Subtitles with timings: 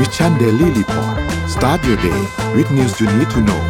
[0.00, 1.16] Mission Daily Report
[1.54, 2.20] start your day
[2.56, 3.62] with news you need to know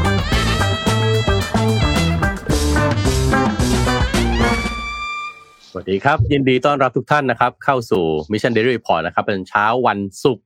[5.70, 10.44] สวัสดีครับ ยินดีต้อนรับทุกท่านนะครับ เข้าสู่ Mission Daily Report นะครับ เป็นเช้าวันศุกร์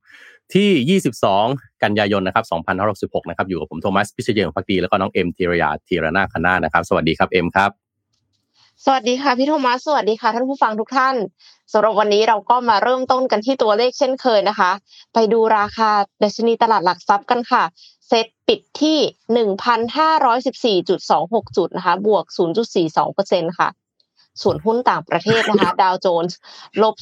[0.53, 2.45] ที่ 22 กันยายนนะครับ
[3.21, 7.71] 2566 นะครับ อยู่กับผมโทมัส พิเชษฐ์พักดี แล้วก็น้องเอ็มธีรยาธีรนาคณานะครับ สวัสดีครับ เอ็มครับ
[8.85, 11.15] สวัสดีค่ะพี่โทมัสสวัสดีค่ะท่านผู้ฟังทุกท่าน
[11.73, 14.71] สำหรับวันนี้เราก็มาเริ่มต้นกันที่ตัวเลขเช่นเคยนะคะ
[15.13, 15.89] ไปดูราคา
[16.23, 17.63] ดัชนีตลาดหลักทรัพย์กันค่ะ
[18.07, 18.97] เซ็ตปิดที่
[20.91, 22.25] 1,514.26 จุดนะคะ บวก
[22.91, 23.67] 0.42%ค่ะ
[24.41, 26.37] ส่วนหุ้นต่างประเทศนะคะ ดาวโจนส์
[26.81, 26.95] ลบ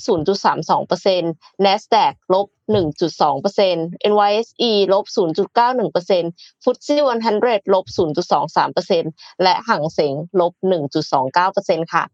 [0.58, 7.00] 0.32% NASDAQ ลบ 1.2% NYSE ลบ 0.91%ฟุตซี่
[7.38, 7.86] 100 ลบ
[8.50, 10.54] 0.23%และห่งเสงลบ
[11.24, 12.06] 1.29%ค่ะ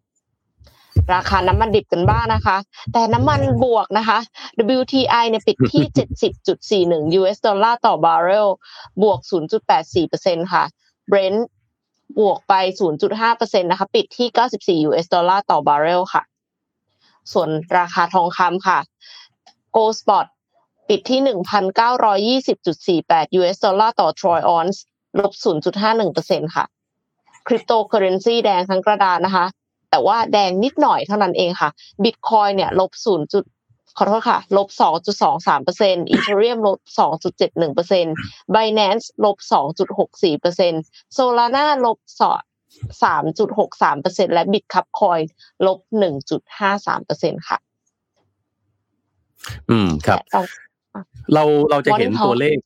[1.13, 2.57] ราคาน้ำมันดิบกันบ้างนะคะ
[2.93, 4.19] แต่น้ำมันบวกนะคะ
[4.77, 8.49] WTI เนี่ยปิดที่ 70.41 US ดอลลาร์ต่อบาร์เรล
[9.03, 9.19] บวก
[9.85, 10.63] 0.84%ค่ะ
[11.11, 11.39] Brent
[12.19, 12.53] บวกไป
[13.07, 14.27] 0.5%นะคะ ปิดที่
[14.83, 16.23] 94 US ดอลลาร์ต่อบาร์เรลค่ะ
[17.33, 18.79] ส่วนราคาทองคำค่ะ
[19.75, 20.25] Gold Spot
[20.89, 21.19] ปิดที่
[22.45, 24.83] 1,920.48 US ดอลลาร์ต่อทรอยออนซ์
[25.19, 25.33] ลบ
[25.93, 26.65] 0.51%ค่ะ
[27.47, 29.45] คริปโตเคอเรนซีแดงทั้งกระดานนะคะ
[29.89, 31.69] แต่ว่าแดงนิดหน่อยเท่านั้นเองค่ะ
[32.03, 33.54] บิตคอยเนี่ยลบ 0.
[33.97, 34.67] ขอโทษค่ะ ลบ
[35.39, 36.79] 2.23%อีเทเรียมลบ
[37.67, 39.37] 2.71% Binance ลบ
[40.31, 41.97] 2.64% Solana ลบ
[43.01, 45.23] 3.63%และ Bitcoin
[45.65, 45.79] ลบ
[46.63, 47.57] 1.53%ค่ะ
[49.69, 50.19] อืมครับ
[51.33, 52.57] เราเราจะเห็นตัวเลข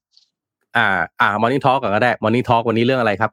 [0.77, 0.87] อ่า
[1.21, 3.31] อ่า Morning Talk ก่อนก็ได้ Morning Talk วันนี้เรื่องอะไรครับ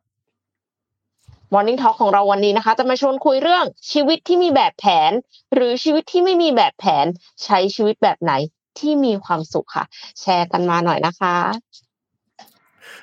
[1.55, 5.13] Morning Talk ของเราวันนี้นะคะ จะมาชวนคุยเรื่องชีวิตที่มีแบบแผน
[5.55, 7.07] หรือชีวิตที่ไม่มีแบบแผน
[7.45, 8.33] ใช้ชีวิตแบบไหน
[8.79, 9.85] ที่มีความสุขค่ะ
[10.21, 11.35] แชร์กันมาหน่อยนะคะ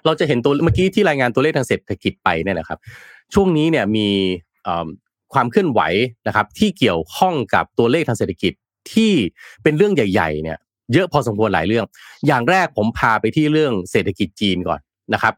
[0.06, 2.80] เราจะเห็นตัวเมื่อกี้ที่รายงานตัวเลขทางเศรษฐกิจไปเนี่ยนะครับ
[3.34, 4.08] ช่วงนี้เนี่ยมี
[5.34, 5.82] ความเคลื่อนไหว
[6.28, 8.54] นะครับ ที่เกี่ยวข้องกับตัวเลขทางเศรษฐกิจ
[8.94, 9.14] ที่
[9.64, 10.58] เป็นเรื่องใหญ่ ๆ เนี่ย
[10.94, 11.86] เยอะพอสมควรหลายเรื่อง
[12.28, 14.80] อย่างแรกผมพาไปที่เรื่องเศรษฐกิจจีนก่อน
[15.14, 15.34] นะครับ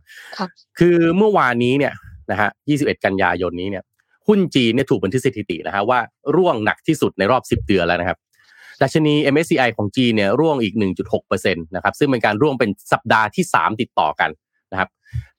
[0.80, 1.94] คือเมื่อวานนี้เนี่ย
[2.32, 3.84] นะฮะ 21 กันยายนนี้เนี่ย
[4.28, 6.00] หุ้นจีนเนี่ยถูกบันทึกสถิตินะฮะว่า
[6.36, 8.18] ร่วงหนักที่สุดในรอบ 10 เดือนแล้วนะครับ
[8.82, 10.76] ดัชนี MSCI ของจีนเนี่ยร่วงอีก
[11.16, 14.30] 1.6%นะครับซึ่งเป็นการร่วงเป็นสัปดาห์ที่ 3 ติดต่อกัน
[14.72, 14.90] นะครับ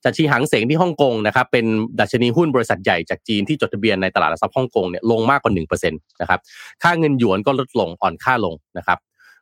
[0.05, 1.67] ดัชนีหังเสงที่ฮ่องกงนะครับเป็น
[2.01, 6.41] ดัชนีหุ้นบริษัทใหญ่จากจีนที่จดทะเบียนในตลาดหลักทรัพย์ฮ่องกงเนี่ยลงมากกว่า1%นะครับ
[6.83, 8.99] ค่าเงินหยวนก็ลดลงอ่อนค่าลงนะครับ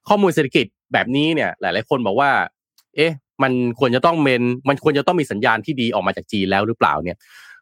[0.08, 2.30] ข้อมูลเศรษฐกิจแบบนี้เนี่ยหลาย ๆ คนบอกว่า
[2.96, 3.12] เอ๊ะ
[3.42, 7.16] มันควรจะต้องเมนมันควรจะต้องมีสัญญาณที่ดีออกมาจากจีนแล้วหรือเปล่าเนี่ย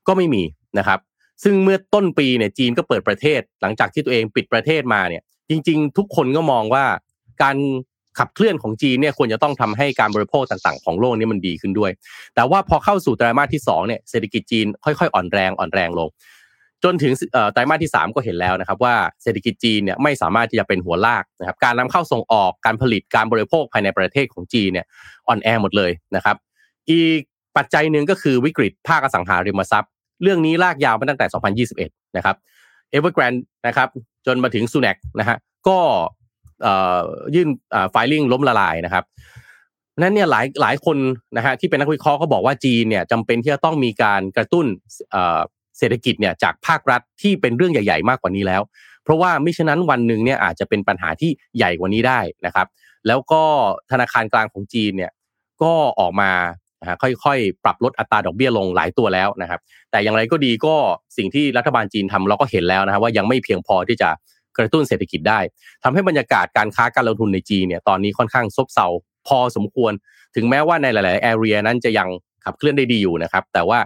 [0.07, 0.43] ก็ไม่มี
[0.79, 0.99] นะครับ
[1.43, 6.85] ซึ่งเมื่อต้นปีเนี่ยจีนก็เปิดประเทศ หลังจากที่ตัวเองปิดประเทศมาเนี่ย จริง ๆ ทุกคนก็มองว่า
[7.43, 7.57] การ
[8.19, 11.91] ขับเคลื่อนของจีนเนี่ยควรจะต้องทำให้การบริโภคต่างๆ ของโลกนี้มันดีขึ้นด้วย
[12.35, 16.09] แต่ว่าพอเข้าสู่ไตรมาสที่2เนี่ยเศรษฐกิจจีนค่อยๆ อ่อนแรงอ่อนแรงลง
[16.85, 17.13] จนถึง
[17.53, 24.87] ไตรมาสที่ 3 ก็เห็นแล้วนะครับว่าเศรษฐกิจจีนเนี่ยไม่สามารถที่จะเป็นหัวลากนะครับการนำเข้าส่งออกการผลิตการบริโภคภายในประเทศของจีนเนี่ย
[25.29, 26.37] อ่อนแอหมดเลยนะครับ
[26.91, 27.21] อีก
[27.57, 29.91] ปัจจัยหนึ่งก็คือวิกฤตภาคอสังหาริมทรัพย์
[30.23, 31.27] เรื่องนี้ลากยาวมาตั้งแต่
[31.77, 32.37] 2021 นะครับ
[32.95, 33.89] Evergrande นด์นะครับ
[34.27, 35.37] จนมาถึง s u n a c นะฮะ
[35.69, 35.79] ก็
[37.35, 37.49] ยื่น
[37.91, 39.05] ไฟลิ่งล้มละลายนะครับ
[39.99, 40.97] นั้นเนี่ยหลายหลายคน
[41.37, 44.67] นะฮะที่เป็นนักวิเคราะห์ก็บอกว่าจีนเนี่ยจำเป็นที่จะต้องมีการกระตุ้น
[45.79, 48.63] เศรษฐกิจเนี่ยจากภาครัฐที่เป็นเรื่องใหญ่ ๆ มากกว่านี้แล้ว
[49.05, 52.67] เพราะว่ามิฉะนั้นวันหนึ่งเนี่ยอาจจะเป็นปัญหาที่ใหญ่กว่านี้ได้นะครับ
[53.07, 53.43] แล้วก็
[53.91, 55.13] ธนาคารกลางของจีนเนี่ย
[55.63, 56.31] ก็ออกมา
[57.03, 59.61] ค่อยๆ ปรับลดอัตราดอกเบี้ยลงหลายตัวแล้วนะครับ
[59.91, 60.75] แต่อย่างไรก็ดีก็
[61.17, 64.09] สิ่งที่รัฐบาลจีนทำเราก็เห็นแล้วนะครับว่ายังไม่เพียงพอที่จะ
[64.59, 65.41] กระตุ้นเศรษฐกิจได้
[65.83, 68.87] ทำให้บรรยากาศการค้าการลงทุนในจีนเนี่ยตอนนี้ค่อนข้างซบเซา
[69.29, 69.93] พอสมควร
[70.35, 72.09] ถึงแม้ว่าในหลาย ๆ แอเรียนั้นจะยัง
[72.45, 73.79] ขับเคลื่อนได้ดีอยู่นะครับ แต่ว่า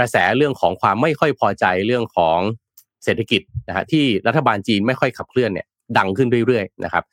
[0.00, 2.38] กระแสเรื่องของความไม่ค่อยพอใจเรื่องของ
[3.04, 5.66] เศรษฐกิจนะฮะที่รัฐบาลจีนไม่ค่อยขับเคลื่อนเนี่ย
[5.98, 7.04] ดังขึ้นเรื่อยๆนะครับ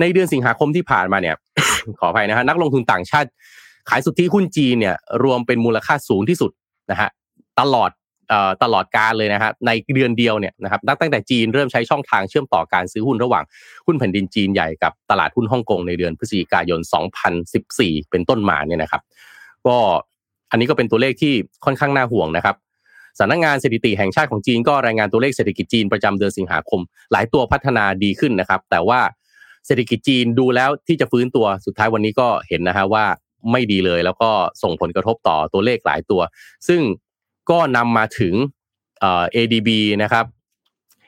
[0.00, 1.36] ในเดือนสิงหาคมที่ผ่านมาเนี่ย
[2.00, 3.28] ขออภัยนะฮะนักลงทุนต่างชาติ
[3.90, 6.50] ขายสุทธิหุ้นจีนเนี่ยรวมเป็นมูลค่าสูงที่สุด
[6.90, 7.08] นะฮะ
[7.60, 7.90] ตลอด
[8.62, 13.44] ตลอดการเลยนะครับในเดือนเดียวเนี่ยนะครับตั้งแต่จีนเริ่มใช้ช่องทางเชื่อมต่อการซื้อหุ้นระหว่าง
[13.86, 16.80] หุ้นแผ่นดินจีนใหญ่กับตลาดหุ้นฮ่องกงในเดือนพฤศจิกายน
[17.46, 19.02] 2014 เป็นต้นมาเนี่ยนะครับ
[19.66, 19.76] ก็
[20.50, 21.32] อันนี้ก็เป็นตัวเลขที่
[21.64, 22.56] ค่อนข้างน่าห่วงนะครับ
[23.18, 26.80] สำนักงงานสถิติแห่งชาติของจีนก็รายงานตัวเลขเศรษฐกิจจีนประจำเดือนสิงหาคม
[27.12, 29.00] หลายตัวพัฒนาดีขึ้นนะครับ แต่ว่า
[29.66, 33.04] เศรษฐกิจจีนดูแล้วที่จะฟื้นตัวสุดท้ายวันนี้ก็เห็นนะฮะว่า
[33.52, 34.30] ไม่ดีเลย แล้วก็
[34.62, 36.20] ส่งผลกระทบต่อตัวเลขหลายตัว
[36.68, 36.80] ซึ่ง
[37.50, 38.34] ก็นำมาถึง
[39.34, 39.68] ADB
[40.02, 40.24] นะครับ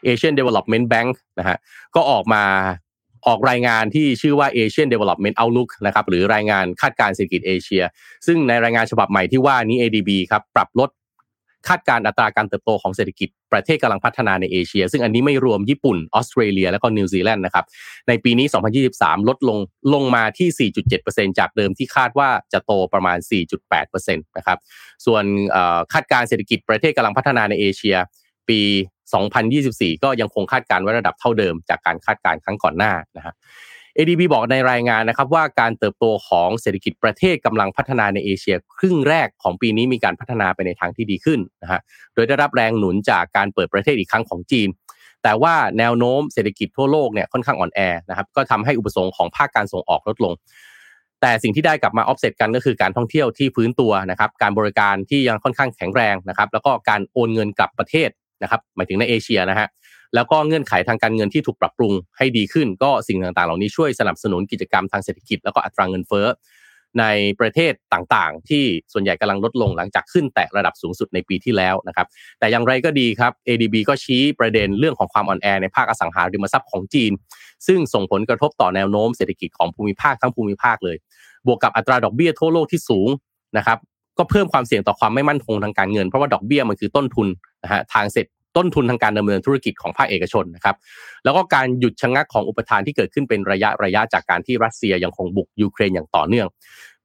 [0.06, 1.56] Asian Development Bank นะฮะ
[1.94, 2.42] ก็ออกมา
[3.28, 7.82] ออกรายงานที่ชื่อว่า Asian Development Outlook นะครับหรือรายงานคาดการณ์เศรษฐกิจเอเชีย
[8.26, 10.90] ซึ่งในรายงานฉบับใหม่ที่ว่านี้ ADB ครับปรับลด
[11.68, 17.64] คาดการณ์อัตราการเติบโตของเศรษฐกิจประเทศกำลังพัฒนาในเอเชีย ซึ่งอันนี้ไม่รวมญี่ปุ่นออสเตรเลีย และก็นิวซีแลนด์นะครับ
[18.08, 18.46] ในปีนี้
[18.88, 19.58] 2023 ลดลง
[19.94, 20.70] ลงมาที่
[21.04, 23.18] 4.7%จากเดิมที่คาดว่าจะโตประมาณ
[23.62, 24.58] 4.8%นะครับ
[25.06, 25.24] ส่วน
[25.92, 27.96] คาดการณ์เศรษฐกิจประเทศกำลังพัฒนาในเอเชีย
[28.48, 28.60] ปี
[29.14, 33.34] 2024 ก็ยังคงคาดการณ์ไว้ระดับเท่าเดิมจากการคาดการณ์ครั้งก่อนหน้านะครับ
[33.98, 41.80] ADB บอกในรายงานนะครับว่าการเติบโตของเศรษฐกิจประเทศกำลังพัฒนาในเอเชีย ครึ่งแรกของปีนี้มีการพัฒนาไปในทางที่ดีขึ้นนะฮะ
[42.14, 44.68] โดยได้รับแรงหนุนจากการเปิดประเทศอีกครั้งของจีน
[45.22, 50.32] แต่ว่าแนวโน้มเศรษฐกิจทั่วโลกเนี่ยค่อนข้างอ่อนแอนะครับ ก็ทำให้อุปสงค์ของภาคการส่งออกลดลง
[51.20, 58.08] แต่สิ่งที่ได้กลับมาออฟเซตกันก็คือการท่องเที่ยวที่ฟื้นตัวนะครับ การบริการที่ยังค่อนข้างแข็งแรงนะครับ แล้วก็การโอนเงินกลับประเทศ
[58.42, 59.68] นะครับหมายถึงในเอเชียนะฮะ
[60.14, 66.26] แล้วก็เงื่อนไขทางการเงินที่ถูกปรับปรุงให้ดีขึ้น ก็สิ่งต่างๆ เหล่านี้ช่วยสนับสนุนกิจกรรมทางเศรษฐกิจแล้วก็อัตราเงินเฟ้อ
[67.00, 67.04] ใน
[67.40, 72.06] ประเทศต่างๆ ที่ส่วนใหญ่กำลังลดลงหลังจากขึ้นแตะระดับสูงสุดในปีที่แล้วนะครับ
[72.38, 77.12] แต่อย่างไรก็ดีครับ ADB ก็ชี้ประเด็นเรื่องของความอ่อนแอในภาคอสังหาริมทรัพย์ของจีน
[77.66, 80.96] ซึ่งส่งผลกระทบต่อแนวโน้มเศรษฐกิจของภูมิภาคทั้งภูมิภาคเลย
[81.46, 83.08] บวกกับอัตราดอกเบี้ยทั่วโลกที่สูง
[83.56, 83.78] นะครับ
[84.18, 87.28] ก็เพิ่มความเสี่ยงต่อความไม่มั่นคงทางการเงิน เพราะว่าดอกเบี้ยมันคือต้นทุน
[87.62, 88.26] นะฮะทางเศรษ
[88.56, 90.76] ต้นทุนทางการดำเนินธุรกิจของภาคเอกชนนะครับ
[91.24, 96.46] แล้วก็การหยุดชะงักของอุปทานที่เกิดขึ้นเป็นระยะระยะจากการที่รัสเซียยังคงบุกยูเครนอย่างต่อเนื่อง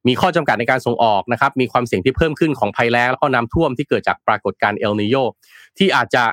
[0.08, 5.16] มีข้อจำกัดในการส่งออกนะครับมีความเสี่ยงที่เพิ่มขึ้นของภัยแล้งแล้วก็น้ำท่วมที่เกิดจากปรากฏการณ์เอลนิโย
[5.78, 6.24] ที่อาจจะ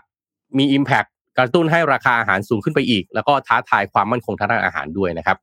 [0.57, 5.37] มี Impact กระตุ้นให้ราคาอาหารสูงขึ้นไปอีก แล้วก็ท้าทายความมั่นคงทางด้านอาหารด้วยนะครับ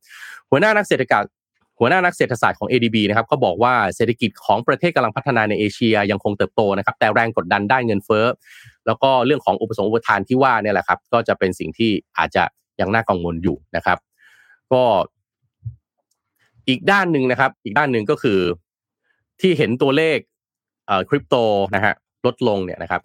[0.49, 1.31] หัวหน้านักเศรษฐศาสตร์
[1.79, 8.25] หัวหน้านักเศรษฐศาสตร์ของ ADB นะครับก็บอกว่าเศรษฐกิจของประเทศกำลังพัฒนาในเอเชียยังคงเติบโตนะครับ แต่แรงกดดันด้านเงินเฟ้อ
[8.87, 12.43] แล้วก็เรื่องของอุปสงค์อุปทานที่ว่าเนี่ยแหละครับ ก็จะเป็นสิ่งที่อาจจะ
[12.79, 13.97] ยังน่ากังวลอยู่นะครับ
[14.73, 14.83] ก็
[16.67, 18.39] อีกด้านหนึ่งนะครับ อีกด้านหนึ่งก็คือ
[19.41, 20.17] ที่เห็นตัวเลข
[20.87, 21.35] เอ่อคริปโต
[21.75, 21.93] นะฮะ
[22.25, 23.01] ลดลงเนี่ยนะครับ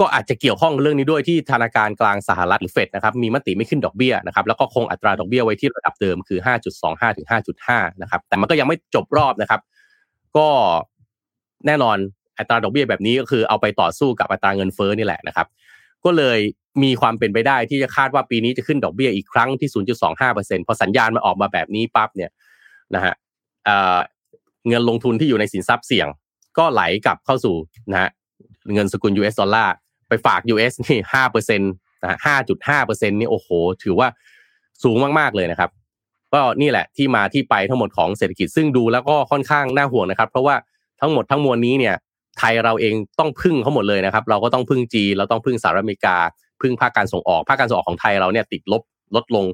[0.00, 6.40] ก็อาจจะเกี่ยวข้องเรื่องนี้ด้วยที่ธนาคารกลางสหรัฐหรือเฟดนะครับมีมติไม่ขึ้นดอกเบี้ยนะครับแล้วก็คงอัตราดอกเบี้ยไว้ที่ระดับเดิมคือ
[6.78, 7.26] 5.25ถึง
[7.64, 9.60] 5.5นะครับแต่มันก็ยังไม่จบรอบนะครับ
[10.36, 10.48] ก็
[11.66, 11.96] แน่นอน
[12.38, 15.46] อัตราดอกเบี้ยแบบนี้ก็คือเอาไปต่อสู้กับอัตราเงินเฟ้อนี่แหละนะครับ
[16.04, 16.38] ก็เลย
[16.82, 19.70] มีความเป็นไปได้ที่จะคาดว่าปีนี้จะขึ้นดอกเบี้ยอีกครั้งที่
[20.18, 22.30] 0.25%พอสัญญาณมันออกมาแบบนี้ปั๊บเนี่ย
[22.94, 23.14] นะฮะ
[24.68, 26.08] เงินลงทุนที่อยู่ในสินทรัพย์เสี่ยง
[26.58, 27.56] ก็ไหลกลับเข้าสู่
[27.92, 28.10] นะฮะ
[28.74, 29.74] เงินสกุล US ดอลลาร์
[30.08, 31.72] ไปฝาก US นี่ห้าเปอร์เซ็นต์
[32.02, 33.48] นะฮะห้าจุดห้าเปอร์เซ็นต์นี่โอ้โห
[33.82, 34.08] ถือว่า
[34.84, 35.70] สูงมากๆเลยนะครับ
[36.32, 40.56] ก็นี่แหละที่มาที่ไปทั้งหมดของเศรษฐกิจซึ่งดูแล้วก็ค่อนข้างน่าห่วงนะครับ เพราะว่า
[41.00, 41.94] ทั้งหมดทั้งมวลนี้เนี่ย
[42.38, 46.16] ไทยเราเองต้องพึ่งเขาหมดเลยนะครับ เราก็ต้องพึ่งจีเราต้องพึ่งสหรัฐอเมริกา
[46.60, 48.82] พึ่งภาคการส่งออกภาคการส่งออกของไทยเราเนี่ยติดลบ
[49.16, 49.44] ลดลง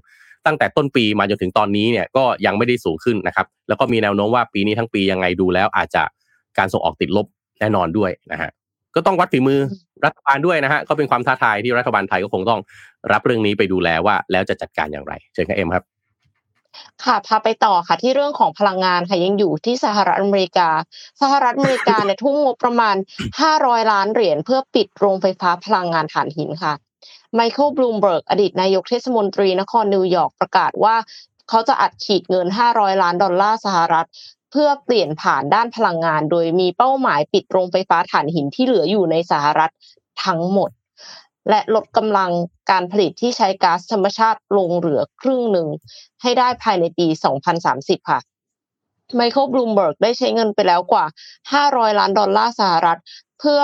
[0.47, 6.03] ตั้งแต่ต้นปีมาจนถึงตอนนี้เนี่ยก็ยังไม่ได้สูงขึ้นนะครับ แล้วก็มีแนวโน้มว่าปีนี้ทั้งปียังไงดูแล้วอาจจะ
[6.59, 7.27] การส่งออกติดลบ
[7.61, 8.50] แน่นอนด้วยนะฮะ
[8.95, 9.61] ก็ต้องวัดฝีมือ
[10.05, 12.61] รัฐบาลด้วยนะฮะก็เป็นความท้าทายที่รัฐบาลไทยก็คงต้อง
[13.12, 15.85] รับเรื่องนี้ไปดูแลว่า แล้วจะจัดการอย่างไรเชิญครับเอ็มครับ
[17.05, 20.69] ค่ะพาไปต่อค่ะที่เรื่องของพลังงานค่ะยังอยู่ที่สหรัฐอเมริกา
[21.21, 22.97] สหรัฐอเมริกาเนี่ยทุ่มงบประมาณ
[23.43, 26.73] 500 ล้านเหรียญเพื่อปิดโรงไฟฟ้าพลังงานถ่านหินค่ะ
[27.35, 30.97] ไมเคิลบลูมเบิร์กอดีตนายกเทศมนตรีนครนิวยอร์กประกาศว่า
[31.49, 34.07] เขาจะอัดฉีดเงิน 500 ล้านดอลลาร์สหรัฐ
[34.50, 39.73] เพื่อเปลี่ยนผ่านด้านพลังงาน โดยมีเป้าหมายปิดโรงไฟฟ้าถ่านหินที่เหลืออยู่ในสหรัฐ
[40.25, 40.71] ทั้งหมด
[41.49, 42.30] และลดกำลัง
[42.71, 45.68] การผลิตที่ใช้ก๊าซธรรมชาติลงเหลือครึ่งหนึ่ง
[46.23, 47.06] ให้ได้ภายในปี
[47.59, 48.21] 2030 ค่ะ
[49.14, 51.04] ไมเคิลบลูมเบิร์กได้ใช้เงินไปแล้วกว่า
[51.52, 52.99] 500 ล้านดอลลาร์สหรัฐ
[53.40, 53.62] เพื่อ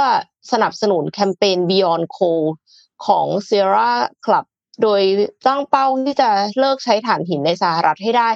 [0.52, 2.44] สนับสนุนแคมเปญ Beyond Coal
[3.06, 3.92] ของ Sierra
[4.24, 4.46] Club
[4.82, 5.02] โดย
[5.46, 8.28] ตั้งเป้าที่จะเลิกใช้ถ่านหินในสหรัฐให้ได้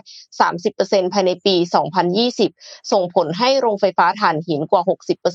[0.52, 1.54] 30%ภายในปี
[2.22, 4.82] 2020 ส่งผลให้โรงไฟฟ้าถ่านหินกว่า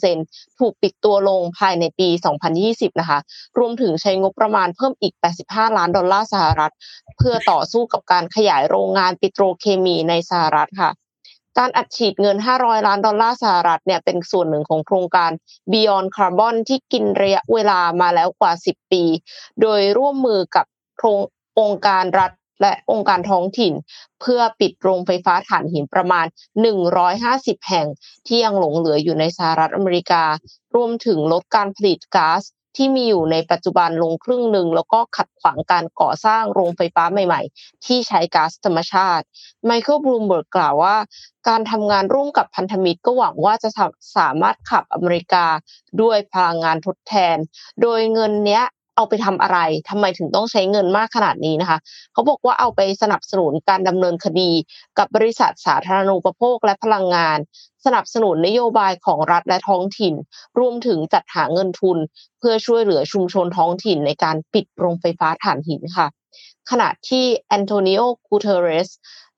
[0.03, 2.07] 60%ถูกปิดตัวลงภายในปี
[2.55, 3.19] 2020 นะคะ
[3.57, 5.13] รวมถึงใช้งบประมาณเพิ่มอีก
[5.45, 6.73] 85 ล้านดอลลาร์สหรัฐ
[7.17, 10.91] เพื่อต่อสู้กับการขยายโรงงานปิโตรเคมีในสหรัฐค่ะ
[11.57, 15.31] การอัดฉีดเงิน 500 ล้านดอลลาร์สหรัฐเนี่ยเป็นส่วนหนึ่งของโครงการ
[15.71, 19.03] Beyond Carbon ที่กินระยะเวลามาแล้วกว่า 10 ปี
[19.61, 20.65] โดยร่วมมือกับ
[21.59, 23.73] องค์การรัฐและองค์การท้องถิ่น
[24.21, 26.25] เพื่อปิดโรงไฟฟ้าถ่านหินประมาณ
[26.97, 27.87] 150 แห่ง
[28.27, 30.23] ที่ยังหลงเหลืออยู่ในสหรัฐอเมริกา
[30.75, 32.43] รวมถึงลดการผลิตก๊าซ
[32.77, 39.25] ที่มีอยู่ในปัจจุบันลงครึ่งหนึ่งแล้วก็ขัดขวางการก่อสร้างโรงไฟฟ้าใหม่ๆ ที่ใช้ก๊าซธรรมชาติ
[39.65, 40.97] ไมเคิลบลูมเบิร์กกล่าวว่า
[41.47, 43.69] การทำงานร่วมกับพันธมิตรก็หวังว่าจะ
[44.17, 45.45] สามารถขับอเมริกา
[46.01, 47.37] ด้วยพลังงานทดแทน
[47.81, 48.63] โดยเงินเนี้ย
[48.99, 51.79] เอาไปทำอะไรทำไมถึงต้องใช้เงินมากขนาดนี้นะคะ
[52.13, 54.51] เขาบอกว่าเอาไปสนับสนุนการดำเนินคดี
[54.97, 57.37] กับบริษัทสาธารณูปโภคและพลังงาน
[57.85, 60.13] สนับสนุนนโยบายของรัฐและท้องถิ่น
[60.59, 61.97] รวมถึงจัดหาเงินทุน
[62.39, 66.07] เพื่อช่วยเหลือชุมชนท้องถิ่นในการปิดโรงไฟฟ้าถ่านหินค่ะ
[66.69, 68.89] ขณะที่แอนโทนิโอกูเทเรส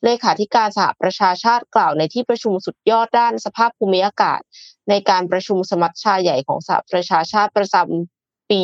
[0.03, 4.41] เลขาธิการสหประชาชาติกล่าวในที่ประชุมสุดยอดด้านสภาพภูมิอากาศ
[4.89, 8.20] ในการประชุมสมัชชาใหญ่ของสหประชาชาติประจำ
[8.51, 8.63] ปี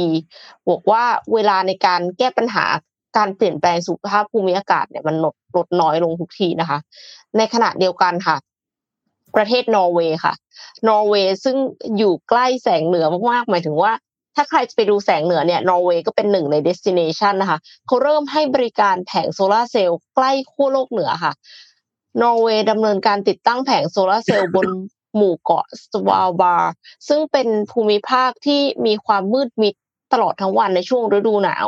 [0.69, 1.03] บอกว่า
[1.33, 2.65] เวลาในการแก้ปัญหา
[3.17, 6.79] การเปลี่ยนแปลงสุขภาพภูมิอากาศเนี่ยมันลดลดน้อยลงทุกทีนะคะ
[7.37, 8.37] ในขณะเดียวกันค่ะ
[9.35, 10.33] ประเทศนอร์เวย์ค่ะ
[10.87, 11.57] นอร์เวย์ซึ่ง
[11.97, 13.91] อยู่ใกล้แสงเหนือมากๆหมายถึงว่า
[14.35, 21.33] ถ้าใครจะไปดูแสงเหนือเนี่ยนอร์เวย์ก็เป็นหนึ่งใน destination นะคะเขาเริ่มให้บริการแผงโซลาร์เซลล์ใกล้ขั้วโลกเหนือค่ะ
[22.21, 24.67] นอร์เวย์ดำเนินการติดตั้งแผงโซลาร์เซลล์บน
[25.17, 26.71] หมู่เกาะสวาลบาร์
[27.07, 29.75] ซึ่งเป็นภูมิภาคที่มีความมืดมิด
[30.13, 31.67] ตลอดทั้งวันในช่วงฤดูหนาว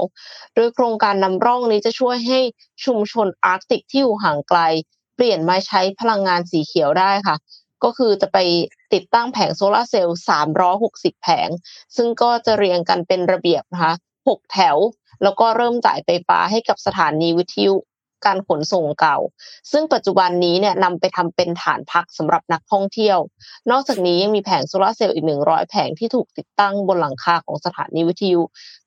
[0.56, 2.40] โดยโครงการนำร่องนี้จะช่วยให้
[2.86, 4.60] ชุมชนอาร์กติกที่อยู่ห่างไกล
[5.16, 7.36] เปลี่ยนมาใช้พลังงานสีเขียวได้ค่ะ
[7.84, 8.38] ก็คือจะไป
[8.94, 10.20] ติดตั้งแผงโซลาร์เซลล์
[10.70, 11.50] 360 แผง
[11.96, 13.94] ซึ่งก็จะเรียงกันเป็นระเบียบนะคะ
[14.28, 14.78] 6 แถว
[15.24, 17.76] แล้วก็เริ่มจ่ายไฟฟ้าให้กับสถานีวิทยุ
[18.26, 19.18] การขนส่งเก่า
[19.72, 23.18] ซึ่งปัจจุบันนี้เนี่ยนำไปทำเป็นฐานพักสำหรับนักท่องเที่ยว
[23.72, 28.42] นอกจากนี้ยังมีแผงโซลาร์เซลล์อีก 100 แผงที่ถูกติดตั้งบนหลังคาของสถานีวิทยุ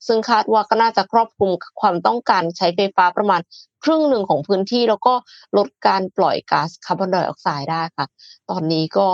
[0.07, 3.41] ซึ่งคาดว่าก็น่าจะครอบคลุมความต้องการใช้ไฟฟ้าประมาณ
[3.85, 5.15] ครึ่งหนึ่งของพื้นที่แล้วก็
[5.57, 8.07] ลดการปล่อยก๊าซคาร์บอนไดออกไซด์ได้ค่ะ
[8.51, 9.07] ตอนนี้ก็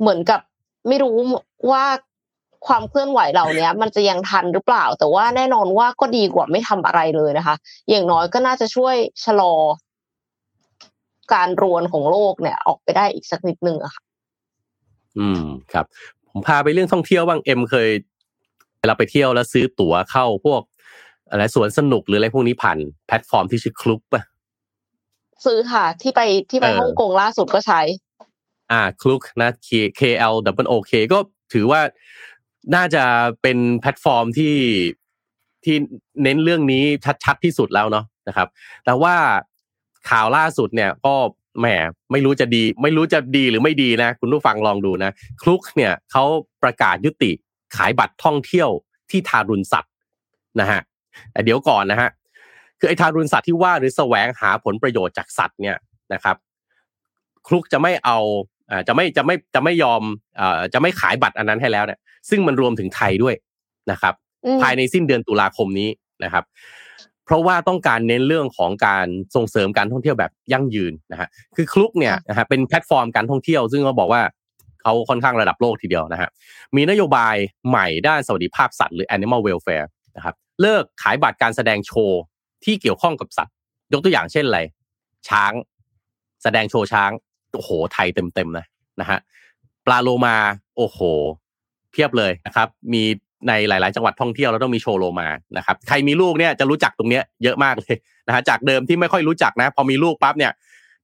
[0.00, 0.40] เหมือนกับ
[0.88, 1.16] ไม่รู้
[1.70, 1.84] ว่า
[2.66, 7.56] ความเคลื่อนไหวเหล่านี้มันจะยังทันหรือเปล่า แต่ว่าแน่นอนว่าก็ดีกว่าไม่ทำอะไรเลยนะคะ
[7.90, 8.94] อย่างน้อยก็น่าจะช่วย
[9.24, 9.54] ชะลอ
[11.34, 14.02] การรวนของโลกเนี่ย ออกไปได้อีกสักนิดนึงอะค่ะ
[15.18, 15.42] อืม
[15.72, 15.86] ครับ
[16.28, 17.88] ผมพาไปเรื่องท่องเที่ยวบ้างเอ็มเคย
[18.78, 20.62] เวลาไปเที่ยวแล้วซื้อตั๋วเข้าพวก
[21.30, 24.22] อะไรสวนสนุกหรืออะไรพวกนี้ผ่านแพลตฟอร์มที่ชื่อ Klook ป่ะ
[25.44, 27.80] ซื้อค่ะ ที่ไปที่ไปเออฮ่องกงล่าสุดก็ใช้
[28.72, 29.68] อ่า Klook นะ K
[29.98, 30.00] K
[30.32, 31.18] L W O K ก็
[31.52, 31.80] ถือว่า
[32.74, 33.04] น่าจะ
[33.42, 34.56] เป็นแพลตฟอร์มที่
[35.64, 35.76] ที่
[36.22, 36.84] เน้นเรื่องนี้
[37.24, 38.48] ชัดๆที่สุดแล้วเนาะนะครับ
[38.84, 39.14] แต่ว่า
[40.10, 41.14] ข่าวล่าสุดเนี่ยก็
[41.60, 41.66] แหม
[42.12, 45.10] ไม่รู้จะดี ไม่รู้จะดีหรือไม่ดีนะ คุณผู้ฟังลองดูนะ
[45.42, 46.24] Klook เนี่ยเขา
[46.62, 47.30] ประกาศยุติ
[47.76, 48.68] ขายบัตรท่องเที่ยว
[49.10, 49.92] ที่ทารุณสัตว์
[50.60, 50.80] นะฮะ
[51.32, 52.10] แต่เดี๋ยวก่อนนะฮะ
[52.78, 55.76] คือไอ้ทารุณสัตว์ที่ว่าหรือแสวงหาผลประโยชน์จากสัตว์เนี่ย
[56.12, 56.36] นะครับ
[57.46, 58.53] คลุกจะไม่เอาอ่า
[58.88, 60.02] จะไม่จะไม่จะไม่ยอม
[60.40, 61.98] อ่าจะไม่ขายบัตรอันนั้นให้แล้วเนี่ย
[62.30, 63.34] ซึ่งมันรวมถึงไทยด้วย
[63.90, 64.14] นะครับ
[64.44, 65.88] อืมภายในสิ้นเดือนตุลาคมนี้
[66.24, 66.44] นะครับ
[67.24, 74.22] เพราะว่าต้องการเน้นเรื่องของการส่งเสริมการท่องเที่ยวแบบยั่งยืนนะฮะคือคลุกเนี่ยนะฮะเป็นแพลตฟอร์มการท่องเที่ยว ซึ่งเขาบอกว่า
[74.82, 76.28] เขาค่อนข้างระดับโลกทีเดียวนะฮะ
[76.76, 77.36] มีนโยบาย
[77.68, 82.20] ใหม่ด้านสวัสดิภาพสัตว์หรือ animal welfare นะครับเลิกขายบัตรการแสดงโชว์
[82.64, 83.54] ที่เกี่ยวข้องกับสัตว์
[83.92, 84.60] ยกตัวอย่างเช่นอะไร
[85.28, 85.52] ช้าง
[86.42, 87.10] แสดงโชว์ช้าง
[87.54, 88.66] โอ้โหไทยเต็มๆนะ
[89.00, 89.18] นะฮะ
[89.86, 90.36] ปลาโลมา
[90.76, 90.98] โอ้โห
[91.92, 93.02] เพียบเลยนะครับ มี
[93.48, 97.94] ในหลาย ๆ จังหวัดท่องเที่ยวเราต้องมีโชว์โลมานะครับใครมีลูกเนี่ยจะรู้จักตรงเนี้ยเยอะมากเลย
[98.26, 100.52] นะฮะจากเดิมที่ไม่ค่อยรู้จักนะ พอมีลูกปั๊บเนี่ย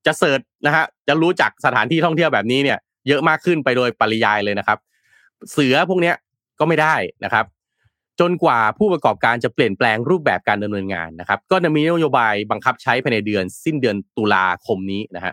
[0.07, 2.79] จะเสิร์ชนะฮะจะรู้จักสถานที่ท่องเที่ยวแบบนี้เนี่ย
[3.09, 4.79] เยอะมากขึ้นไปโดยปริยายเลยนะครับ
[5.53, 6.15] เสือพวกเนี้ย
[6.59, 7.45] ก็ไม่ได้นะครับ
[8.21, 15.33] จนกว่าผู้ประกอบการจะเปลี่ยนแปลงรูปแบบการดำเนินงานนะครับ ก็จะมีนโยบายบังคับใช้ภายในเดือน สิ้นเดือนตุลาคมนี้นะฮะ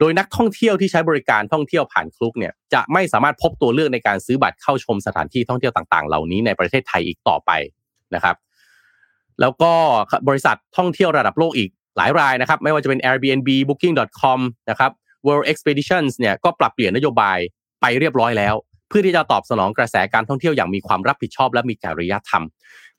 [0.00, 7.50] โดยนักท่องเที่ยวที่ใช้บริการท่องเที่ยวผ่านคลุกเนี่ยจะไม่สามารถพบตัวเลือกในการซื้อบัตรเข้าชมสถานที่ท่องเที่ยวต่างๆ เหล่านี้ในประเทศไทยอีกต่อไป
[8.14, 8.36] นะครับ
[9.40, 9.72] แล้วก็
[10.28, 14.90] บริษัทท่องเที่ยวระดับโลกอีกหลายรายนะครับ ไม่ว่าจะเป็น Airbnb Booking.com นะครับ
[15.26, 17.38] World Expeditions เนี่ยก็ปรับเปลี่ยนนโยบาย
[17.80, 18.54] ไปเรียบร้อยแล้ว
[18.88, 22.44] เพื่อที่จะตอบสนองกระแสการท่องเที่ยวอย่างมีความรับผิดชอบและมีจริยธรรม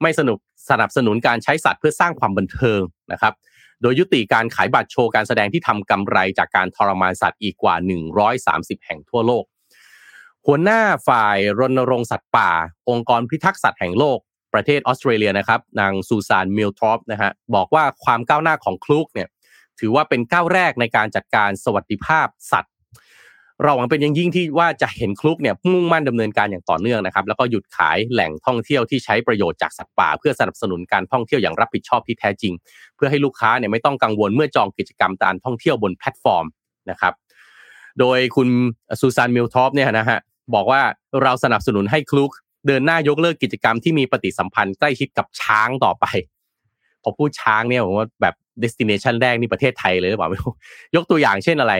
[0.01, 0.37] ไม่สนุก
[0.69, 3.33] สนับสนุนการใช้สัตว์เพื่อสร้างความบันเทิงนะครับ
[3.81, 7.75] โดยยุติการขายบัตรโชว์การแสดงที่ทำกำไรจากการทรมานสัตว์อีกกว่า
[8.31, 9.45] 130 แห่งทั่วโลก
[10.45, 12.51] หัวหน้าฝ่ายรณรงค์สัตว์ป่า
[12.89, 14.19] องค์กรพิทักษ์สัตว์แห่งโลก
[14.53, 19.27] ประเทศออสเตรเลียนะครับนางซูซานมิลทรอปนะฮะบอกว่าความก้าวหน้าของ Klook เนี่ย
[19.79, 22.74] ถือว่าเป็นก้าวแรกในการจัดการสวัสดิภาพสัตว์
[23.63, 32.53] เราหวังเป็นอย่างยิ่งที่ว่าจะเห็น Klook เนี่ยมุ่งมั่นดำเนินการอย่างต่อเนื่องนะครับแล้วก็หยุดขายแหล่งท่องเที่ยวที่ใช้ประโยชน์จากสัตว์ป่า เพื่อสนับสนุนการท่องเที่ยวอย่างรับผิดชอบที่แท้จริง
[32.95, 36.45] เพื่อให้ลูกค้าเนี่ยไม่ต้องกังวลเมื่อจองกิจกรรมการท่องเที่ยวบนแพลตฟอร์ม
[36.89, 37.13] นะครับ
[37.99, 38.49] โดยคุณ
[38.99, 40.19] ซูซานมิลท็อปเนี่ยนะฮะ
[40.55, 40.81] บอกว่า
[41.23, 42.31] เราสนับสนุนให้ Klook
[42.67, 46.05] เดินหน้ายกเลิกกิจกรรมที่มีปฏิสัมพันธ์ใกล้ชิดกับช้างต่อไป
[47.03, 50.53] พอพูดช้างเนี่ยผมว่าแบบ destination แรกนี่ประเทศไทยเลยหรือเปล่าไม่รู้
[50.95, 51.73] ยกตัวอย่างเช่นอะไร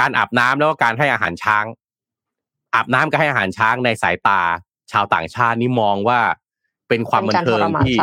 [0.00, 1.64] การอาบน้ำแล้วก็การให้อาหารช้าง
[2.74, 4.40] อาบน้ำกับให้อาหารช้างในสายตา
[4.92, 6.20] ชาวต่างชาตินี่มองว่า
[6.88, 7.96] เป็นความบันเทิงที่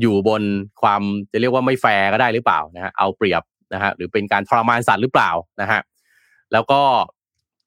[0.00, 0.42] อยู่บน
[0.82, 3.42] ความจะเรียกว่าไม่แฟร์ก็ได้หรือเปล่านะฮะเอาเปรียบ
[3.74, 5.80] นะฮะหรือเป็นการทรมานสัตว์หรือเปล่านะฮะ
[6.52, 6.80] แล้วก็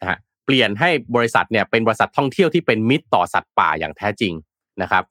[0.01, 4.33] นะฮะเปลี่ยนให้บริษัทเนี่ยเป็นบริษัทท่องเที่ยวที่เป็นมิตรต่อสัตว์ป่าอย่างแท้จริง
[4.81, 5.03] นะครับ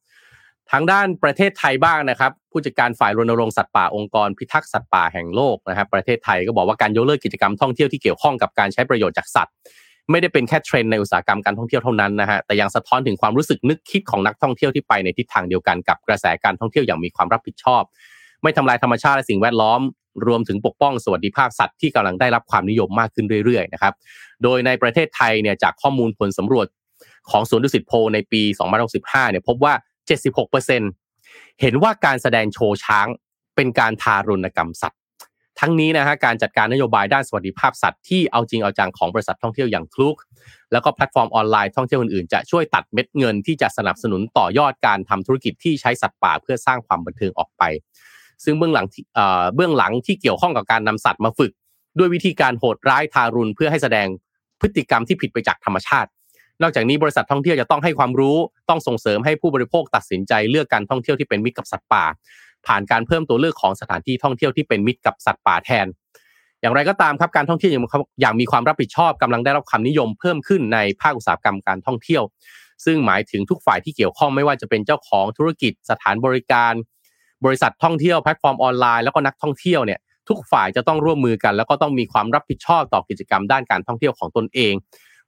[0.72, 9.54] ทางด้านประเทศไทยบ้างนะครับ ผู้จัดการฝ่ายรณรงค์สัตว์ป่าองค์กรพิทักษ์สัตว์ป่าแห่งโลกนะครับประเทศไทยก็บอกว่าการยกเลิกกิจกรรมท่องเที่ยวที่เกี่ยวข้องกับการใช้ประโยชน์จากสัตว์
[10.10, 17.82] ไม่ได้เป็นแค่เทรนด์ในอุตสาหกรรมการท่องเที่ยวเท่านั้นนะฮะแต่ยังสะท้อนถึงความรู้สึกนึกคิดของนักท่องเที่ยวที่ไปในทิศทางเดียวกันกับกระแสการท่องเที่ยวอย่างมีความรับผิดชอบ
[18.42, 19.80] ไม่ทำลายธรรมชาติและสิ่งแวดล้อม
[20.26, 23.94] รวมถึงปกป้องสวัสดิภาพสัตว์ที่กำลังได้รับความนิยมมากขึ้นเรื่อยๆนะครับ
[24.42, 26.66] โดยในประเทศไทยเนี่ยจากข้อมูลผลสำรวจ
[27.30, 28.42] ของสวนดุสิตโพลในปี
[28.86, 29.74] 2065 เนี่ยพบว่า
[30.08, 33.06] 76%เห็นว่าการแสดงโชว์ช้าง
[33.56, 35.00] เป็นการทารุณกรรมสัตว์
[35.60, 40.16] ทั้งนี้นะฮะการจัดการนโยบายด้านสวัสดิภาพสัตว์ที่เอาจริงเอาจังของบริษัทท่องเที่ยวอย่าง Klook
[40.72, 47.62] แล้วก็แพลตฟอร์มออนไลน์ท่องเที่ยวอื่นๆ จะช่วยตัดเม็ดเงินที่จะสนับสนุนต่อยอดการทำธุรกิจที่ใช้สัตว์ป่าเพื่อสร้างความบันเทิงออกไป
[48.44, 49.04] ซึ่งเบื้องหลังที่
[49.54, 51.52] เบื้องหลังที่เกี่ยวข้องกับการนำสัตว์มาฝึก
[51.98, 54.06] ด้วยวิธีการโหดร้ายทารุณเพื่อให้แสดง
[54.60, 56.10] พฤติกรรมที่ผิดไปจากธรรมชาติ
[56.62, 58.36] นอกจากนี้บริษัทท่องเที่ยวจะต้องให้ความรู้
[58.68, 62.04] ต้องส่งเสริมให้ผู้บริโภคตัดสินใจเลือกการท่องเที่ยวที่เป็นมิตรกับสัตว์ป่า
[62.66, 65.86] ผ่านการเพิ่มตัวเลือกของสถานที่ท่องเที่ยวที่เป็นมิตรกับสัตว์ป่าแทน
[66.60, 67.72] อย่างไรก็ตามครับการท่องเที่ยว
[68.20, 72.22] อย่างมีความรับผิดชอบกำลังได้รับความนิยมเพิ่มขึ้นในภาคอุตสาหกรรมการท่องเที่ยว
[72.84, 76.72] ซึ่งหมายถึงทุกฝ่ายที่เกี่ยวข้องไม่ว่าจะเป็นเจ้าของธุรกิจสถานบริการ
[77.44, 84.74] บริษัทท่องเที่ยวแพลตฟอร์มออนไลน์แล้วก็นักท่องเที่ยวเนี่ยทุกฝ่ายจะต้องร่วมมือกัน แล้วก็ต้องมีความรับผิดชอบต่อกิจกรรมด้านการท่องเที่ยวของตนเอง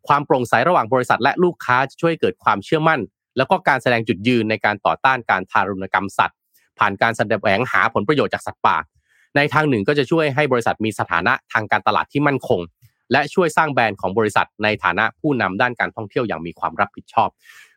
[0.08, 3.00] ความโปร่งใสระหว่างบริษัทและลูกค้าจะช่วยเกิดความเชื่อมั่น
[3.36, 6.38] แล้วก็การแสดงจุดยืนในการต่อต้านการทารุณกรรมสัตว์
[6.78, 8.76] ผ่านการแสดงหาผลประโยชน์จากสัตว์ป่า
[9.36, 12.60] ในทางหนึ่งก็จะช่วยให้บริษัทมีสถานะทางการตลาดที่มั่นคง
[13.12, 17.28] และช่วยสร้างแบรนด์ของบริษัทในฐานะผู้นำด้านการท่องเที่ยวอย่างมีความรับผิดชอบ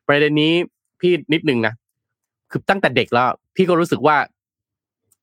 [0.07, 0.53] ประเด็นนี้
[0.99, 1.73] พี่นิดนึงนะ
[2.51, 4.17] คือตั้งแต่เด็กแล้วพี่ก็รู้สึกว่า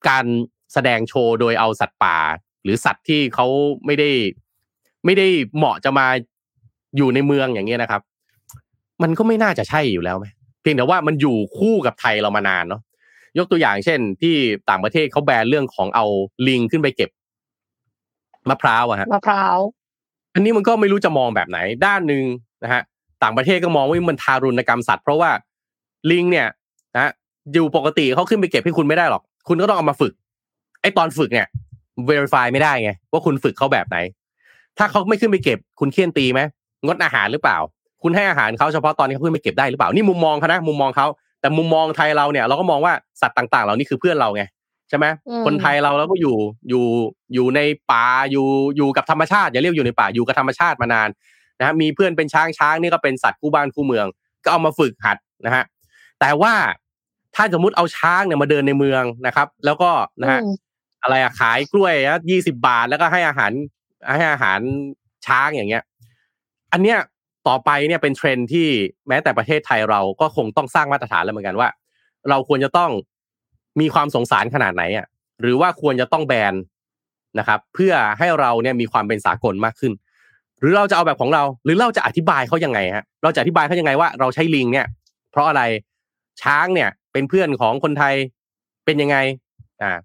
[0.08, 0.26] การ
[0.72, 2.16] แสดงโชว์โดยเอาสัตว์ป่า
[2.62, 3.46] หรือสัตว์ที่เขา
[3.86, 4.10] ไม่ได้
[5.04, 6.06] ไม่ได้เหมาะจะมา
[6.96, 8.02] อยู่ในเมืองอย่างเงี้ยนะครับ
[9.02, 10.26] มันก็ไม่น่าจะใช่อยู่แล้วไหม
[10.60, 12.80] เพียงแต่ว่ามันอยู่คู่กับไทยเรามานานเนาะ
[13.38, 14.34] ยกตัวอย่างเช่น ที่
[14.70, 16.06] ต่างประเทศเขาแบนเรื่องของเอา
[16.48, 17.10] ลิงขึ้นไปเก็บ
[18.48, 19.58] มะพร้าวอะฮะมะพร้าว
[20.34, 22.24] อันนี้มันก็ไม่รู้จะมองแบบไหน ด้านหนึ่ง
[22.62, 22.82] นะฮะ
[23.22, 25.30] ต่างประเทศก็มองว่ามันทารุณกรรมสัตว์ เพราะว่า
[26.10, 26.46] ลิงเนี่ย
[26.96, 27.12] นะ
[27.52, 30.12] อยู่ปกติเขาขึ้นไปเก็บให้คุณไม่ได้หรอก คุณก็ต้องเอามาฝึก
[30.82, 31.46] ไอ้ตอนฝึกเนี่ย
[32.08, 33.96] verify ไม่ได้ไงว่าคุณฝึกเขาแบบไหน
[34.78, 36.40] ถ้าเขาไม่ขึ้นไปเก็บ คุณเคี่ยนตีไหม
[36.84, 37.58] งดอาหารหรือเปล่า
[38.02, 41.06] คุณให้อาหารเขาเฉพาะตอนที่เขาขึ้นไปเก็บได้หรือเปล่านี่มุมมองเขานะมุมมองเขา
[41.40, 44.42] แต่มุมมองไทยเราเนี่ยเราก็มองว่าสัตว์ต่างๆ เหล่านี้คือเพื่อนเราไง
[44.88, 45.06] ใช่ไหม
[45.46, 46.36] คนไทยเราแล้วก็อยู่
[46.68, 46.84] อยู่
[47.34, 47.60] อยู่ใน
[47.92, 51.08] ป่าอยู่อยู่กับธรรมชาติอย่าเรียกอยู่ในป่าอยู่กับธรรมชาติมานาน
[51.58, 54.06] นะฮะมีเพื่อนเป็นช้างช้างนี่ก็เป็นสัตว์คู่บ้านคู่เมือง
[54.44, 55.64] ก็เอามาฝึกหัดนะฮะ
[56.20, 56.54] แต่ว่า
[57.34, 59.90] ถ้าสมมุติเอาช้างเนี่ยมาเดินในเมืองนะครับ แล้วก็
[60.22, 60.40] นะฮะ
[61.02, 63.52] อะไรอะขายกล้วยนะยี่สิบาทแล้วก็ให้อาหาร
[64.16, 64.60] ให้อาหาร
[65.26, 65.82] ช้างอย่างเงี้ย
[66.72, 66.98] อันเนี้ย
[67.48, 68.68] ต่อไปเนี่ยเป็นเทรนที่
[69.08, 71.68] แม้แต่ประเทศไทยเราก็คงต้องสร้างมาตรฐานแล้วเหมือนกันว่า
[72.30, 72.90] เราควรจะต้อง
[73.80, 75.06] มีความสงสารขนาดไหนอะ
[75.40, 76.54] หรือว่าควรจะต้องแบน
[77.38, 79.92] นะครับ เพื่อให้เราเนี่ยมีความเป็นสากลมากขึ้น
[80.60, 84.86] หรือเราจะเอาแบบของเรา หรือเราจะอธิบายเขายังไงฮะเราจะอธิบายเขายังไงว่า เราใช้ลิงเนี่ย
[85.30, 85.62] เพราะอะไร
[86.42, 88.14] ช้างเนี่ย เป็นเพื่อนของคนไทย
[88.84, 89.16] เป็นยังไง
[89.82, 89.98] อ่า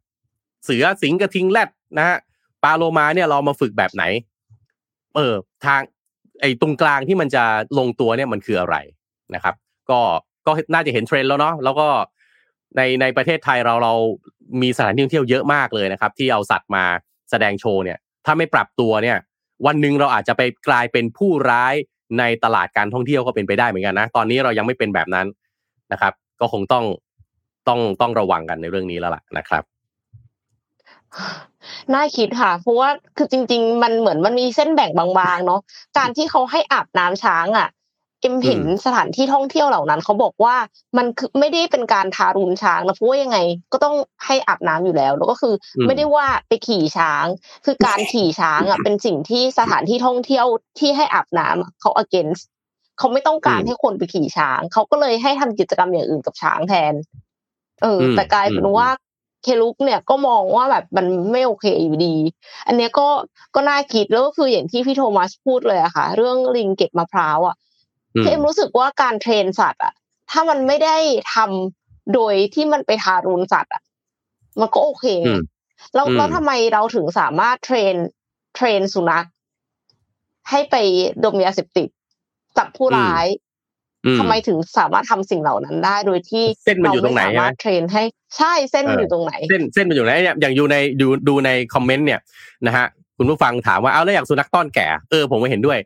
[0.65, 2.17] เสือสิงกระทิงแรดนะฮะ
[2.63, 4.03] ปลาโลมาเนี่ยเรามาฝึกแบบไหน
[5.15, 5.81] เออทาง
[6.43, 7.43] ไอ้ตรงกลางที่มันจะ
[7.79, 8.75] ลงตัวเนี่ยมันคืออะไร
[9.35, 9.55] นะครับ
[9.89, 9.99] ก็
[10.47, 11.87] ก็น่าจะเห็นเทรนด์แล้วเนาะแล้วก็
[12.77, 13.93] ในในประเทศไทยเราเรา
[14.61, 16.83] มีสถานที่ท่องเที่ยวเยอะมากเลยนะครับ ที่เอาสัตว์มา
[17.31, 19.17] แสดงโชว์เนี่ย ถ้าไม่ปรับตัวเนี่ย
[19.65, 21.75] วันหนึ่งเราอาจจะไปกลายเป็นผู้ร้าย
[22.19, 25.27] ในตลาดการท่องเที่ยวก็เป็นไปได้เหมือนกันนะ ตอนนี้เรายังไม่เป็นแบบนั้น
[25.91, 26.85] นะครับ ก็คงต้อง
[27.67, 29.63] ต้องต้องระวังกันในเรื่องนี้แล้วล่ะนะครับ
[31.93, 35.61] น่าคิดค่ะ เพราะว่าคือจริง ๆ มันเหมือนมันมีเส้นแบ่งบางๆ เนาะ
[35.97, 37.69] การที่เขาให้อาบน้ำช้างอะ
[38.21, 40.55] เอ็มเห็นสถานที่ท่องเที่ยวเหล่านั้นเขาบอกว่า
[40.97, 43.37] มันคือไม่ได้เป็นการทารุณช้างนะเพราะว่ายังไง
[43.73, 43.95] ก็ต้อง
[44.25, 45.53] ให้อาบน้ำอยู่แล้ว แล้วก็คือ
[45.87, 47.25] ไม่ได้ว่าไปขี่ช้าง
[47.65, 50.45] คือการขี่ช้างอะเป็นสิ่งที่สถานที่ท่องเที่ยว
[50.79, 52.43] ที่ให้อาบน้ำเขา against
[52.97, 56.93] เขาไม่ต้องการให้คนไปขี่ช้าง เขาก็เลยให้ทำกิจกรรมอย่างอื่นกับช้างแทน
[57.83, 58.89] เออ แต่กลายเป็นว่า
[59.43, 62.15] Klook เนี่ยก็มองว่าแบบมันไม่โอเคอยู่ดี
[62.67, 63.07] อันเนี้ยก็
[63.55, 67.55] ก็น่าคิดแล้วก็คืออย่างที่พี่โทมัสพูดเลยอะค่ะ เรื่องลิงเก็บมะพร้าวอะ
[68.21, 69.93] คือเอ็มรู้สึกว่าการ train สัตว์อะ
[70.31, 70.97] ถ้ามันไม่ได้
[71.33, 73.81] ทำโดยที่มันไปทารุณสัตว์อะ
[74.59, 75.05] มันก็โอเค
[75.93, 77.95] แล้วแล้วทำไมเราถึงสามารถ train
[78.55, 79.27] train สุนัข
[80.49, 80.75] ให้ไป
[81.23, 81.87] ดมยาเสพติด
[82.57, 83.52] จับผู้ร้ายอืม
[84.19, 88.03] ทำไมถึงสามารถทำสิ่งเหล่านั้นได้ โดยที่เส้นมันอยู่ตรงไหนเาม่สามารถใช่ไหม train ให้
[88.37, 92.19] ใช่เส้นมันเออออยู่ตรงไหน เส้นเส้นมันอยู่ไหนเนี่ยอย่างอยู่ในดูดูในคอมเมนต์เนี่ย
[92.65, 92.85] นะฮะ
[93.17, 95.79] คุณผู้ฟังถามว่าเอาแล้วอย่างสุนัขต้อนแก่เออผมก็เห็นด้วย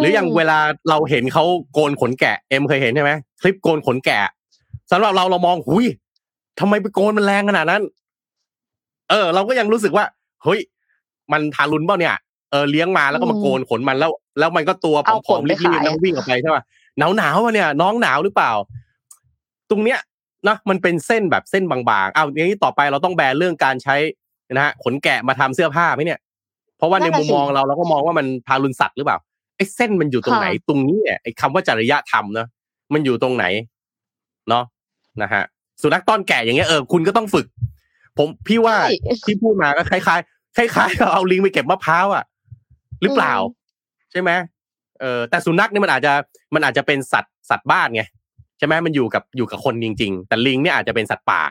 [0.00, 4.18] หรืออย่างเวลาเราเห็นเขาโกนขนแกะเอ็มเคยเห็นใช่ไหมคลิปโกนขนแกะ
[4.90, 5.84] สำหรับเราเรามองหุย
[6.60, 7.82] ทำไมไปโกนมันแรงขนาดนั้น
[9.10, 10.04] เออ เราก็ยังรู้สึกว่า
[10.44, 10.60] เฮ้ย
[11.32, 12.16] มันทารุณเปล่าเนี่ย
[12.50, 16.62] เออเลี้ยงมาแล้วก็มาโกนขนมันแล้ว แล้วมันก็ตัวผเอาขอนมไปๆรีบขายๆแล้ววิ่งออกไปใช่ป่ะ
[16.98, 18.52] หนาวหนาวๆวะเนี่ย น้องหนาวหรือเปล่า
[19.70, 19.98] ตรงเนี้ย
[20.48, 23.96] นะมันเป็นเส้นแบบเส้นบางๆเอาอย่างนี้ต่อไปเราต้องแบนเรื่องการใช้
[24.52, 26.20] นะฮะขนแกะมาทำเสื้อผ้าไหมเนี่ย
[26.78, 29.18] เพราะว่าในนั่นน่ะมุมมองสิเราเราก็มองว่ามันทารุณสัตว์หรือเปล่า
[29.56, 32.48] ไอ้เส้นมันอยู่ตรงไหนค่ะตรงนี้เนี่ยไอ้คำว่าจริยธรรมเนอะ
[32.92, 33.44] มันอยู่ตรงไหน
[34.48, 34.64] เนาะ
[35.22, 35.42] นะฮะ
[35.82, 37.46] สุนัขต้อนแก่อย่างเงี้ยเออคุณก็ต้องฝึก
[38.18, 42.24] ผมพี่ว่าใช่ที่พูดมาก็คล้ายๆคล้ายๆกับเอาลิงไปเก็บมะพร้าวอะ
[43.02, 43.54] หรือเปล่าอื
[44.08, 44.30] มใช่ไหม
[45.00, 46.12] เออแต่สุนัขนี่มันอาจจะ
[46.54, 48.02] มันอาจจะเป็นสัตว์สัตว์บ้านไง
[48.58, 51.42] ใช่ไหมมันอยู่กับอยู่กับคนจริง ๆ แต่ลิงเนี่ยอาจจะเป็นสัตว์ป่า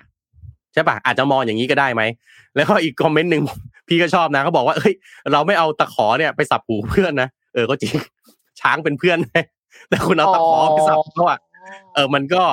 [0.73, 2.01] ใช่ปะอาจจะมองอย่างนี้ก็ได้ไหม
[2.55, 3.43] แล้วก็อีกคอมเมนต์หนึ่ง
[3.88, 4.93] พี่ก็ชอบนะเขาบอกว่าเอ้ย
[5.31, 7.93] เราไม่เอาตะขอเนี่ยไปสับหูเพื่อนนะเออก็จริง
[8.60, 9.17] ช้างเป็นเพื่อน
[9.89, 11.39] แต่คุณเอาตะขอไปสับเขาอะ
[11.95, 12.43] เออมันก็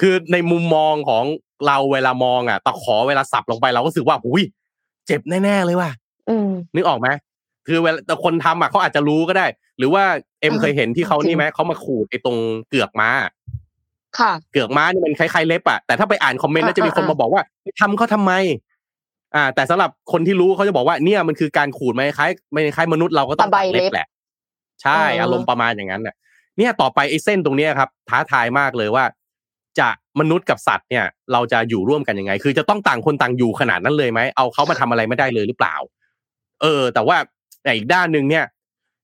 [0.00, 1.24] คือในมุมมองของ
[1.66, 4.42] เราเวลามองอะตะขอเวลาสับลงไปเราก็รู้สึกว่าหุย
[5.06, 5.90] เจ็บแน่ๆเลยว่ะ
[6.28, 7.08] อืมนึกออกไหม
[7.70, 9.46] คือเวลาแต่คนทำอะเขาอาจจะรู้ก็ได้
[9.78, 10.04] หรือว่า
[10.40, 12.36] เอ็มเออเคยเห็นที่เขาจริงนี่ไหมเขามาขูดไอ้ตรง
[12.68, 13.10] เกือกม้า
[14.18, 18.32] ค่ะ เกือกม้านี่มันคล้ายๆเล็บอะแต่ถ้าไปอ่านคอมเมนต์แล้วจะมีคนอ่าๆมาบอกว่าไปทำเขาทำไม
[19.34, 24.08] อ่า แต่สำหรับคนที่รู้เขาจะบอกว่าเนี่ยมันคือการขูดไม่คล้ายไม่คล้ายมนุษย์เราก็ต้องตะไบตัดเล็เล็บบแหละ
[24.82, 26.14] ใช่เออออารมณ์ประมาณอย่างนั้นน่ะ
[26.58, 29.04] เนี่ยต่อไปไอ้เส้นตรงเนี้ยครับ ท้าทายมากเลยว่า
[29.80, 29.88] จะ
[30.20, 35.74] มนุษย์กับสัตว์เนี่ย เราจะอยู่ร่วมกันยังไง คือจะต้องต่างคนต่างอยู่ขนาดนั้นเลยไหมเอาเขามาทำอะไรไม่ได้เลยหรือเปล่า
[36.62, 37.16] เออ แต่ว่า
[37.62, 38.44] แต่อีกด้านหนึ่งเนี่ย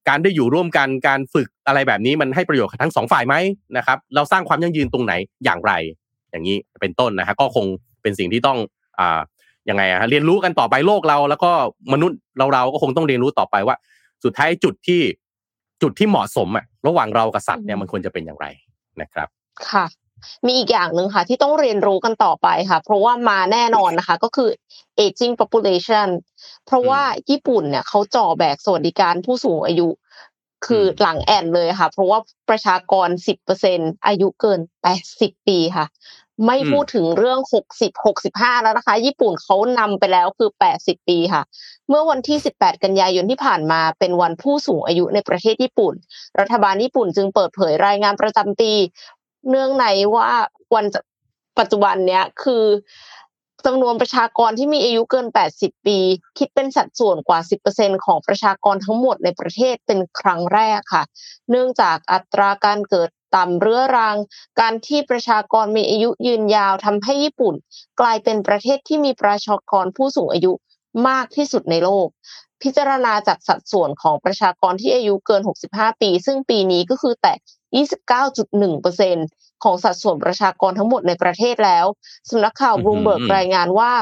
[0.08, 3.34] การได้อยู่ร่วมกันการฝึกอะไรแบบนี้มันให้ประโยชน์กับทั้งสองฝ่ายไหม
[3.76, 5.12] นะครับเราสร้างความยั่งยืนตรงไหน
[5.44, 5.72] อย่างไร
[6.30, 7.66] อย่างนี้เป็นต้นนะฮะก็คง
[8.02, 8.58] เป็นสิ่งที่ต้อง
[8.98, 9.20] อ่า
[9.68, 11.50] ยังไงฮะเรียนรู้กันต่อไปโลกเรา แล้วก็
[11.92, 13.76] มนุษย์เราเราก็คงต้องเรียนรู้ต่อไปว่า
[14.24, 15.00] สุดท้ายจุดที่
[15.82, 18.46] จุดที่เหมาะสมอะระหว่างเรากับสัตว์เนี่ยมันควรจะเป็นอย่างไร
[19.00, 19.28] นะครับ
[19.68, 19.84] ค่ะ
[20.46, 24.50] มีอีกอย่างหนึ่งค่ะ ที่ต้องเรียนรู้กันต่อไปค่ะ เพราะว่ามาแน่นอนนะคะ ก็คือ
[25.04, 26.08] aging population
[26.66, 29.88] เพราะว่าญี่ปุ่นเนี่ยเขาจ่อแบกสวัสดิการผู้สูงอายุ
[30.66, 33.08] คืออมหลังแอนเลยค่ะ เพราะว่าประชากร
[33.58, 34.60] 10%อายุเกิน
[35.02, 35.86] 80ปีค่ะ
[36.46, 37.40] ไม่พูดถึงเรื่อง
[37.80, 37.90] 60
[38.22, 41.42] 65แล้วนะคะ ญี่ปุ่นเขานำไปแล้วคือ80ปีค่ะ
[41.88, 45.94] เมื่อวันที่18กันยายนที่ผ่านมาเป็นวันผู้สูงอายุในประเทศญี่ปุ่น
[46.40, 48.72] รัฐบาลญี่ปุ่นจึงเปิดเผยรายงานประจำปี
[49.48, 50.28] เนื่องในว่า
[50.74, 50.86] วัน
[51.58, 52.64] ปัจจุบันเนี้ยคือ
[53.66, 55.98] จำนวนประชากรที่มีอายุเกิน 80 ปี
[56.38, 57.38] คิดเป็นสัดส่วนกว่า
[57.72, 61.04] 10%ของประชากรทั้งหมดในประเทศเป็นครั้งแรกค่ะ
[61.50, 64.16] เนื่องจากอัตราการเกิดต่ำเรื้อรัง
[64.60, 67.54] การที่ประชากรมีอายุยืนยาวทำให้ญี่ปุ่น
[68.00, 70.52] กลายเป็นประเทศที่มีประชากรผู้สูงอายุ
[71.08, 72.08] มากที่สุดในโลก
[72.62, 77.32] พิจารณาจากสัดส่วนของประชากรที่อายุเกิน 65 ปี ซึ่งปีนี้ก็คือแต่
[77.74, 81.86] 29.1%ของสัดส่วนประชากรทั้งหมดในประเทศแล้ว
[82.30, 83.92] สำนักข่าวอืมบลูมเบิร์กอืมรายงานว่า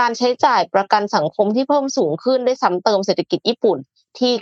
[0.00, 3.78] การใช้จ่ายประกันสังคมที่เพิ่มสูงขึ้นได้ซ้ำเติมเศรษฐกิจญี่ปุ่น
[4.18, 4.32] ที่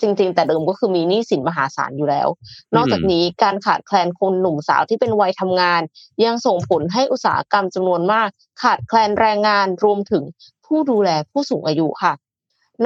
[0.00, 2.28] จริง ๆ แต่เดิมก็คือมีหนี้สินมหาศาลอยู่แล้ว
[2.76, 5.82] นอกจากนี้การขาดแคลนคนหนุ่มสาวที่เป็นวัยทำงาน
[6.24, 8.28] ยังส่งผลให้อุตสาหกรรมจำนวนมาก
[8.62, 10.22] ขาดแคลนแรงงานรวมถึง
[10.66, 12.12] ผู้ดูแลผู้สูงอายุค่ะ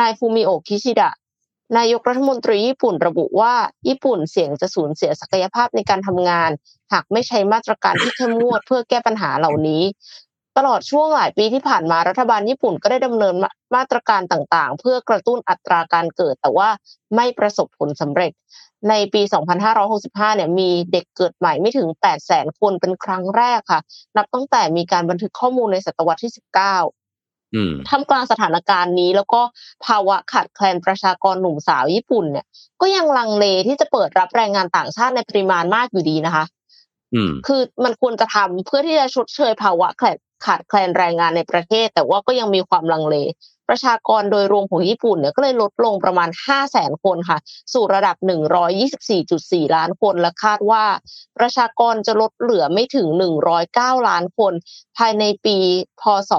[0.00, 1.10] นายฟูมิโอะคิชิดะ
[1.76, 3.54] นายกรัฐมนตรีญี่ปุ่นระบุว่า
[3.88, 6.50] ญี่ปุ่นเสี่ยงจะสูญเสียศักยภาพในการทำงาน
[6.92, 9.82] หากไม่ใช้มาตรการที่เข้มงวดเพื่อแก้ปัญหาเหล่านี้
[10.56, 13.34] ตลอดช่วงหลายปีที่ผ่านมารัฐบาลญี่ปุ่นก็ได้ดำเนิน
[13.74, 16.68] มาตรการต่างๆ เพื่อกระตุ้นอัตราการเกิด แต่ว่า
[17.16, 18.32] ไม่ประสบผลสำเร็จ
[18.88, 19.22] ในปี
[19.78, 21.88] 2565 เนี่ยมีเด็กเกิดใหม่ไม่ถึง
[22.24, 23.80] 800,000 คนเป็นครั้งแรกค่ะ
[24.16, 27.05] นับตั้งแต่มีการบันทึกข้อมูลในศตวรรษที่ 19
[27.88, 29.40] ท่ามกลางสถานการณ์นี้ แล้วก็
[29.86, 32.46] ภาวะขาดแคลนประชากรหนุ่มสาวญี่ปุ่นเนี่ย
[32.80, 36.44] ก็ยังลังเลที่จะเปิดรับแรงงานต่างชาติในปริมาณมากอยู่ดีนะคะ
[37.14, 43.16] อืมคือมันควรจะทำเพื่อที่จะชดเชยภาวะขาดขาดแคลนแรงงานในประเทศ แต่ว่าก็ยังมีความลังเล
[43.68, 47.38] ประชากรโดยรวมของญี่ปุ่นเนี่ยก็เลยลดลงประมาณ 5 0 0แสนคนค่ะ
[47.72, 48.16] สู่ระดับ
[48.96, 50.84] 124.4 ล้านคน และคาดว่า
[51.38, 53.08] ประชากรจะลดเหลือไม่ถึง
[53.58, 54.52] 109 ล้านคน
[54.98, 55.56] ภายในปี
[56.00, 56.32] พศ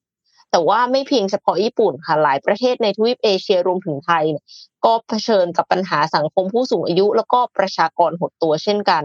[0.00, 0.09] 2588
[0.50, 4.44] แต่ว่าไม่เพียงเฉพาะญี่ปุ่นค่ะหลายประเทศในทวีปเอเชียรวมถึงไทยเนี่ย
[4.84, 9.02] ก็เผชิญกับปัญหาสังคมผู้สูงอายุ แล้วก็ประชากรหดตัวเช่นกัน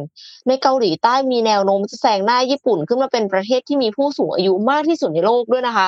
[0.47, 5.87] ในเกาหลีใต้มีแนวโน้มจะแซงหน้าญี่ปุ่นขึ้นมาเป็นประเทศที่มีผู้สูงอายุมากที่สุดในโลกด้วยนะคะ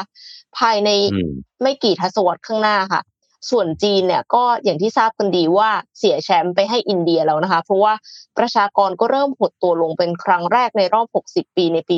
[0.57, 3.01] ภายในอืมไม่กี่ทศวรรษข้างหน้าค่ะ
[3.49, 7.93] ส่วนจีนเนี่ยก็อย่างที่ทราบกันดีว่าเสียแชมป์ไปให้อินเดียแล้วนะคะ เพราะว่า
[8.37, 11.97] ประชากรก็เริ่มหดตัวลงเป็นครั้งแรกในรอบ 60 ปีในปี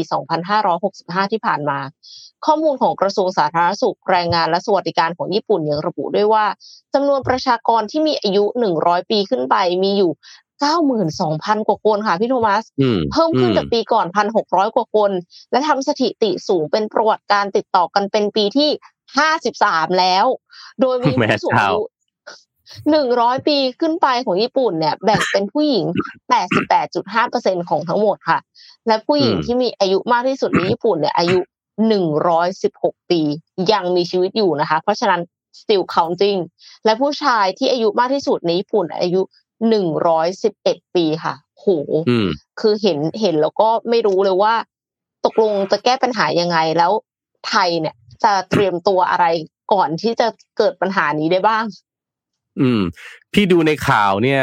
[0.66, 1.80] 2565 ที่ผ่านมา
[2.46, 6.46] ข้อมูลของกระทรวงสาธารณสุขแรงงานและสวัสดิการของญี่ปุ่นยังระบุด้วยว่า
[6.94, 8.44] จำนวนประชากรที่มีอายุ
[8.78, 10.12] 100 ปีขึ้นไปมีอยู่
[10.90, 14.06] 92,000 กว่าคนค่ะพี่โทมัสอืมเพิ่มขึ้นจากปีก่อน
[14.40, 15.12] 1,600 กว่าคน
[15.52, 18.70] และทำสถิติสูงเป็นประวัติการติดต่อกันเป็นปีที่
[19.36, 20.26] 53 แล้ว
[20.82, 21.82] โดยมีแม่ผู้สูงเจ้าอายุ
[23.18, 25.86] 100 ปีขึ้นไปของญี่ปุ่นเนี่ย แบ่งเป็นผู้หญิง
[26.62, 28.40] 88.5%ของทั้งหมดค่ะ
[28.88, 31.40] และผู้หญิงอืมที่มีอายุมากที่สุดในญี่ปุ่นเนี่ยอายุ
[32.46, 33.22] 116ปี
[33.74, 35.22] ยังมีชีวิตอยู่นะคะ เพราะฉะนั้น
[35.62, 36.40] still counting
[36.86, 39.22] และผู้ชายที่อายุมากที่สุดในญี่ปุ่นอายุ
[40.08, 41.68] 111ปีค่ะโห
[42.10, 42.28] อืม
[42.60, 44.54] คือเห็นเห็นแล้วก็ไม่รู้เลยว่า
[45.26, 46.92] ตกลงจะแก้ปัญหายังไงแล้ว
[47.48, 49.26] ไทยเนี่ย จะเตรียมตัวอะไร
[49.74, 51.64] ก่อนที่จะเกิดปัญหานี้ได้บ้าง
[52.60, 52.82] อืม
[53.34, 54.42] พี่ดูในข่าวเนี่ย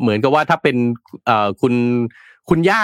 [0.00, 0.76] เหมือนกับว่าถ้าเป็น
[1.26, 1.74] เอ่อคุณ
[2.48, 2.82] คุณย่า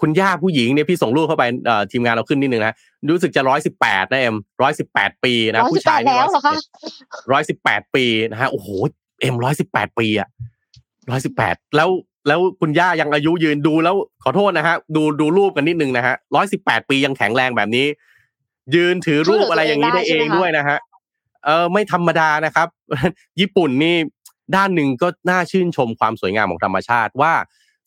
[0.00, 2.74] คุณย่าผู้หญิงเนี่ยพี่ส่งรูปเข้าไปเอ่อทีมงานเราขึ้นนิดนึงนะ
[3.10, 6.54] รู้สึกจะร้อยสิบแปดนะเอ็มร้อยสิบแปดปีนะ118ผู้ชายนี่แล้วเหรอคะ
[7.32, 8.68] ร้อยสิบแปดปีนะฮะโอ้โห
[9.20, 10.28] เอ็มร้อยสิบแปดปีอะ
[11.10, 11.88] ร้อยสิบแปดแล้ว
[12.28, 17.86] แล้วคุณย่ายังอายุยืนดูแล้วขอโทษนะฮะดูดูรูปกันนิดนึงนะฮะร้อยสิบแปดปียังแข็งแรงแบบนี้
[18.74, 20.78] ยืนถือรูปอะไรอย่างนี้ได้เองด้วยนะฮะ
[21.44, 22.68] เออไม่ธรรมดานะครับ
[23.40, 23.96] ญี่ปุ่นนี่
[24.56, 27.32] ด้านหนึ่งก็น่าชื่นชมความสวยงามของธรรมชาติว่า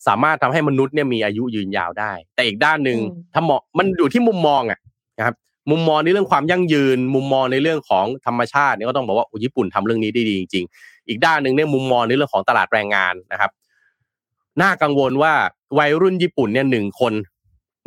[0.06, 4.78] สามารถทำให้มนุษย์เนี่ยมีอายุยืนยาวได้ แต่อีกด้านหนึ่งอืมถ้ามองมันอยู่ที่มุมมองอะ
[5.18, 5.34] นะครับ
[5.70, 13.50] มุมมองในเรื่องความยั่งยืน มุมมองในเรื่องของธรรมชาติเนี่ยก็ต้องบอกว่าโอ้ญี่ปุ่นทำเรื่องนี้ได้ดีจริง ๆ อีกด้านหนึ่งเนี่ยมุมมองในเรื่องของตลาดแรงงานนะครับ
[14.62, 15.32] น่ากังวลว่า
[15.78, 17.12] วัยรุ่นญี่ปุ่นเนี่ยหนึ่งคน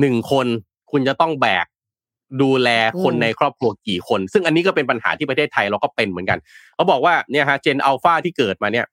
[0.02, 0.48] หนึ่งคน
[0.92, 1.66] คุณจะต้องแบก
[2.42, 2.70] ดูแล
[3.04, 6.40] คนอืมในครอบครัวกี่คน ซึ่งอันนี้ก็เป็นปัญหาที่ประเทศไทยเราก็เป็นเหมือนกัน
[6.76, 8.86] เขาบอกว่าเนี่ยฮะเจนอัลฟาที่เกิดมาเนี่ย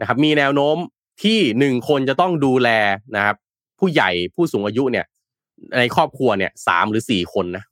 [0.00, 0.76] นะครับมีแนวโน้ม
[1.22, 2.68] ที่หนึ่งคนจะต้องดูแล
[3.16, 3.36] นะครับ
[3.78, 5.06] ผู้ใหญ่ผู้สูงอายุเนี่ย
[5.78, 7.64] ในครอบครัวเนี่ยสามหรือสี่คนนะ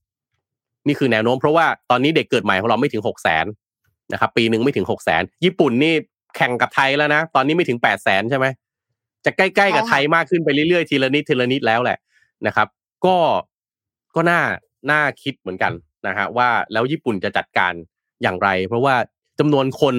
[0.87, 3.47] นี่คือแนวโน้มเพราะว่าตอนนี้เด็กเกิดใหม่ของเราไม่ถึงหกแสน
[4.13, 5.95] นะครับปีหนึ่งไม่ถึงหกแสนญี่ปุ่นนี่
[6.37, 8.47] แข่งกับไทยแล้วนะ ตอนนี้ไม่ถึงแปดแสนใช่ไหม
[9.25, 11.99] จะใกล้ๆกับไทยมากขึ้นไปเรื่อยๆทีละนิดทีละนิดแล้วแหละ
[12.47, 12.69] นะครับ
[13.07, 13.17] ก็
[14.15, 14.41] ก็น่า
[14.91, 15.73] น่าคิดเหมือนกัน
[16.07, 17.73] นะฮะว่าแล้วญี่ปุ่นจะจัดการ
[18.23, 18.95] อย่างไร เพราะว่า
[19.39, 19.95] จำนวนคน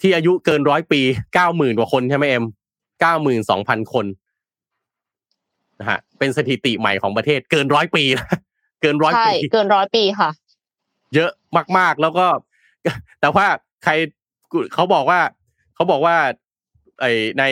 [0.00, 1.00] ที่อายุเกินร้อยปี
[1.34, 2.44] เก้าหมื่นกว่าคนใช่ไหมเอ็ม
[3.00, 4.06] เก้าหมื่นสองพันคน
[5.80, 8.28] นะฮะ เป็นสถิติใหม่ของประเทศ เกินร้อยปีนะ
[8.82, 10.30] เกินร้อยใช่ปีเกินร้อยปีค่ะ
[11.14, 11.30] เยอะ
[11.78, 12.26] มาก ๆ แล้วก็
[13.20, 13.46] แต่ว่า
[13.84, 13.92] ใคร
[14.74, 15.20] เขาบอกว่า
[15.74, 16.16] เขาบอกว่า
[17.00, 17.04] ไอ
[17.38, 17.44] ใน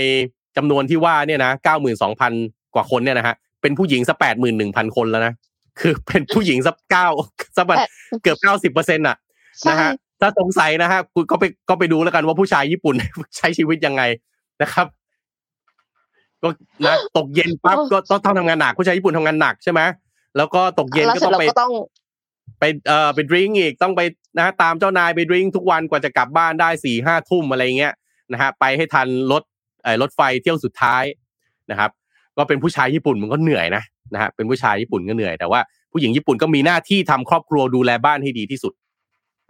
[0.56, 2.32] จำนวนที่ว่าเนี่ยนะเก้าหมื่นสองพัน
[2.74, 5.32] กว่าคนเนี่ยนะฮะเป็นผู้หญิงสักแปดหมื่นหนึ่งพันคนแล้วนะ
[5.80, 7.08] คือเป็นผู้หญิงสักเก้า
[7.56, 7.88] สักแบบแปด
[8.22, 9.16] เกือบเก้าสิบเปอร์เซ็นต์อะ
[9.60, 12.94] ใช่นะฮะถ้าสงสัยนะฮะคุณก็ไปก็ไปดูแล้วกันว่าผู้ชายญี่ปุ่น
[13.36, 14.02] ใช้ชีวิตยังไง
[14.62, 14.86] นะครับ
[16.46, 16.50] ก็
[16.86, 19.80] นะตกเย็นปั๊บก็ต้องต้องทำงานหนักผู้ชายญี่ปุ่นทำงานหนักใช่ไหม
[20.36, 21.72] แล้วก็ตกเย็นแล้วก็เสร็ต้จองเราไปก็ต้อง
[22.60, 24.00] ไปเอ่อไปดริงก์อีกต้องไป
[24.38, 27.94] นะตามเจ้านายไปดริงก์ทุกวันกว่าจะกลับบ้านได้สี่ห้าทุ่มอะไรเงี้ย
[28.32, 29.42] นะฮะไปให้ทันรถ
[29.82, 31.04] เอ่อรถไฟเที่ยวสุดท้าย
[31.70, 31.90] นะครับ
[32.36, 33.82] ก็เป็นผู้ชายญี่ปุ่นมันก็เหนื่อยนะ
[34.14, 35.60] นะฮะเป็นผู้ชายญี่ปุ่นก็เหนื่อยแต่ว่า
[35.92, 38.72] ผู้หญิงญี่ปุ่นก็มีหน้าที่ทำครอบครัวดูแลบ้านให้ดีที่สุด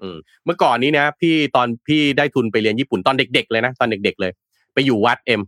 [0.00, 4.32] อืมเมื่อก่อนนี้นะพี่ตอนพี่ได้ทุนไปเรียนญี่ปุ่นตอนเด็ก ๆ เลยนะตอนเด็ก ๆ เลย
[4.74, 5.42] ไปอยู่วัดเอ็ม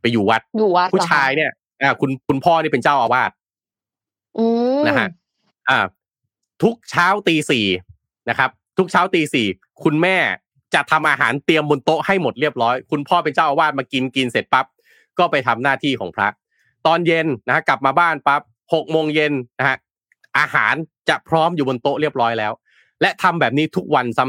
[0.00, 1.50] ไปอยู่วัดอยู่วัดเหรอคะผู้ชายเนี่ย
[1.82, 3.30] อ่าคุณคุณพ่อนี่เป็นเจ้าอาวาส
[4.38, 4.44] อื
[4.80, 5.08] มนะฮะ
[5.68, 5.78] อ่า
[6.62, 7.66] ทุกเช้าตีสี่
[8.28, 9.46] นะครับ ทุกเช้าตีสี่
[9.84, 10.16] คุณแม่
[10.74, 14.66] จะทำอาหารเตรียมบนโต๊ะให้หมดเรียบร้อย คุณพ่อเป็นเจ้าอาวาสมากินกินเสร็จปั๊บ
[15.18, 16.28] ก็ไปทำหน้าที่ของพระ
[16.86, 18.42] ตอนเย็นนะฮะกลับมาบ้านปั๊บ
[18.74, 19.76] หกโมงเย็นนะฮะ
[20.38, 20.74] อาหาร
[21.08, 22.52] จะพร้อมอยู่บนโต๊ะเรียบร้อยแล้ว
[23.02, 24.24] และทำแบบนี้ทุกวันซ้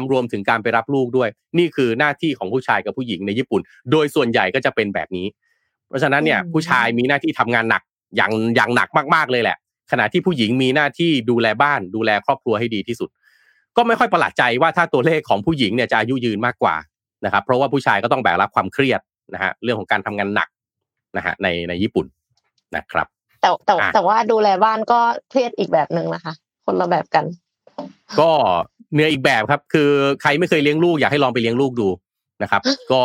[0.00, 5.26] ำๆๆ ๆ รวมถึงการไปรับลูกด้วย นี่คือหน้าที่ของผู้ชายกับผู้หญิงในญี่ปุ่น โดยส่วนใหญ่ก็จะเป็นแบบนี้
[5.88, 7.82] เพราะฉะนั้นเนี่ยอืมผู้ชายมีหน้าที่ทำงานหนัก
[8.16, 9.56] อย่างอย่างหนักมากๆเลยแหละ
[9.90, 13.08] ขณะที่ผู้หญิงมีหน้าที่ดูแลบ้าน ดูแลครอบครัวให้ดีที่สุด
[13.76, 16.74] ก็ไม่ค่อยประหลาดใจว่าถ้าตัวเลขของผู้หญิงเนี่ยจะอายุยืนมากกว่า
[17.24, 19.00] นะครับเพราะว่าผู้ชายก็ต้องแบกรับความเครียด
[19.34, 20.48] นะฮะเรื่องของการทำงานหนัก
[21.16, 22.06] นะฮะในในญี่ปุ่น
[22.76, 23.06] นะครับ
[23.40, 26.34] แต่แต่อะแต่ว่าดูแลบ้านก็เครียดอีกแบบหนึ่งนะคะ
[26.66, 27.24] คนละแบบกัน
[28.20, 28.30] ก็
[28.92, 29.90] เหนื่อยอีกแบบครับ คือ
[30.22, 31.88] ใครไม่เคยเลี้ยงลูกอยากให้ลองไปเลี้ยงลูกดู
[32.42, 33.02] นะครับ ก็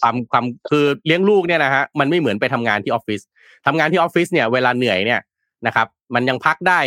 [0.00, 3.20] ความความคือเลี้ยงลูกเนี่ยนะฮะมันไม่เหมือนไปทำงานที่ออฟฟิศ
[3.66, 5.20] ทำงานที่ออฟฟิศเนี่ยเวลาเหนื่อยเนี่ย
[5.66, 6.78] นะครับ มันยังพักได้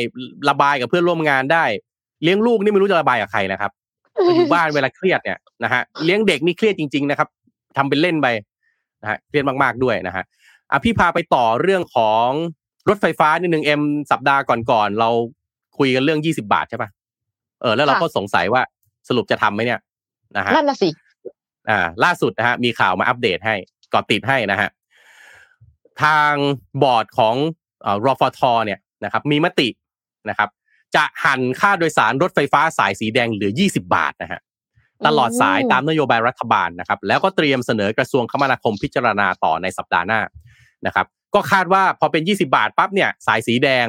[0.50, 1.66] ระบายกับเพื่อนร่วมงานได้
[2.24, 3.72] เลี้ยงลูกนี่ไม่รู้จะระบายกับใครนะครับ
[4.14, 7.28] ไปอยู่บ้านเวลาเครียดเนี่ยนะฮะเลี้ยงเด็กนี่เครียดจริง ๆ นะครับ
[7.78, 8.28] ทำเป็นเล่นไป
[9.02, 10.24] นะฮะเครียดมากๆด้วยนะฮะ
[10.72, 12.28] อะพี่พาไปต่อเรื่องของ
[12.90, 13.82] รถไฟฟ้านิดนึงเอ็ม
[14.12, 15.10] สัปดาห์ก่อนๆเรา
[15.78, 16.90] คุยกันเรื่องยี่สิบาทใช่ปะ
[17.64, 18.62] เออแล้วเราค่ะก็สงสัยว่า
[19.10, 19.80] สรุปจะทำไหมเนี่ย
[20.38, 20.90] นะฮะนั่นน่ะสิ
[21.70, 23.56] อ่า ล่าสุดนะฮะมีข่าวมาอัปเดตให้
[23.94, 24.70] ก่อติดให้นะฮะ
[26.04, 26.34] ทาง
[26.84, 27.36] บอร์ดของ
[27.82, 29.68] เอ่อรฟทเนี่ยนะครับ มีมติ
[30.30, 30.50] นะครับ
[30.96, 34.42] จะหันค่าโดยสารรถไฟฟ้าสายสีแดงเหลือ 20 บาทนะฮะ
[35.06, 40.22] ตลอดสายตามนโยบายรัฐบาลนะครับ แล้วก็เตรียมเสนอกระทรวงคมนาคมพิจารณาต่อในสัปดาห์หน้า
[40.86, 43.88] นะครับ ก็คาดว่าพอเป็น 20 บาทปั๊บเนี่ย สายสีแดง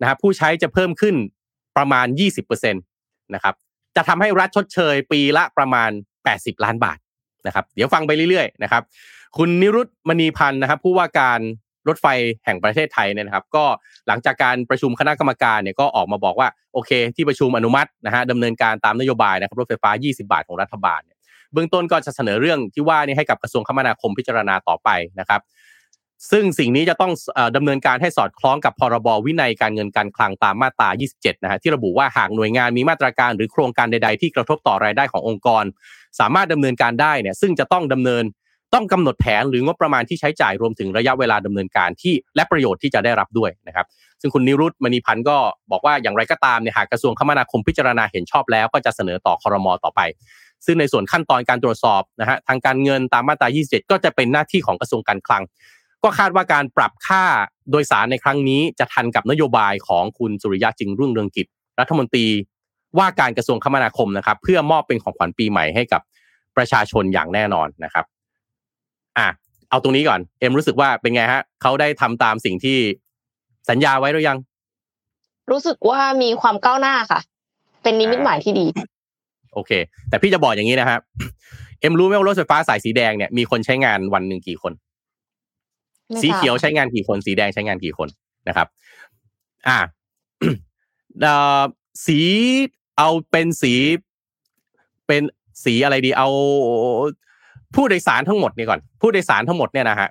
[0.00, 1.14] นะครับผู้ใช้จะเพิ่มขึ้น
[1.76, 2.06] ประมาณ
[2.40, 2.76] 20%น
[3.34, 3.54] นะครับ
[3.96, 5.90] จะทำให้รัฐชดเชยปีละประมาณ
[6.26, 6.98] 80 ล้านบาท
[7.46, 8.82] นะครับเดี๋ยวฟังไปเรื่อยๆนะครับ
[9.36, 11.40] คุณนิรุตมณีพันธ์นะครับผู้ว่าการ
[11.88, 12.06] รถไฟ
[12.44, 13.64] แห่งประเทศไทยเนี่ยนะครับก็
[14.08, 21.18] หลังจากการประชุมคณะกรรมการเนี่ยก็ออกมาบอกว่าโอเค ที่ประชุมอนุมัตินะฮะดำเนินการตามนโยบายนะครับรถไฟฟ้า 20 บาทของรัฐบาลเนี่ย
[21.52, 24.88] เบื้องต้นก็จะเสนอเรื่องที่ว่านี่ให้กับกระทรวงคมนาคมพิจารณาต่อไป
[25.20, 25.40] นะครับ
[26.30, 35.64] ซึ่งสิ่งนี้จะต้องเอ่อดำเนินการให้สอดคล้องกับพรบวินัยการเงินการคลังตามมาตรา 27 นะฮะที่ระบุว่าหากหน่วยงานมีมาตรการหรือโครงการใด ๆ ที่กระทบต่อรายได้ขององค์กร
[36.20, 38.24] สามารถดำเนินการได้เนี่ยซึ่งจะต้องดำเนิน
[38.74, 43.86] ต้องกำหนดแผนหรืองบประมาณที่ใช้จ่ายรวมถึงระยะเวลาดำเนินการที่และประโยชน์ที่จะได้รับด้วยนะครับ
[44.20, 45.36] ซึ่งคุณนิรุตมณีพันธ์ก็
[45.70, 50.00] บอกว่าอย่างไรก็ตามเนี่ยหากกระทรวงคมนาคมพิจารณาเห็นชอบแล้วก็จะเสนอต่อคอรมอต่อไป
[50.66, 55.42] ซึ่งในส่วนขั้นตอนการตรวจสอบนะฮะทางการเงินตามมาตรา 27 ก็จะเป็นหน้าที่ของกระทรวงการคลัง
[56.06, 57.24] ก็คาดว่าการปรับค่า
[57.70, 61.46] โดยสารในครั้งนี้จะทันกับนโยบายของคุณสุริยะจึงรุ่งเรืองกิจ
[61.80, 62.26] รัฐมนตรี
[62.98, 66.00] ว่าการกระทรวงคมนาคมนะครับ เพื่อมอบเป็นของขวัญปีใหม่ให้กับ
[66.56, 68.04] ประชาชนอย่างแน่นอนนะครับ
[69.18, 69.28] อะ
[69.70, 72.78] เอาตรงนี้ก่อน เอ็มรู้สึกว่าเป็นไงฮะเขาได้ทำตามสิ่งที่
[73.70, 74.38] สัญญาไว้หรือยัง
[75.50, 77.20] รู้สึกว่ามีความก้าวหน้าค่ะ
[77.82, 78.66] เป็นนิมิตหมายที่ดี
[79.54, 79.72] โอเค
[80.08, 81.00] แต่พี่จะบอกอย่างนี้นะครับ
[81.80, 84.85] เอ็มรู้ไหมว่ารถไฟฟ้าสายสีแดงเนี่ยมีคนใช้งานวันหนึ่งกี่คนไม่ทราบ
[86.22, 88.08] สีเขียวใช้งานกี่คนสีแดงใช้งานกี่คน
[88.48, 88.66] นะครับ
[89.68, 89.78] อ่า
[91.22, 91.62] เอ่อ
[92.06, 92.20] สี
[92.98, 93.74] เอาเป็นสี
[95.06, 95.22] เป็น
[95.64, 96.28] สีอะไรดี เอา
[97.74, 100.08] ผู้โดยสารทั้งหมดนี่ก่อน ผู้โดยสารทั้งหมดเนี่ยนะฮะ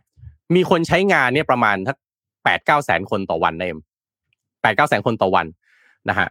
[0.56, 1.98] มีคนใช้งานเนี่ยประมาณทัก
[2.44, 3.80] แปดเก้าแสนคนต่อวันนะเอ็ม
[4.62, 5.46] แปดเก้าแสนคนต่อวัน
[6.10, 6.28] นะฮะ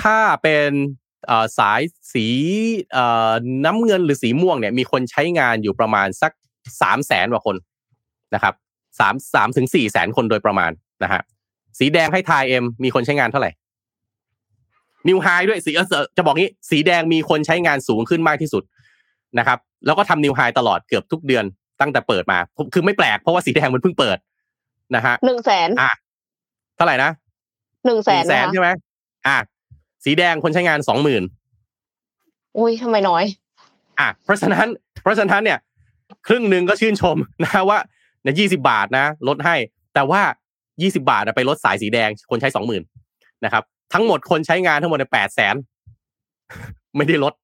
[0.00, 0.70] ถ้าเป็น
[1.26, 1.80] เอ่อสาย
[2.12, 2.26] สี
[2.92, 3.32] เอ่อ
[3.64, 6.32] น้ำเงินหรือสีม่วงเนี่ยมีคนใช้งานอยู่ประมาณสัก
[6.80, 7.56] สามแสนกว่าคน
[8.34, 8.54] นะครับ
[9.00, 10.70] สามสามถึงสี่แสนคนโดยประมาณ
[11.02, 11.20] นะฮะ
[11.78, 13.50] สีแดงให้ทายเอ็มมีคนใช้งานเท่าไหร่
[15.08, 18.62] new high ด้วยสีเออจะบอกงี้สีแดงมีคนใช้งานสูงขึ้นมากที่สุด
[19.38, 21.44] นะครับ แล้วก็ทำ new high ตลอดเกือบทุกเดือน
[21.80, 22.38] ตั้งแต่เปิดมา
[22.74, 24.18] คือไม่แปลกเพราะว่าสีแดงมันเพิ่งเปิด
[24.94, 25.92] นะฮะหนึ่งแสนอะ
[26.76, 27.10] เท่าไหร่นะ
[27.86, 28.70] หนึ่งแสนแสนนะคะใช่ไหม
[29.26, 29.36] อะ
[30.04, 31.22] สีแดงคนใช้งานสองหมื่น
[32.58, 33.24] อุ้ยทำไมน้อย
[33.98, 34.66] อะเพราะฉะนั้น
[35.02, 35.58] เพราะฉะนั้นเนี่ย
[36.26, 37.78] ครึ่งหนึ่งก็ชื่นชมนะว่า
[38.22, 39.56] เนี่ยยี่สิบาทนะลดให้
[39.94, 40.22] แต่ว่า
[40.82, 42.82] ยี่สิบาทอะไปลดสายสีแดง คนใช้สองหมื่น
[43.44, 45.54] นะครับ ทั้งหมดคนใช้งานทั้งหมดแปดแสน
[46.96, 47.34] ไม่ได้ลด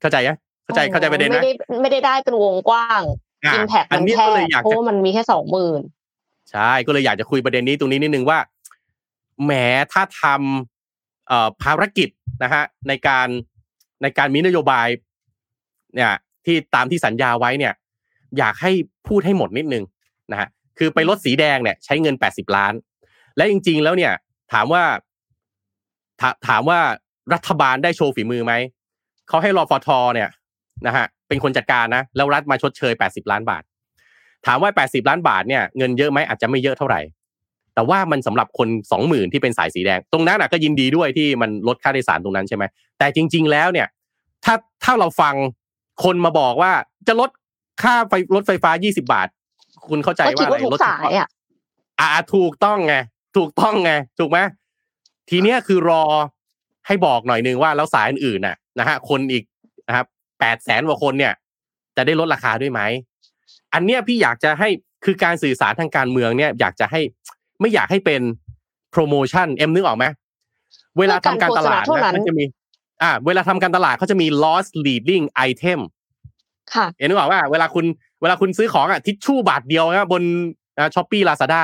[0.00, 0.30] เข้าใจไหม
[0.64, 1.52] เข้าใจเข้าใจประเด็นไหมไม่ได้
[1.82, 3.02] ไม่ได้ได้เป็นวงกว้าง
[3.44, 5.80] อะอิมแพคอัมันนนี้แค่ก็เลยอยากเพราะจะว่ามันมีแค่สองหมื่น
[6.50, 8.38] ใช่ก็เลยอยากจะคุยประเด็นนี้ตรงนี้นิดนึงว่า
[9.44, 9.52] แหม
[9.92, 12.08] ถ้าทำเอ่อภารกิจ
[12.42, 13.28] นะฮะในการ
[14.02, 14.88] ในการมีนโยบาย
[15.94, 16.12] เนี่ย
[16.44, 17.72] ที่ตามที่สัญญาไว้เนี่ย
[18.38, 18.72] อยากให้
[19.08, 19.84] พูดให้หมดนิดนึง
[20.32, 22.72] นะฮะคือไปลดสีแดงเนี่ยใช้เงินแปดสิบล้าน
[23.36, 24.12] และจริง ๆ แล้วเนี่ย
[24.52, 24.84] ถามว่า
[26.20, 26.80] ถาถามว่า
[27.34, 28.54] รัฐบาลได้โชว์ฝีมือไหม
[29.28, 30.28] เขาให้รอฟทเนี่ย
[30.86, 33.62] นะฮะเป็นคนจัดการนะแล้วรัฐมาชดเชยแปดสิบล้านบาท
[34.46, 37.00] ถามว่า 80 ล้านบาทเนี่ยเงินเยอะไหมอาจจะไม่เยอะเท่าไหร่
[37.74, 38.68] แต่ว่ามันสำหรับคน
[39.00, 42.64] 20,000 ที่เป็นสายสีแดง ตรงนั้นน่ะก็ยินดีด้วยที่มันลดค่าโดยสารตรงนั้นใช่ไหม
[42.98, 43.88] แต่จริง ๆ แล้วเนี่ย
[44.44, 45.34] ถ้าถ้าเราฟัง
[46.04, 46.72] คนมาบอกว่า
[47.08, 47.30] จะลด
[47.82, 49.28] ค่าไฟรถไฟฟ้า20บาท
[49.88, 51.28] คุณเข้าใจก็คิดว่าอะไรว่าทุกรถสายอะ
[52.00, 52.94] อ่าถูกต้องไง
[53.36, 54.38] ถูกต้องไงถูกไหม
[55.30, 56.02] ทีเนี้ยคือรอ
[56.86, 59.44] ให้บอกหน่อยนึงว่าแล้วสายอื่นๆน่ะนะฮะคนอีก
[59.88, 60.06] นะครับ
[60.40, 61.32] แปดแสนกว่าคนเนี่ย
[61.96, 62.80] จะได้ลดราคาด้วยไหม
[63.74, 64.68] อันเนี้ยพี่อยากจะให้
[65.04, 67.00] คือการสื่อสารทางการเมืองเนี่ย อยากจะให้
[67.60, 68.22] ไม่อยากให้เป็น
[68.90, 70.04] โปรโมชั่นเอ็มนึกออกไหม
[70.98, 72.44] เวลาทำการตลาดเพื่อการโฆษณาเท่านั้นะนมันจะมี
[73.02, 76.01] อ่า เวลาทำการตลาดเขาจะมี loss leading item ค่ะ
[76.98, 77.84] เอ็มนึกออกว่าเวลาคุณ
[78.22, 80.22] เวลาคุณซื้อของอะทิชชู่บาทเดียวนะบน
[80.94, 81.62] Shopee Lazada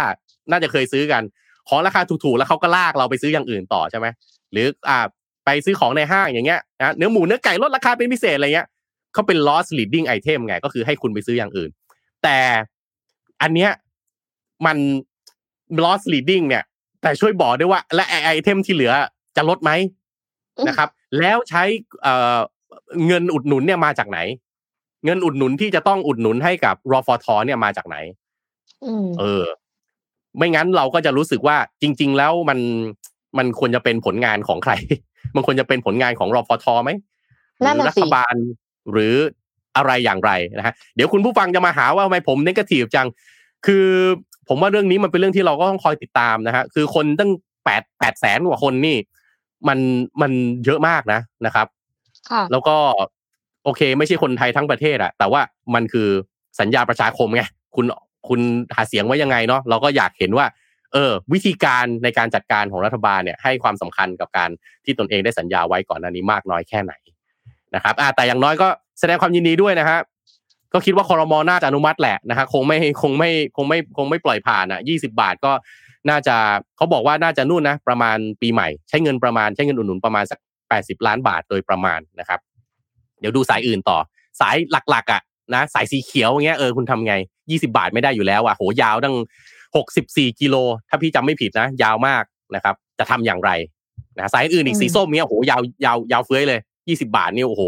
[0.51, 1.23] น่าจะเคยซื้อกัน
[1.69, 4.07] ของราคาถูกๆแล้วเขาก็ลากเราไปซื้ออย่างอื่นต่อใช่ไหม
[4.53, 4.99] หรืออ่า
[5.45, 8.69] ไปซื้อของในห้างอย่างเงี้ยนะเนื้อหมูเนื้อไก่ลดราคาเป็นพิเศษอะไรเงี้ย
[9.13, 11.71] เขาเป็น loss leading item ไงก็คือให้คุณไปซื้ออย่างอื่น
[12.23, 12.39] แต่
[13.43, 13.71] อันเนี้ย
[14.67, 14.77] มัน
[15.85, 16.65] loss leading เนี่ย
[17.03, 18.93] แต่ช่วยบอกด้วยว่า และไอเทมที่เหลือ
[19.37, 19.71] จะลดไหม
[20.59, 20.89] อืมนะครับ
[21.21, 21.63] แล้วใช้
[22.03, 22.39] เอ่อ
[23.07, 24.19] เงินอุดหนุนเนี่ยมาจากไหน
[25.05, 27.97] เงินอุดหนุนที่จะต้องอุดหนุนให้กับรอฟทเนี่ยมาจากไหน
[28.85, 29.45] อืมเออ
[30.37, 32.59] ไม่งั้นเราก็จะรู้สึกว่าจริง ๆ แล้วมัน
[33.39, 34.73] มันควรจะเป็นผลงานของใคร
[35.35, 36.91] มันควรจะเป็นผลงานของรอฟทไหม
[37.59, 38.35] หรือรัฐบาล
[38.93, 39.15] หรือ
[39.77, 43.07] อะไรอย่างไรนะฮะเดี๋ยวคุณผู้ฟังจะมาหาว่าทำไมผมเนกาทีฟจัง
[43.67, 43.87] คือ
[44.49, 47.31] ผมว่าเรื่องนี้มันเป็นเรื่องที่เราก็ต้องคอยติดตามนะฮะคือคนตั้ง
[47.65, 48.97] แปดแปดแสนกว่าคนนี่
[49.69, 49.79] มัน
[50.21, 50.33] มัน
[50.65, 51.67] เยอะมากนะนะครับ
[52.31, 52.77] ค่ะแล้วก็
[53.65, 55.41] โอเค ไม่ใช่คนไทยทั้งประเทศอะแต่ว่า
[55.75, 56.09] มันคือ
[56.61, 57.43] สัญญาประชาคมไง
[57.77, 57.87] คุณ
[58.29, 58.41] คุณ
[58.77, 60.47] หาเสียงไว้ยังไงเนาะเราก็อยากเห็นว่า
[60.93, 64.51] เออ วิธีการในการจัดการของรัฐบาลเนี่ยให้ความสำคัญกับการ
[64.85, 66.93] ที่ตนเองได้สัญญาไว้ก่อนหน้านี้มากน้อยแค่ไหน
[67.75, 68.69] นะครับอ่าแต่อย่างน้อยก็
[69.01, 69.99] แสดงความยินดีด้วยนะฮะ
[70.73, 75.53] ก็คิดว่าคอรมอน่าจะอนุมัติแหละนะฮะคงไม่คงไม่คงไม่คงไม่ปล่อยผ่านอะยี่สิบาทก็
[76.11, 76.37] น่าจะ
[76.77, 80.39] เขาบอกว่าน่าจะนู่นนะประมาณปีใหม่ ใช้เงินประมาณใช้เงินอุดหนุนประมาณสัก
[80.69, 82.41] แปดสิบล้านบาทโดยประมาณนะครับ
[83.21, 83.99] เดี๋ยวดูสายอื่นต่อ
[84.41, 84.57] สาย
[84.91, 85.23] หลักๆอะ
[85.55, 87.15] นะสายสีเขียวอย่างเงี้ยเออคุณทำไง
[87.51, 89.15] ยี่สิบาทไม่ได้อยู่แล้วอะโหยาวตั้ง
[89.77, 90.57] หกสิบสี่กิโล
[90.89, 93.51] ถ้าพี่จำไม่ผิดนะ ยาวมากนะครับ จะทำอย่างไร
[94.19, 97.63] นะสายอื่นอีกสีส้มเนี้ยโหยาวยาวยาวเฟ้ยเลยยี่สิบาทนี่โอ้โห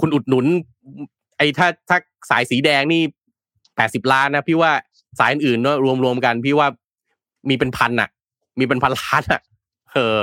[0.00, 0.46] คุณอุดหนุน
[1.36, 1.98] ไอ้ถ้าถ้า
[2.30, 3.02] สายสีแดงนี่
[3.76, 4.70] แปดสิบล้านนะพี่ว่า
[5.18, 6.68] สายอื่นเนอะรวมรวมกันพี่ว่า
[7.48, 8.08] มีเป็นพันอะ
[8.58, 9.40] มีเป็นพันล้านอะ
[9.92, 10.18] เออ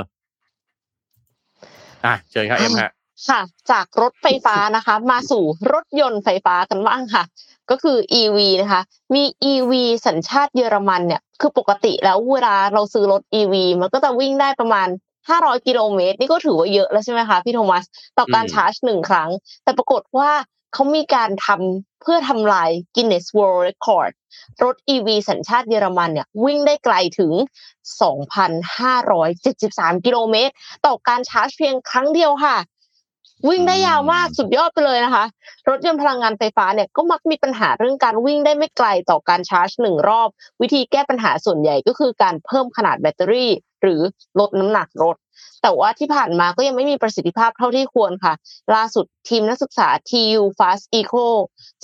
[2.05, 2.91] อะเชิญครับเอ็มฮะ
[3.29, 3.41] ค่ะ
[3.71, 5.43] จากรถไฟฟ้านะคะ มาสู่
[5.73, 7.23] รถยนต์ไฟฟ้ากันบ้างค่ะ
[7.69, 8.81] ก็คือ EV นะคะ
[9.15, 9.71] มี EV
[10.07, 14.87] สัญชาติเยอรมันเนี่ย คือปกติแล้วเวลาเราซื้อรถ EV มันก็จะวิ่งได้ประมาณ
[15.27, 17.83] 500กิโลเมตรนี่ก็ถือว่าเยอะแล้วใช่ไหมคะพี่โทมัส
[18.17, 19.29] ต่อการอืมชาร์จหนึ่งครั้ง
[19.63, 20.31] แต่ปรากฏว่า
[20.73, 24.11] เขามีการทำเพื่อทำลาย Guinness World Record
[24.63, 27.33] รถ EV สัญชาติเยอรมันเนี่ยวิ่งได้ไกลถึง
[28.69, 30.53] 2,573 กิโลเมตร
[30.85, 32.55] ต่อการชาร์จเพียงครั้งเดียวค่ะ
[33.49, 35.25] วิ่งได้ยาวมากสุดยอดไปเลยนะคะ
[35.69, 40.29] รถยนต์พลังงานไฟฟ้าเนี่ยก็มักมีปัญหาเรื่องการวิ่งได้ไม่ไกลต่อการชาร์จหนึ่งรอบ
[40.61, 44.01] วิธีแก้ปัญหาส่วนใหญ่ก็คือการเพิ่มขนาดแบตเตอรี่ หรือ
[44.39, 45.15] ลดน้ำหนักรถ
[45.61, 48.33] แต่ว่าที่ผ่านมาก็ยังไม่มีประสิทธิภาพเท่าที่ควรค่ะ
[48.73, 51.27] ล่าสุดทีมนักศึกษา TU Fast Eco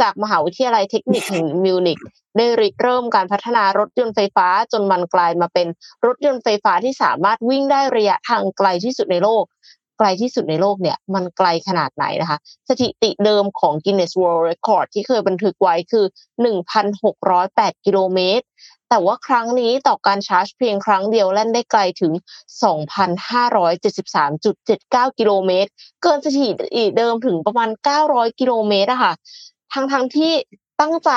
[0.01, 1.99] จากมหาวิทยาลัยเทคนิคแห่งมิวนิก
[2.37, 5.67] ได้ริเริ่มการพัฒนารถยนต์ไฟฟ้าจนมันกลายมาเป็น
[6.05, 9.43] รถยนต์ไฟฟ้าที่สามารถวิ่งได้ระยะทางไกลที่สุดในโลก
[9.97, 12.37] ไกลที่สุดในโลกเนี่ย มันไกลขนาดไหนนะคะ
[12.69, 16.05] สถิติเดิมของ Guinness World Record ที่เคยบันทึกไว้คือ
[17.15, 18.45] 1,608 กิโลเมตร
[18.89, 22.13] แต่ว่าครั้งนี้ต่อการชาร์จเพียงครั้งเดียวแล่นได้ไกลถึง
[22.63, 25.69] 2,573.79 กิโลเมตร
[26.03, 27.69] เกินสถิติเดิมถึงประมาณ
[28.03, 29.13] 900 กิโลเมตรอะค่ะ
[29.73, 30.31] ทั้งทั้งๆที่
[30.81, 31.11] ตั้งใจ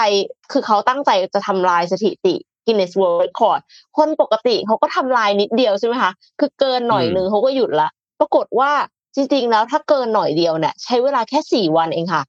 [0.52, 2.34] คือเขาตั้งใจจะทำลายสถิติ
[2.66, 3.60] Guinness World Record
[3.96, 7.88] คนปกติเขาก็ทำลายนิดเดียวใช่ไหมคะ คือเกินหน่อยนึงเขาก็หยุดละ
[8.20, 8.72] ปรากฏว่า
[9.14, 12.22] จริงๆแล้วถ้าเกินหน่อยเดียวเนี่ยใช้เวลาแค่สี่วันเองค่ะ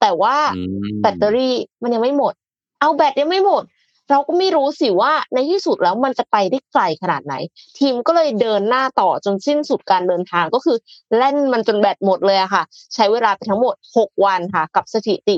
[0.00, 0.62] แต่ว่าอื
[0.94, 2.34] มแบตเตอรี่มันยังไม่หมด
[2.80, 3.64] เอาแบตยังไม่หมด
[4.10, 7.34] เราก็ไม่รู้สิว่าในที่สุดแล้วมันจะไปได้ไกลขนาดไหน
[7.78, 10.76] ทีมก็เลยเดินหน้าต่อจนสิ้นสุดการเดินทางก็คือ
[11.16, 12.62] เล่นมันจนแบตหมดเลยอะค่ะ
[12.94, 15.36] ใช้เวลาไปทั้งหมด 6 วันค่ะ กับสถิติ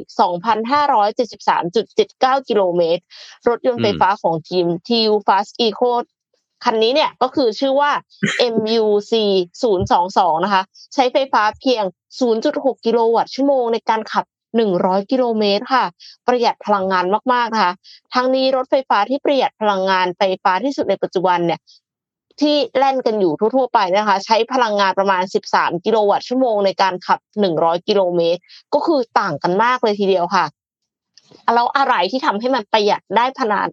[1.28, 3.02] 2,573.79 กิโลเมตร
[3.48, 5.92] รถยนต์ไฟฟ้าของทีม TU Fast Eco
[6.64, 7.90] คันนี้เนี่ยก็คือชื่อว่า
[8.54, 9.12] MUC
[9.78, 10.62] 022นะคะ
[10.94, 11.84] ใช้ไฟฟ้าเพียง
[12.34, 14.24] 0.6 กิโลวัตต์ชั่วโมงในการขับ
[14.68, 15.84] 100 กิโลเมตรค่ะ
[16.26, 17.72] ประหยัดพลังงานมากๆนะคะ
[18.14, 21.60] ทั้งนี้รถไฟฟ้าที่ประหยัดพลังงานไฟฟ้าที่สุดในปัจจุบันเนี่ย
[22.40, 27.18] ที่แล่นกันอยู่ทั่วๆไปนะคะ ใช้พลังงานประมาณ 13 กิโลวัตต์ชั่วโมงในการขับ
[27.52, 28.40] 100 กิโลเมตร
[28.74, 30.44] ก็คือต่างกันมากเลยทีเดียวค่ะ
[31.54, 33.68] แล้วอะไรที่ทำให้มันประหยัดได้ขนาด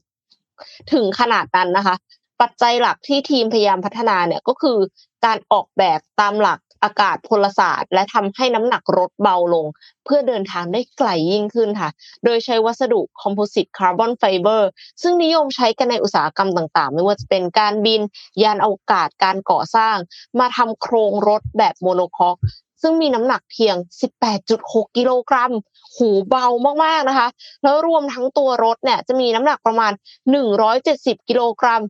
[0.94, 1.96] ถึงขนาดนั้นนะคะ
[2.42, 4.78] ปัจจัยหลักที่ทีมพยายามพัฒนาเนี่ยก็คือ
[5.26, 9.66] การออกแบบตามหลักอากาศพลศาสตร์ และทำให้น้ำหนักรถเบาลง
[10.06, 11.90] เพื่อเดินทางได้ไกลยิ่งขึ้นค่ะ
[12.24, 14.70] โดยใช้วัสดุคอมโพสิตคาร์บอนไฟเบอร์
[15.02, 18.02] ซึ่งนิยมใช้กันในอุตสาหกรรมต่างๆ ไม่ว่าจะเป็นการบิน
[18.44, 19.98] ยานอวกาศการก่อสร้าง
[20.40, 22.38] มาทำโครงรถแบบ monocoque
[22.82, 23.76] ซึ่งมีน้ำหนักเพียง
[24.32, 25.52] 18.6 กิโลกรัม
[25.96, 26.46] หูย เบา
[26.84, 27.28] มากๆนะคะ
[27.64, 29.92] แล้วรวมทั้งตัวรถเนี่ยจะมีน้ำหนักประมาณ
[30.60, 31.82] 170 กิโลกรัม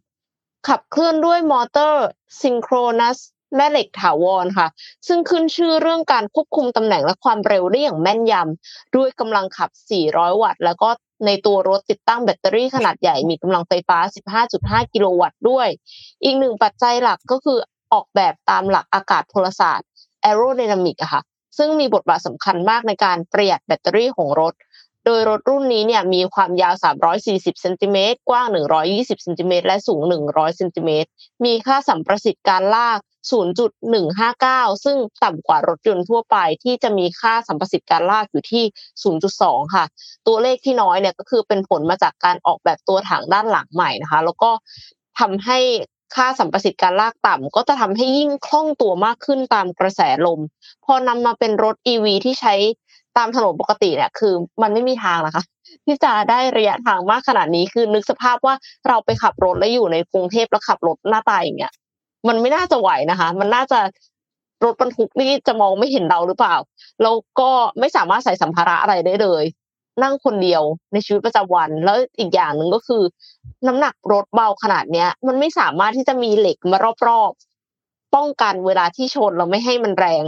[0.67, 2.05] ขับเคลื่อนด้วยมอเตอร์
[2.41, 3.17] ซิงโครนัส
[3.55, 4.67] แม่เหล็กถาวรค่ะ
[5.07, 9.69] ซึ่งขึ้นชื่อเรื่องการควบคุมตำแหน่งและความเร็วได้อย่างแม่นยำำด้วยกำลังขับ
[10.05, 10.89] 400 วัตต์ แล้วก็
[11.25, 13.97] ในตัวรถติดตั้งแบตเตอรี่ขนาดใหญ่มีกำลังไฟฟ้า
[14.41, 15.67] 15.5 กิโลวัตต์ด้วย
[16.23, 17.57] อีกหนึ่งปัจจัยหลักก็คือ
[17.93, 19.87] ออกแบบตามหลักอากาศพลศาสตร์
[20.25, 21.21] aerodynamic อะค่ะ
[21.57, 24.53] ซึ่งมีบทบาทสำคัญมากในการประหยัดแบตเตอรี่ของรถ
[25.09, 26.75] โดยรถรุ่นนี้เนี่ยมีความยาว
[27.17, 28.47] 340 เซนติเมตร กว้าง
[28.85, 31.09] 120 เซนติเมตร และสูง 100 เซนติเมตร
[31.45, 32.99] มีค่าสัมประสิทธิ์การลาก
[34.11, 38.63] 0.159 ซึ่งต่ำกว่ารถยนต์ทั่วไปที่จะมีค่าสัมประสิทธิ์การลากอยู่ที่
[39.19, 39.85] 0.2 ค่ะ
[40.27, 44.51] ตัวเลขที่น้อยเนี่ยก็คือเป็นผลมาจากการออกแบบตัวถังด้านหลังใหม่นะคะ แล้วก็
[45.19, 45.59] ทำให้
[46.15, 50.39] ค่าสัมประสิทธิ์การลากต่ำก็จะทำให้ยิ่งคล่องตัวมากขึ้นตามกระแสลม
[50.85, 52.55] พอนำมาเป็นรถ EV ที่ใช้
[53.17, 55.43] ตามถนนปกติเนี่ยคือมันไม่มีทางนะคะ
[55.85, 58.55] ที่จะได้ระยะทางมากขนาดนี้คือนึกสภาพว่า
[58.87, 61.73] เราไปขับรถแล้วอยู่ในกรุงเทพแล้วขับรถหน้าตาอย่างเงี้ย
[62.27, 63.79] มันไม่น่าจะไหวนะคะ มันน่าจะ
[64.65, 66.55] รถบรรทุกนี่จะมองไม่เห็นเราหรือเปล่า
[67.01, 67.49] แล้วก็
[67.79, 69.43] ไม่สามารถใส่สัมภาระอะไรได้เลย
[70.03, 70.63] นั่งคนเดียว
[70.93, 73.03] ในชีวิตประจำวัน แล้วอีกอย่างหนึ่งก็คือ
[73.67, 80.25] น้ำหนักรถเบาขนาดเนี้ย มันไม่สามารถที่จะมีเหล็กมารอบๆป้องกันเวลาที่ชนเราไม่ให้มันแรง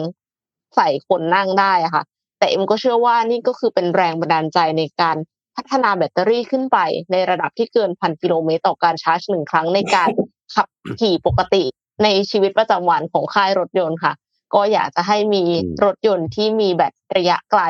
[0.75, 2.03] ใส่คนนั่งได้ค่ะ
[2.39, 5.17] แต่เอ็มก็เชื่อว่านี่ก็คือเป็นแรงบันดาลใจในการ
[5.55, 6.77] พัฒนาแบตเตอรี่ขึ้นไป
[7.11, 10.09] ในระดับที่เกินพันกิโลเมตรต่อการชาร์จหนึ่งครั้งในการ
[10.55, 10.67] ขับ
[10.99, 11.63] ขี่ปกติ
[12.03, 14.13] ในชีวิตประจำวันของค่ายรถยนต์ค่ะ
[14.53, 15.43] ก็อยากจะให้มี
[15.85, 17.61] รถยนต์ที่มีแบตระยะไกล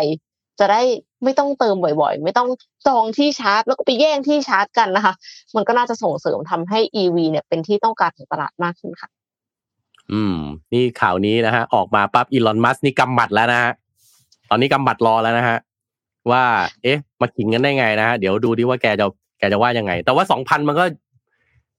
[0.60, 0.82] จะได้
[1.24, 2.50] ไม่ต้องเติมบ่อยๆ ไม่ต้อง
[2.88, 5.14] จองที่ชาร์จ แล้วก็ไปแย่งที่ชาร์จกันนะคะ
[5.56, 9.10] มันก็น่าจะส่งเสริมทำให้ EV เนี่ยเป็นที่ต้องการของตลาดมากขึ้นค่ะ
[10.12, 10.38] อืม
[10.74, 13.72] นี่ข่าวนี้นะฮะออกมาปั๊บอีลอนมัสนี่กำหมัดแล้วนะฮะ
[14.50, 15.58] ตอนนี้กำหมัดรอแล้วนะฮะ
[16.32, 16.44] ว่า
[16.84, 19.06] เอ๊ะ มาขิงกันได้ไงนะฮะ เดี๋ยวดูดิว่าแกจะ
[19.40, 20.86] แกจะว่ายังไง แต่ว่าสองพันมันก็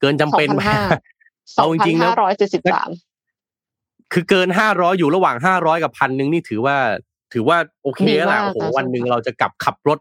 [0.00, 6.76] เกินจำเป็นไหม2,500เอาจริงๆนะ2,573คือเกินห้าร้อยอยู่ระหว่างห้าร้อยกับพันหนึ่งนี่ถือว่า
[7.32, 9.98] ถือว่าโอเคดีแล้วมาล่ะกโอ้โหค่ะวันหนึ่งเราจะกลับขับรถ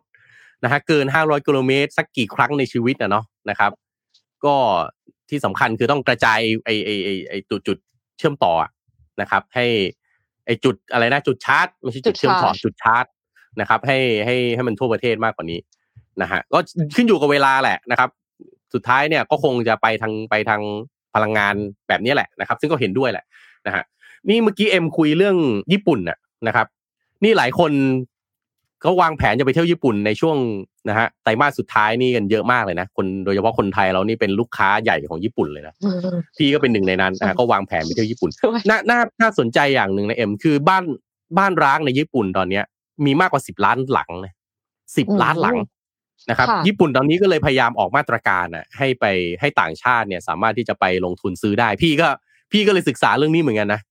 [0.64, 3.72] นะฮะเกินห้าร้อยกิโลเมตรสักกี่ครั้งในชีวิตนะเนาะนะครับ
[4.46, 4.56] ก็
[5.30, 7.78] ที่สำคัญคือต้องกระจายไอไอไอไอจุดจุด
[8.18, 8.70] เชื่อมต่ออะ
[9.22, 9.66] นะครับ ให้
[10.50, 13.06] ไอจุดอะไรนะจุดชาร์จไม่ใช่จุดเชื่อมต่อจุดชาร์จ
[13.60, 15.60] นะครับ ให้ให้ให้มันทั่วประเทศมากกว่านี้
[16.22, 16.60] นะฮะก็
[16.96, 18.10] ขึ้นอยู่กับเวลาแหละนะครับ
[18.74, 20.62] สุดท้ายเนี่ยก็คงจะไปทางไปทาง
[21.16, 21.56] พลังงาน
[21.88, 23.26] แบบนี้แหละนะครับ ซึ่งก็เห็นด้วยแหละ
[23.68, 23.84] นะฮะ
[24.30, 25.38] นี่เมื่อกี้เอ็มคุยเรื่อง
[25.72, 26.68] ญี่ปุ่นน่ะนะครับ
[27.24, 27.72] นี่หลายคน
[28.82, 30.38] เขาวางแผนจะไปเที่ยวญี่ปุ่นในช่วง
[30.90, 35.74] นะฮะไตรมาสสุดท้ายนี่กันเยอะมากเลยนะคนโดยเฉพาะคนไทยเรานี่เป็นลูกค้าใหญ่ของญี่ปุ่นเลยนะ
[36.38, 40.84] พี่ก็เป็นหนึ่งในนั้นนะฮะก็วางแผนไปเที่ยวญี่ปุ่นด้วยน่าน่าน่าสนใจอย่างหนึ่งนะเอ็มคือบ้าน
[41.38, 42.64] บ้านร้างในญี่ปุ่นตอนเนี้ย
[43.06, 44.34] มีมากกว่าสิบล้านหลังนะ
[44.98, 45.58] สิบอืมล้านหลัง
[46.30, 49.06] นะครับค่ะญี่ปุ่นตอนนี้ก็เลยพยายามออกมาตรการน่ะ ให้ไป
[49.40, 52.08] ให้ต่างชาติเนี่ย สามารถที่จะไปลงทุนซื้อได้ พี่ก็
[52.52, 53.82] พี่ก็เลยศึกษาเรื่องนี้เหมือนกันนะ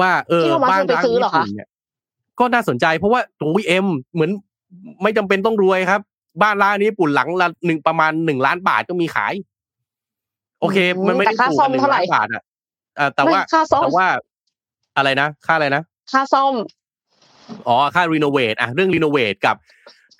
[0.00, 1.68] ว่าเออพี่โทมัสบ้านเคยไปร้างซื้อเหรอญี่ปุ่คะนเนี่ย
[2.38, 4.30] ก็น่าสนใจเพราะว่าโอ้ยเอ็มเหมือน
[5.02, 6.00] ไม่จำเป็นต้องรวยครับ
[6.42, 9.34] บ้านร้างนี้ญี่ปุ่นหลังละหนึ่งประมาณหนึ่งล้านบาทก็มีขาย
[10.60, 10.78] โอเค
[11.08, 12.42] มันไม่ได้แต่ค่าถูกซ่อกัมนหนึ่งเท่าไหร่ล้านบาทอะ
[12.96, 14.06] เอ่อแต่ว่าไม่ค่าซ่อมแต่ว่า
[14.96, 15.82] อะไรนะ ค่าอะไรนะ
[16.12, 16.54] ค่าซ่อม
[17.66, 19.56] อ๋อ ค่ารีโนเวทอะเรื่องรีโนเวทกับ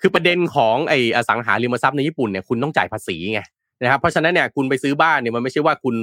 [0.01, 3.41] คือประเด็นของไออสังหาริมทรัพย์ในญี่ปุ่นเนี่ยคุณต้องจ่ายภาษีไง
[3.83, 5.95] นะครับเพราะฉะนั้นเนี่ยคุณไปซื้อบ้านเนี่ยมันไม่ใช่ว่าคุณ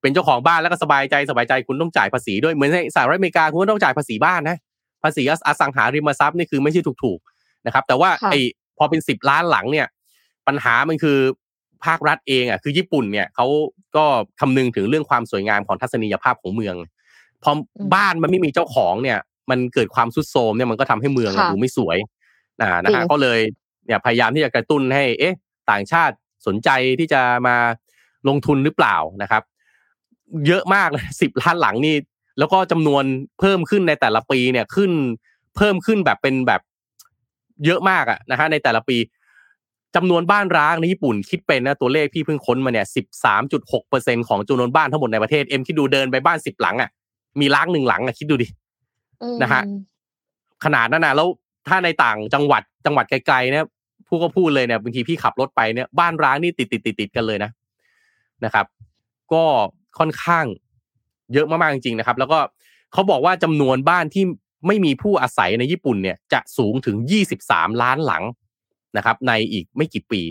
[0.00, 4.56] เป็นเจ้าของบ้านแล้วก็สบายใจสบายใจคุณต้องจ่ายภาษีด้วยเหมือนในสหรัฐอเมริกาคุณก็ต้องจ่ายภาษีบ้านนะ
[5.02, 8.34] ภาษีอสังหาริมทรัพย์นี่คือไม่ใช่ถูกๆนะครับ แต่ว่าค่ะไอ
[8.78, 9.86] พอเป็นสิบล้านหลังเนี่ย
[10.46, 11.18] ปัญหามันคือ
[11.84, 13.46] ภาครัฐเองอะคือญี่ปุ่นเนี่ยเขา
[13.96, 14.04] ก็
[14.40, 16.76] คำนึงถึงเรื่องความสวยงามของทัศนียภาพของเมือง
[17.42, 17.50] พอ
[17.94, 19.18] บ้านมันไม่มีเจ้าของเนี่ย
[19.50, 21.98] มันเกิดความสุดโทรมเนี่ยมันก็ทำให้เมืองอะค่ะดูไม่สวย
[22.60, 23.40] นะนะจริฮะงก็เลย
[23.86, 25.36] เนี่ยพยายามที่จะกระตุ้นให้ เอ๊ะ
[25.70, 26.14] ต่างชาติ
[26.46, 26.68] สนใจ
[26.98, 27.56] ที่จะมา
[28.28, 29.42] ลงทุนหรือเปล่านะครับ
[30.46, 31.94] เยอะมากเลยสิบล้านหลังนี่
[32.38, 33.04] แล้วก็จำนวน
[33.40, 34.90] เพิ่มขึ้นในแต่ละปีเนี่ยขึ้น
[35.56, 36.60] เพิ่มขึ้นแบบเป็นแบบ
[37.64, 38.96] เยอะมากอะนะฮะในแต่ละปี
[39.96, 46.90] จำนวนบ้านร้างในญี่ปุ่นคิดเป็นนะตัวเลขพี่เพิ่งค้นมาเนี่ยสิบสามจุดหกเปอร์เซ็นของจำนวนบ้านทั้งหมดในประเทศเอ็มคิดดูเดินไปบ้านสิบหลังอะ
[47.40, 48.46] มีล้างหนึ่งหลังอะคิดดูดิ
[49.22, 49.62] อืมนะฮะ
[50.64, 51.28] ขนาดนั้นนะแล้ว
[51.68, 53.64] ถ้าในต่างจังหวัดจังหวัดไกลๆเนี่ย
[54.06, 57.50] ผู้ก็พูดเลยเนี่ยบางทีพี่ขับรถไปเนี่ยบ้านร้างนี่ติดติดติดติดๆกันเลยนะ
[58.44, 58.66] นะครับ
[59.32, 59.44] ก็
[59.98, 60.44] ค่อนข้าง
[61.32, 62.38] เยอะมากๆจริงๆนะครับ แล้วก็
[62.92, 64.24] เขาบอกว่าจำนวนบ้านที่
[64.66, 66.96] ไม่มีผู้อาศัยในญี่ปุ่นเนี่ยจะสูงถึง
[67.38, 68.22] 23 ล้านหลัง
[68.96, 70.22] นะครับ ในอีกไม่กี่ปี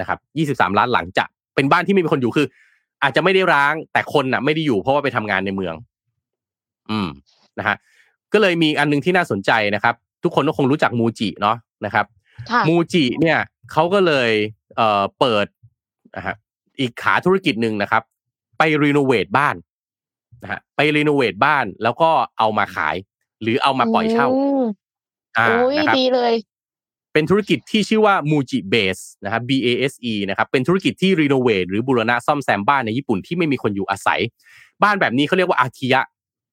[0.00, 0.18] นะครับ
[0.64, 1.24] 23 ล้านหลังจะ
[1.54, 2.46] เป็นบ้านที่ไม่มีคนอยู่คือ
[3.02, 5.74] อาจจะไม่ได้ร้างแต่คนน่ะ ไม่ได้อยู่เพราะว่าไปทำงานในเมือง
[6.90, 7.08] อืม
[7.58, 7.76] นะฮะ
[8.32, 12.06] ก็เลยมีอันหนึงที่น่าสนใจนะครับ ทุกคนก็คงรู้จักมูจิเนาะนะครับ
[12.50, 13.38] ค่ะมูจิเนี่ย
[13.72, 14.30] เขาก็เลย
[14.76, 15.46] เอ่อเปิด
[16.16, 16.34] นะฮะ
[16.80, 18.02] อีกขาธุรกิจหนึ่งนะครับ
[18.58, 19.54] ไปรีโนเวทบ้าน
[20.42, 22.96] นะฮะไปรีโนเวทบ้านแล้วก็เอามาขาย
[23.42, 24.30] หรือเอามาปล่อยเช่าม
[25.36, 26.34] อ่าโอ้ยนะครับดีเลย
[27.12, 34.20] เป็นธุรกิจที่ชื่อว่ามูจิเบสนะครับ B A S E นะครับเป็นธุรกิจที่รีโนเวทหรือบูรณะซ่อมแซมบ้านในญี่ปุ่นที่ไม่มีคนอยู่อาศัย
[34.82, 36.00] บ้านแบบนี้เขาเรียกว่าอาคิยะ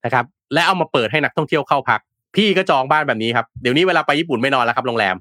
[0.05, 1.99] นะครับ และเอามาเปิดให้นักท่องเที่ยวเข้าพัก
[2.35, 5.15] พี่ก็จองบ้านแบบนี้ครับเดี๋ยวนี้เวลาไปญี่ปุ่นไม่นอนแล้วครับโรงแรม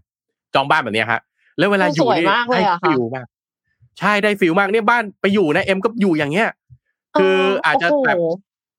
[0.54, 1.20] จองบ้านแบบนี้ฮะ
[1.58, 3.26] แล้วเวลาอยู่สวยนี่มากเลยได้อะค่ะฟิลมาก
[3.98, 6.48] ใช่ได้ฟิลมากเนี่ยบ้านไปอยู่นะเอ็มก็อยู่อย่างเงี้ย
[7.18, 8.16] คืออาจจะโโหแบบ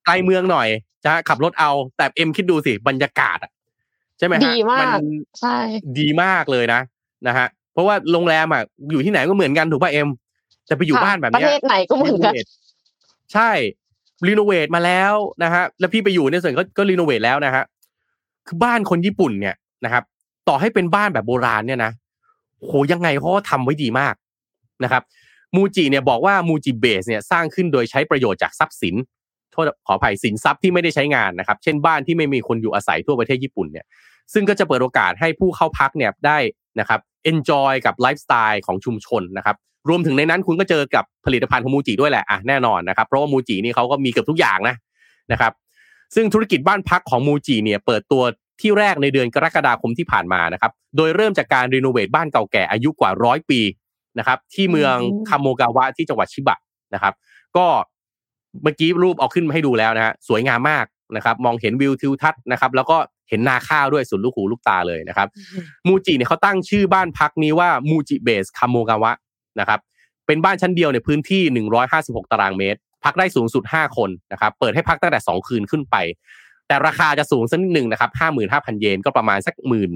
[0.06, 0.68] ไกลเมืองหน่อย
[1.06, 3.52] จะขับรถเอา แต่เอ็มคิดดูสิบรรยากาศอะ
[4.20, 5.04] ใช่ไหมฮะดีมากน
[5.40, 5.58] ใช่
[6.00, 6.82] ดีมากเลยนะ
[7.28, 10.10] นะฮะเพราะว่าโรงแรมอะอยู่ที่ไหนก็เหมือนกันถูกป่ะเอ็ม
[10.68, 12.48] แต่ไปอยู่ค่ะบ้านแบบประเนี้ยเทศไหนก็เหมือนกันรีโวท
[13.34, 13.52] ใช่
[14.28, 17.64] รีโนเวทมาแล้วนะฮะแล้วพี่ไปอยู่ในส่วนก็ก็รีโนเวทแล้วนะฮะ
[18.48, 20.04] คือบ้านคนญี่ปุ่นเนี่ยนะครับ
[20.48, 21.92] ต่อให้เป็นบ้านแบบโบราณเนี่ยนะ
[22.60, 24.16] โหยังไงเขาก็ทำไว้ดีมาก
[24.84, 25.04] นะครับ
[25.56, 28.96] มูจิเนี่ยบอกว่ามูจิเบสเนี่ยสร้างขึ้นโดยใช้ประโยชน์จากทรัพย์สิน
[29.56, 33.86] โทษขออภัยสินทรัพย์ที่ไม่ได้ใช้งานนะครับ เช่นบ้านที่ไม่มีคนอยู่อาศัยทั่วประเทศญี่ปุ่นเนี่ย
[34.34, 36.38] ซึ่งก็จะเปิดโอกาสให้ผู้เข้าพักเนี่ยได้
[36.80, 37.00] นะครับ
[37.32, 39.56] enjoy กับไลฟ์สไตล์ของชุมชนนะครับ
[39.90, 44.76] รวมถึงในนั้นคุณก็เจอกับผลิตภัณฑ์ของมูจิด้วยแหละอะแน่นอนนะครับเพราะว่ามูจินี่เขาก็มีเกือบทุกอย่างนะ
[45.32, 45.54] นะครับ
[46.16, 48.24] ซึ่งธุรกิจบ้านพักของมูจิเนี่ยเปิดตัว
[48.62, 53.60] ที่แรกในเดือนกรกฎาคมที่ผ่านมานะครับ โดยเริ่มจากการรีโนเวทบ้านเก่าแก่อายุกว่าร้อยปี
[54.20, 54.96] นะครับ ที่เมือง
[55.30, 56.58] คาโมกาวะที่จังหวัดชิบะ
[56.94, 57.14] นะครับ
[57.58, 57.68] ก็
[58.64, 60.86] เมื่อกี้รูปเอาขึ้นมาให้ดูแล้วนะฮะสวยงามมาก
[61.16, 62.98] นะครับ มองเห็นวิวทิวทัศน์นะครับ แล้วก็
[63.30, 65.28] เห็นนาข้าวด้วยสุดลูกหูลูกตาเลยนะครับ
[65.88, 69.12] มูจิเนี่ยเขาตั้งชื่อบ้านพักนี้ว่ามูจิเบสคาโมกาวะ
[69.60, 69.80] นะครับ
[70.28, 75.96] เป็นบ้านชั้นเดียวในพื้นที่ 156 ตารางเมตร พักได้สูงสุด 5 คนนะครับ เปิดให้พักตั้งแต่ 2 คืนขึ้นไป
[76.68, 79.92] แต่ราคาจะสูงสักนิดหนึ่งนะครับ55,000 เยนก็ประมาณสักหมื่น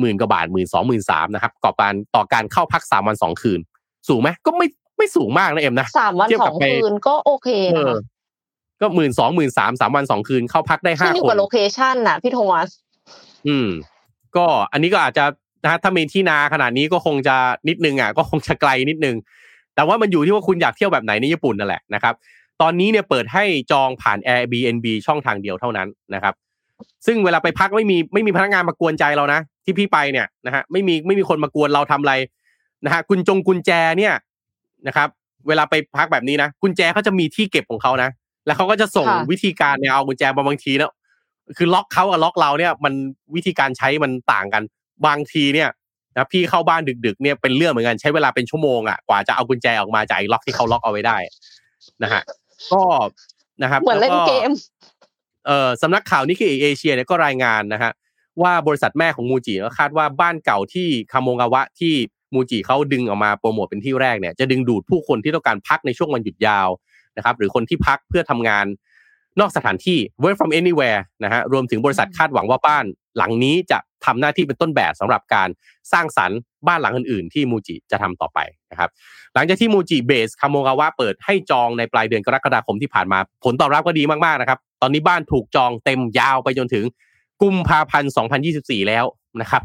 [0.00, 3.60] หมื่นกว่าบาทหมื่นสองหมื่นสามนะครับก่อการต่อการเข้าพัก3วัน2คืน
[4.08, 4.66] สูงไหมก็ไม่
[4.96, 8.00] ไม่สูงมากนะเอ็มนะสามวันเทียบสกัอบงไปคืนก็โอเคเอนะอคะ
[8.80, 12.68] ก็หมื่นสองหมื่นสามสามวันสองคืนเข้าพักได้ขึ้ห้านอยู่คนกับโลเคชันน่ะพี่โทมัส
[13.48, 13.68] อืม
[14.36, 15.24] ก็อันนี้ก็อาจจะ
[15.64, 17.36] นะฮะถ้ามีที่นาขนาดนี้ก็คงจะ
[17.68, 19.16] นิดนึงอะก็คงจะไกลนิดนึง
[19.74, 22.14] แต่ว่ามันอยู่ที่ว่าคุณอยากเที่ยวแบบไหนในญี่ปุ่นนั่นแหละนะครับ
[22.62, 26.34] ตอนนี้เนี่ยเปิดให้จองผ่าน Airbnb ช่องทางเดียวเท่านั้นนะครับ
[27.06, 32.14] ซึ่งเวลาไปพักไม่มีไม่มีพนักงานมากวนใจเรานะที่พี่ไปเนี่ยนะฮะไม่มีไม่มีคนมากวนเราทำอะไร
[32.84, 34.14] นะฮะกุญจงกุญแจเนี่ย
[34.86, 35.08] นะครับ
[35.48, 38.10] เวลาไปพักแบบนี้นะกุญแจเขาจะมีที่เก็บของเขานะ
[38.46, 40.90] แล้วเขาก็จะส่งค่ะวิธีการเนี่ยเอากุญแจมาบางทีแล้ว
[41.56, 42.94] คือล็อกเขากับล็อกเราเนี่ย มัน
[43.34, 44.62] วิธีการใช้มันต่างกัน
[45.06, 45.68] บางทีเนี่ย
[46.16, 51.16] นะพี่เข้าบ้านดึก ๆ เนี่ยเป็นเรื่องเหมือนกันใช้เวลาเป็นชั่วโมงอะกว่าจะเอากุญแจออกมาจากไอ้ล็อกที่เขาล็อกเอาไว้ได้
[52.02, 52.22] นะฮะ
[52.72, 52.82] ก็
[53.62, 54.50] นะครับเหมือนเล่นแวเกม
[55.46, 57.92] เอ่อสำนักข่าวนิกเกอิเอเชียเนี่ยก็รายงานนะฮะ
[58.42, 61.94] ว่าบริษัทแม่ของมูจิก็คาดว่าบ้านเก่าที่คาโมงาวะที่
[62.34, 66.68] มูจิเขาดึงออกมาโปรโมทเป็นที่แรกเนี่ยจะดึงดูดผู้คนที่ต้องการพักในช่วงวันหยุดยาว
[67.16, 68.66] นะครับหรือคนที่พักเพื่อทำงาน
[69.40, 72.84] นอกสถานที่ work from anywhere นะฮะรวมถึงบริษัทคาดหวังว่าบ้าน
[73.16, 75.48] หลังนี้จะทำหน้าที่เป็นต้นแบบสำหรับการ
[75.92, 78.38] สร้างสรรค์บ้านหลังอื่น ๆ ที่มูจิจะทำต่อไป
[78.70, 78.90] นะครับ
[79.34, 86.84] หลังจากที่มูจิเบสคาโมกาวะเปิดให้จองในปลายเดือนกรกฎาคมที่ผ่านมา ผลตอบรับก็ดีมากๆนะครับตอนนี้บ้านถูกจองเต็มยาวไปจนถึง
[87.42, 88.10] กุมภาพันธ์
[88.50, 89.04] 2024 แล้ว
[89.40, 89.62] นะครับ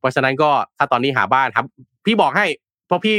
[0.00, 1.66] เพราะฉะนั้นก็ถ้าตอนนี้หาบ้านครับ
[2.08, 2.46] พี่บอกให้
[2.86, 3.16] เพราะพี่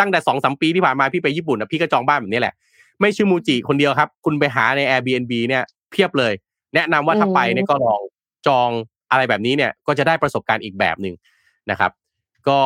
[0.00, 2.54] ตั้งแต่สองสามปีที่ผ่านมาพี่ไปญี่ปุ่นนะพี่ก็จองบ้านแบบนี้แหละ
[3.00, 6.32] ไม่ใช่มูจิคนเดียวครับ คุณไปหาใน Airbnb เนี่ยเพียบเลย
[6.74, 8.00] แนะนำว่าถ้าไปเนี่ยก็ลอง
[8.46, 8.70] จอง
[9.10, 11.14] อะไรแบบนี้เนี่ยก็จะได้ประสบการณ์อีกแบบหนึ่ง
[11.70, 11.90] นะครับ
[12.48, 12.58] ก็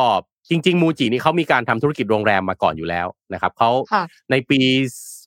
[0.49, 4.59] จริง ๆ มูจินี่เขามีการทำธุรกิจโรงแรมมาก่อนอยู่แล้วนะครับเขาค่ะในปี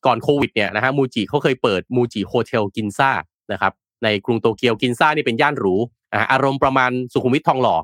[0.06, 3.10] ก่อนโควิดเนี่ยนะฮะมูจิเขาเคยเปิด Muji Hotel Ginza
[3.52, 3.72] นะครับ
[4.04, 5.74] ในกรุงโตเกียวกินซ่านี่เป็นย่านหรู
[6.12, 7.76] อ่าอารมณ์ประมาณสุขุมวิททองหล่อ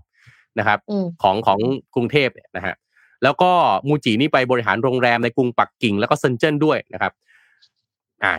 [0.59, 1.59] นะครับอืมของของ
[1.94, 2.74] กรุงเทพเนี่ยนะฮะ
[3.22, 3.50] แล้วก็
[3.88, 7.12] มูจินี่ไปบริหารโรงแรมในกรุงปักกิ่ง แล้วก็เซินเจิ้นด้วยนะครับ
[8.24, 8.32] อ่า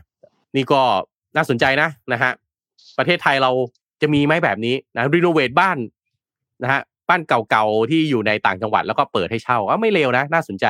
[0.56, 0.82] นี่ก็
[1.36, 2.32] น่าสนใจนะนะฮะ
[2.98, 3.52] ประเทศไทยเรา
[4.02, 5.78] จะมีไหมแบบนี้นะ renovate บ้าน
[6.64, 10.66] นะฮะบ้านเก่าๆที่อยู่ในต่างจังหวัดแล้วก็เปิดให้เช่าอะไม่เลวนะ น่าสนใจ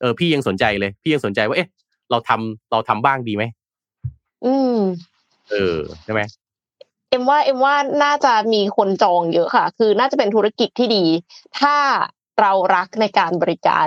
[0.00, 1.68] เออพี่ยังสนใจเลย พี่ยังสนใจว่าเอ๊ะ
[2.10, 3.44] เราทำเราทำบ้างดีไหม
[4.44, 4.78] อืม
[5.50, 6.20] เออใช่ไหม
[7.10, 11.04] เอ็มว่าเอ็มว่าน่าจะมีคนจองเยอะค่ะ คือน่าจะเป็นธุรกิจที่ดี
[11.60, 11.76] ถ้า
[12.40, 13.86] เรารักในการบริการ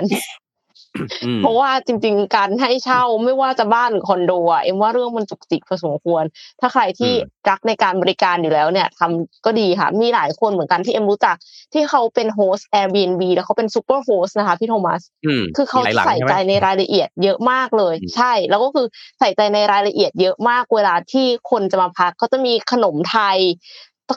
[1.38, 6.24] เพราะว่าจริง ๆ การให้เช่าไม่ว่าจะบ้านหรือคอนโดอะเอ็มว่าเรื่องมันจุกจิกพอสมควร
[6.60, 7.12] ถ้าใครที่
[7.50, 11.36] รักในการบริการอยู่แล้วเนี่ยทำก็ดีค่ะ มีหลายคนเหมือนกันที่เอ็มรู้จัก
[11.72, 18.86] ที่เขาเป็น host Airbnb แล้วเขาเป็น superhost นะคะพี่โทมัสอืมคือเขามีหลายหลังใส่ใช่ไหมใจในรายละเอียดเยอะมากเลยอืมใช่ แล้วก็คือ
[19.18, 23.38] ใส่ใจในรายละเอียดเยอะมากเวลาที่คนจะมาพักเขาจะมีขนมไทย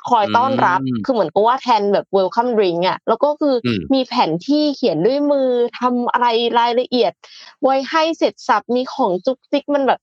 [0.09, 6.27] คอยต้อนรับ คือเหมือนกับว่าแทนแบบ welcome drink อะแล้วก็คืออมมีแผนที่เขียนด้วยมือทำอะไร
[6.59, 7.11] รายละเอียด
[7.63, 9.99] ไว้ให้เสร็จสรรพมีของจุกจิกมันแบบ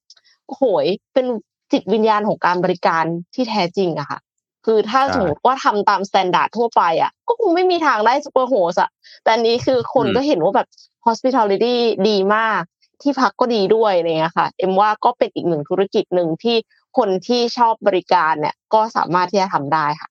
[0.46, 1.26] โอ้โหยเป็น
[1.72, 3.04] จิตวิญญาณของการบริการ
[3.34, 4.18] ที่แท้จริงอะค่ะ
[4.66, 8.90] คือถ้าใช่สมมติว่าทำตาม standard ทั่วไปอะ ก็คงไม่มีทางได้ superhost อะ
[9.22, 10.68] แต่อันนี้คือคนอืมก็เห็นว่าแบบ
[11.06, 11.74] hospitality
[12.08, 12.62] ดีมาก
[13.02, 16.56] ที่พักก็ดีด้วยอะไรเงี้ยค่ะ เอ็มว่าก็เป็นอีกหนึ่งธุรกิจหนึ่งที่
[16.98, 20.08] คนที่ชอบบริการเนี่ย ก็สามารถที่จะทำได้ค่ะ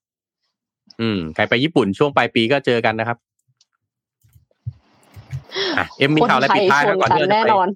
[1.00, 3.18] อืมใครไปญี่ปุ่นช่วงปลายปีก็เจอกันนะครับ
[5.78, 7.68] อะเอ็มมีข่าวอะไรปิดท้ายคนก่อนไทที่ยชเรานจะแน่ไปนอน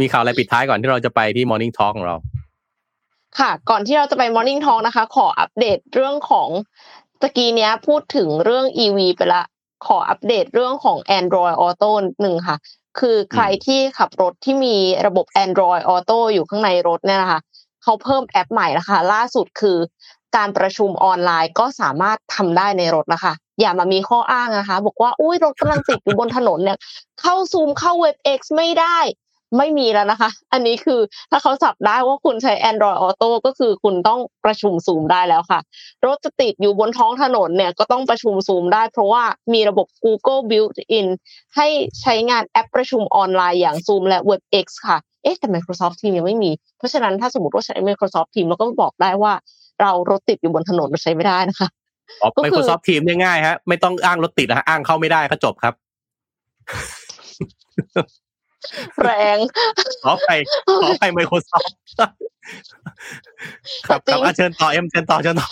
[0.00, 2.16] มีข่าวอะไรปิดท้ายก่อนที่เราจะไปที่ Morning Talk ของเรา
[3.38, 6.48] ค่ะ ก่อนที่เราจะไป Morning Talk นะคะ ขออัปเดตเรื่องของ
[7.20, 9.42] ตะกี้เนี้ยพูดถึงเรื่อง EV ไปละ
[9.86, 11.90] ขออัปเดตเรื่องของ Android Auto
[12.20, 12.56] หนึ่งค่ะ
[13.00, 14.76] คือใครที่ขับรถที่มี
[15.06, 17.40] ระบบ Android Auto อยู่ข้างในรถเนี่ยนะคะ
[17.82, 19.78] เขาเพิ่มแอปใหม่แล้วค่ะล่าสุดคือ
[20.36, 26.78] การประชุมออนไลน์ก็สามารถทำได้ในรถนะคะ อย่ามามีข้ออ้างนะคะ บอกว่าอุ้ยรถกำลังติดอยู่บนถนนเนี่ย
[27.20, 28.98] เข้าซูมเข้าเว็บ X ไม่ได้
[29.58, 35.60] ไม่มีแล้วนะคะ อันนี้คือถ้าเขาจับได้ว่าคุณใช้ Android Auto ก็คือคุณต้องประชุมซูมได้แล้วค่ะ
[36.06, 39.22] รถจะติดอยู่บนท้องถนนเนี่ยก็ต้องประชุมซูมได้ เพราะว่า
[39.52, 41.06] มีระบบ Google Built-in
[41.56, 41.68] ให้
[42.00, 49.32] ใช้งานแอปประชุมออนไลน์อย่าง Zoom และ WebEx ค่ะ เอ๊ะแต่ Microsoft Teams ยังไม่มี เพราะฉะนั้นถ้าสมมติว่าใช้ Microsoft Teams เราก็บอกได้ว่า
[49.80, 51.68] เรารถติดอยู่บนถนนเราใช้ไม่ได้นะคะ
[52.22, 55.74] อ๋อก็คือ Microsoft Teams ง่ายๆฮะไม่ต้องอ้างรถติดนะฮะอ้างเข้าไม่ได้ก็จบครับ
[59.02, 59.38] แรง
[60.04, 60.30] ขอไป
[60.82, 61.72] ขอไป Microsoft
[63.86, 65.50] ครับจริครับงอะเชิญต่อเอ็มเชิญต่อเชิญต่อ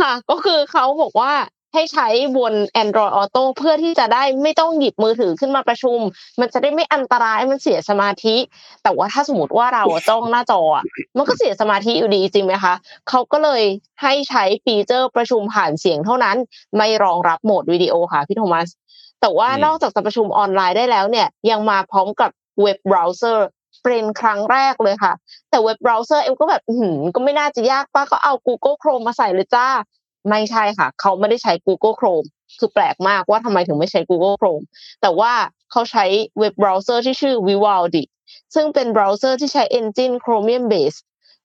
[0.00, 1.32] ค่ะก็คือเขาบอกว่า
[1.78, 5.98] ให้ใช้บน Android Auto เพื่อที่จะได้ไม่ต้องหยิบมือถือขึ้นมาประชุม
[6.40, 8.36] มันจะได้ไม่อันตรายมันเสียสมาธิ
[8.82, 10.84] แต่ว่าถ้าสมมติว่าเราอะจ้องหน้าจออะ
[11.16, 12.74] มันก็เสียสมาธิอยู่ดีจริงไหมคะ
[13.08, 13.62] เขาก็เลย
[14.02, 16.36] ให้ใช้ฟีเจอร์ประชุมผ่านเสียงเท่านั้น
[16.76, 18.68] ไม่รองรับโหมดวิดีโอค่ะพี่โทมัส
[19.20, 22.30] แต่ว่าอืมนอกจากจะประชุมออนไลน์ได้แล้วเนี่ยยังมาพร้อมกับ
[22.62, 23.48] เว็บเบราว์เซอร์
[23.84, 25.12] เป็นครั้งแรกเลยค่ะ
[25.50, 29.68] แต่เว็บเบราว์เซอร์เอ็มก็แบบอื้อหือก็ไม่น่าจะยากป้าก็เอา Google Chrome มาใส่เลยจ้า
[30.28, 34.64] ไม่ใช่ค่ะ เขาไม่ได้ใช้ Google Chrome คือแปลกมากว่าทำไมถึงไม่ใช้ Google Chrome
[35.02, 35.32] แต่ว่า
[35.70, 36.04] เขาใช้
[36.38, 38.04] เว็บเบราว์เซอร์ที่ชื่อ Vivaldi
[38.54, 40.98] ซึ่งเป็นเบราว์เซอร์ที่ใช้ Engine Chromium Base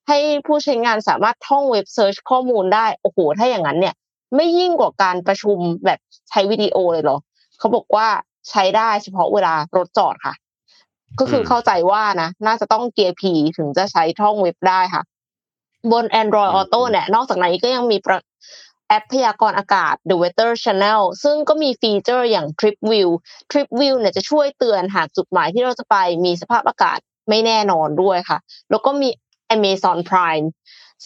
[0.08, 0.18] ให้
[0.48, 3.96] ผู้ใช้งานสามารถท่องเว็บเซิร์ชข้อมูลได้ โอ้โห ถ้าอย่างนั้นเนี่ย
[4.36, 7.18] ไม่ยิ่งกว่าการประชุมแบบใช้วิดีโอเลยเหรอ
[7.60, 8.08] เขาบอกว่า
[8.50, 10.36] ใช้ได้เฉพาะเวลารถจอดค่ะ
[11.20, 13.22] ก็คือเข้าใจว่านะ น่าจะต้องเกียร์ P
[13.58, 15.04] ถึงจะใช้ท่องเว็บได้ค่ะ
[15.92, 18.20] บน Android Auto เนี่ย นอกจากนั้นก็ยังมีประ
[18.88, 23.10] แอปพยากรณ์อากาศ The Weather Channel ซึ่งก็มีฟีเจอร์อย่าง Trip View
[23.52, 28.38] Trip View เนี่ยจะช่วยเตือนหากจุดหมายที่เราจะไปมีสภาพอากาศไม่แน่นอนด้วยค่ะ
[28.70, 29.10] แล้วก็มี
[29.56, 30.48] Amazon Prime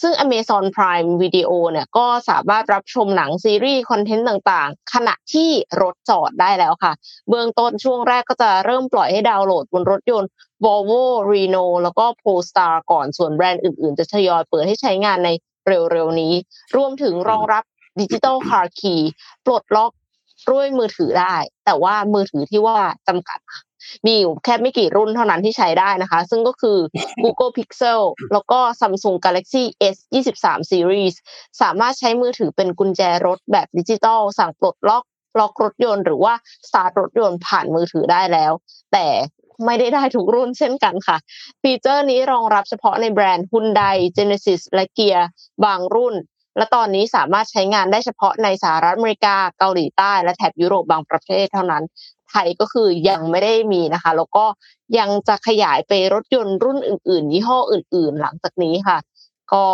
[0.00, 5.50] ซึ่ง Amazon Prime Video เนี่ยก็สามารถรับชมหนังซีรีส์คอนเทนต์ต่างๆ ขณะที่
[5.82, 6.92] รถจอดได้แล้วค่ะ
[7.28, 10.30] เบื้องต้นช่วงแรกก็จะเริ่มปล่อยให้ดาวน์โหลดบนรถยนต์
[10.64, 15.30] Volvo Reno แล้วก็ Polestar ก่อนส่วนแบรนด์อื่นๆ จะทยอยเปิดให้ใช้งานใน
[15.68, 16.34] เร็วๆนี้
[16.76, 17.64] รวมถึงรองรับ
[18.00, 18.94] ดิจิ t a ลคาร์คี
[19.46, 19.92] ปลดล็อก
[20.50, 23.38] ด้วยมือถือได้ แต่ว่ามือถือที่ว่าจำกัด
[24.06, 26.78] มีอยู่แค่ไม่กี่รุ่นเท่านั้นที่ใช้ได้นะคะ ซึ่งก็คือ
[27.24, 28.00] Google Pixel
[28.32, 29.64] แล้วก็ Samsung Galaxy
[29.94, 29.96] S
[30.36, 31.14] 23 Series
[31.60, 35.04] สามารถใช้มือถือเป็นกุญแจรถแบบดิจิตอลสั่งปลดล็อก
[35.38, 36.34] ล็อกรถยนต์หรือว่า
[36.68, 38.52] สตาร์ทรถยนต์ผ่านมือถือได้แล้ว
[38.92, 39.06] แต่
[39.64, 41.16] ไม่ได้ได้ทุกรุ่นเช่นกันค่ะ
[41.62, 45.22] ฟีเจอร์นี้รองรับเฉพาะในแบรนด์ Hyundai Genesis และ Gear
[45.64, 46.14] บางรุ่น
[46.56, 51.84] และตอนนี้สามารถใช้งานได้เฉพาะในสหรัฐอเมริกา เกาหลีใต้ และแถบยุโรปบางประเทศเท่านั้น
[52.30, 54.44] ไทยก็คือยังไม่ได้มีนะคะ แล้วก็
[54.98, 58.98] ยังจะขยายไปรถยนต์รุ่นอื่น ๆ ยี่ห้ออื่น ๆ หลังจากนี้ค่ะ
[59.52, 59.64] ก็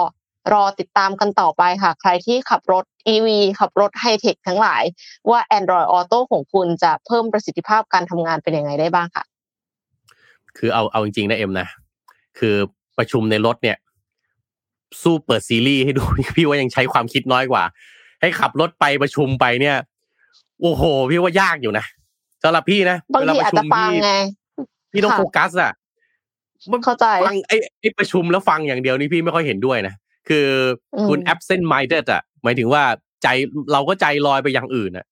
[0.53, 3.29] รอติดตามกันต่อไปค่ะ ใครที่ขับรถ EV
[3.61, 4.83] ขับรถไฮเทคทั้งหลาย
[5.31, 9.25] ว่า Android Auto ของคุณจะเพิ่มประสิทธิภาพการทำงานเป็นยังไงได้บ้างค่ะ
[10.59, 11.69] คือเอาเอาจริงๆนะเอ็มนะ
[12.39, 12.55] คือ
[12.99, 13.77] ประชุมในรถเนี่ย
[15.03, 16.03] สู้เปิดซีรีส์ให้ดู
[16.37, 17.65] พี่ว่ายังใช้ความคิดน้อยกว่า
[18.21, 19.77] ให้ขับรถไปประชุมไปเนี่ย
[20.61, 21.85] โอ้โห พี่ว่ายากอยู่นะ
[22.43, 24.13] สำหรับพี่นะบางเวลทีปอาจระชุจะมฟังพี่ไง
[24.93, 25.73] พี่ต้องค่ะโฟกัสอะ
[26.73, 29.95] มันเข้าใจฟังไอ้ไอ้ประชุมแล้วฟังอย่างเดียวนี่พี่ไม่ค่อยเห็นด้วยนะ
[30.29, 30.47] คือ
[30.95, 32.83] อมคุณ absent minded อะหมายถึงว่า
[33.23, 33.29] ใจ
[33.73, 35.07] เราก็ใจลอยไปอย่างอื่นอะ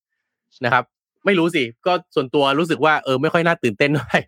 [0.65, 0.85] นะครับ
[1.27, 4.21] ไม่รู้สิ ก็ส่วนตัวรู้สึกว่าเออไม่ค่อยน่าตื่นเต้นเท่าไหร่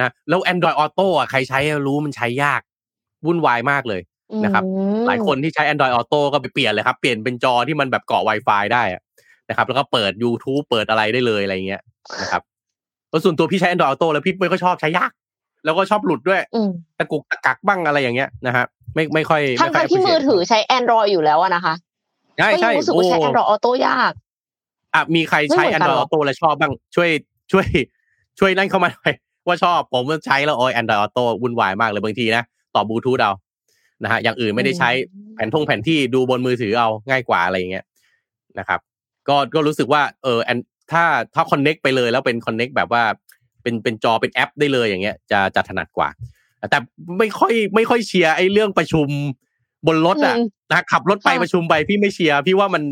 [0.00, 2.60] นะแล้ว Android Auto อะใครใช้รู้มันใช้ยาก
[3.26, 4.00] วุ่นวายมากเลย
[4.44, 9.02] นะครับอืมหลายคนที่ใช้ Android Auto ก็ไปเปลี่ยนเลยครับ เปลี่ยนเป็นจอที่มันแบบเกาะ Wi-Fi ได้อะ
[9.48, 11.82] นะครับ แล้วก็เปิด YouTube เปิดอะไรได้เลยอะไรเงี้ย
[12.22, 12.42] นะครับ
[13.10, 15.12] แล้วส่วนตัวพี่ใช้ Android Auto แล้วพี่ไม่ค่อยชอบใช้ยาก
[15.64, 18.64] แล้วก็ชอบหลุดด้วยอืมตะกุกตะกักบ้างอะไรอย่างเงี้ยนะฮะ
[18.94, 21.74] ไม่ไม่ค่อยทั้งไค่อยๆที่มือ appreciate ถือใช้ Android อยู่แล้วอะนะคะ
[22.38, 24.12] ใช่ก็ยัใช่งรู้สึกว่าใช้โอ้ Android Auto ยาก
[24.94, 27.08] อะมีใครใช้ไม่เหมือนกัน Android เหรอ Auto แล้วชอบบ้างช่วย
[27.52, 27.66] ช่วย
[28.38, 29.14] ช่วยนั่นเข้ามาหน่อย
[29.46, 33.32] ว่าชอบผมใช้แล้วโอ้ย Android Auto วุ่นวายมากเลยบางทีนะ ต่อบลูทูธเอา
[34.04, 34.90] นะฮะอย่างอื่นไม่ได้ใช้
[35.34, 37.84] แผนทงแผนที่ดูบนมือถือเอาง่ายกว่าอะไรอย่างเงี้ย
[38.58, 38.80] นะครับ
[39.28, 40.60] ก็ก็รู้สึกว่าเออ and
[40.92, 43.02] ถ้าถ้า connect ไปเลยแล้วเป็น connect แบบว่า
[43.62, 46.08] เป็นเป็นจอเป็นแอปได้เลยอย่างเงี้ย จะจะถนัดกว่า
[46.70, 46.78] แต่
[47.18, 49.08] ไม่ค่อยไม่ค่อยเชียร์ไอ้เรื่องประชุม
[49.86, 52.82] บนรถอะอืมนะขับรถไปค่ะประชุมไปพี่ไม่เชียร์พี่ว่ามัน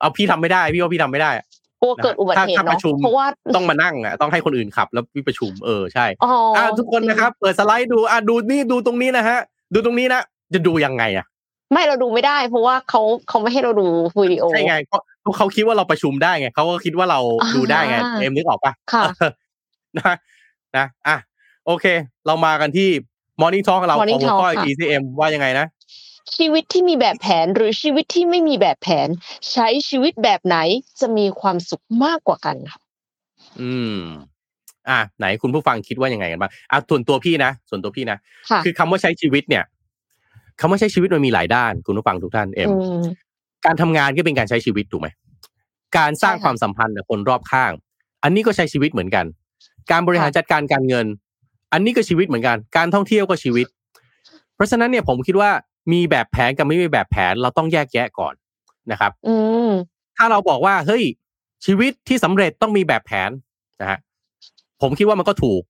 [0.00, 1.46] เอาพี่ทำไม่ได้ พี่ว่าพี่ทำไม่ได้อะ
[1.84, 9.38] กลัวเกิดอุบัติเหตุถ้าถ้าประเนาะชุมเพราะว่าต้องมานั่งอะต้องให้คนอื่นขับ แล้วพี่ประชุมเออใช่อ๋อออ่าทุกคนนะครับ เปิดสไลด์ดูอะดูนี่ดูตรงนี้นะฮะ
[9.74, 10.22] ดูตรงนี้นะ
[10.54, 11.26] จะดูยังไงอะ
[11.72, 13.86] ไม่เราดูไม่ได้ เพราะว่าเขาเขาไม่ให้เราดู
[14.20, 19.30] วิดีโอใช่ไงเพราะเพราะเขาคิดว่าเราประชุมได้ไงเขาก็คิดว่าเราอ่าดูได้ไงเอ็มนึกออกปะค่ะเออ
[19.98, 20.14] นะ
[20.76, 21.16] นะอะ
[21.66, 21.86] โอเค
[22.26, 22.88] เรามากันที่
[23.40, 25.66] Morning Talk ของเราของ Morning หัว Talk ข้อค่ะ ECM ว่ายังไงนะ
[26.36, 29.08] ชีวิตที่มีแบบแผนหรือชีวิตที่ไม่มีแบบแผน
[29.52, 30.56] ใช้ชีวิตแบบไหน
[31.00, 32.80] จะมีความสุขมากกว่ากันค่ะ
[33.60, 33.98] อืม
[34.88, 38.18] อะไหนคุณผู้ฟังคิดว่ายังไงกันบ้างอะส่วนตัวพี่นะส่วนตัวพี่นะ
[38.50, 39.64] ค่ะคือคำว่าใช้ชีวิตเนี่ย
[40.60, 43.02] คำว่าใช้ชีวิตมันมีหลายด้าน คุณผู้ฟังทุกท่านเอ็มอืม
[43.66, 45.08] การทำงานก็เป็นการใช้ชีวิตถูกไหม
[45.96, 47.72] การสร้างใช่ค่ะความสัมพันธ์กับคนรอบข้าง
[48.22, 49.24] อันนี้ก็ใช้ชีวิตเหมือนกัน
[49.90, 51.06] การบริหารค่ะจัดการการเงิน
[51.72, 53.66] อันนี้ก็ชีวิตเหมือนกัน การท่องเที่ยวก็ชีวิต
[54.54, 55.50] เพราะฉะนั้นเนี่ยผมคิดว่า
[55.92, 58.34] มีแบบแผนกับไม่มีแบบแผนเราต้องแยกแยะก่อน
[58.90, 59.34] นะครับ อื
[59.68, 59.70] ม
[60.16, 61.02] ถ้าเราบอกว่าเฮ้ย
[61.64, 63.30] ชีวิตที่สำเร็จต้องมีแบบแผน
[63.80, 63.98] นะฮะ
[64.82, 65.62] ผมคิดว่ามันก็ถูก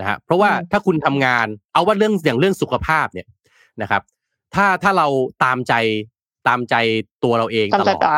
[0.00, 3.26] นะฮะเพราะว่าอืมถ้าคุณทำงานเอาว่าเรื่องอย่างเรื่องสุขภาพเนี่ย
[3.82, 4.02] นะครับ
[4.54, 5.06] ถ้าถ้าเรา
[5.44, 5.74] ตามใจ
[6.48, 6.74] ตามใจ
[7.24, 8.16] ตัวเราเองตามตใจลอดตา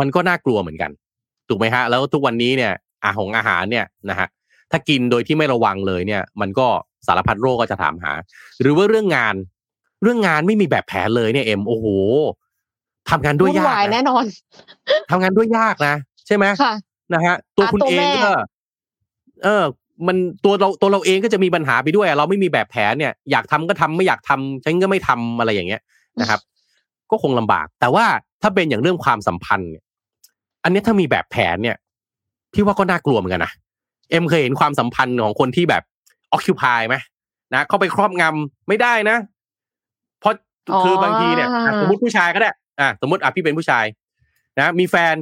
[0.00, 0.90] มันก็น่ากลัวเหมือนกัน
[1.48, 2.72] ถูกไหมฮะ แล้วทุกวันนี้เนี่ย
[3.04, 4.28] อาหงอาหารเนี่ยนะฮะ
[4.70, 6.66] ถ้ากินโดยที่ไม่ระวังเลยเนี่ย มันก็
[7.06, 8.12] สารพัดโรคก็จะถามหา
[8.60, 9.34] หรือว่าเรื่องงาน
[10.02, 11.86] เรื่องงานไม่มีแบบแผนเลยเนี่ยเอ็มโอ้โห
[13.10, 14.24] ทำงานด้วยวุ่นยากวายนะแน่นอน
[15.10, 15.94] ทำงานด้วยยากนะ
[16.26, 16.74] ใช่ไหมค่ะ
[17.14, 18.32] นะฮะ ตัวอะคุณตัวเองแม่ก็
[19.44, 19.64] เออ
[20.06, 25.82] มันตัวเราตัวเราเองก็จะมีปัญหาไปด้วยอะเราไม่มีแบบแผนเนี่ย อยากทำก็ทำไม่อยากทำฉันก็ไม่ทำอะไรอย่างเงี้ย
[26.20, 26.40] นะครับ
[27.10, 28.04] ก็คงลำบาก แต่ว่า
[28.42, 29.84] ถ้าเป็นอย่างเรื่องความสัมพันธ์เนี่ย
[30.64, 31.76] อันเนี้ยถ้ามีแบบแผนเนี่ย
[32.52, 33.52] พี่ว่าก็น่ากลัวเหมือนกันนะ
[34.10, 35.82] เอ็มเคยเห็นความสัมพันธ์ของคนที่แบบ
[36.32, 36.96] อ c คิ p y ไหม
[37.54, 39.31] นะเข้าไปครอบงำไม่ได้นะเพราะอ๋อ
[40.84, 42.50] คือบางทีเนี่ยอะสมมติผู้ชายก็ได้
[42.80, 43.84] อะสมมติอะพี่เป็นผู้ชาย
[44.60, 45.14] นะมีแฟน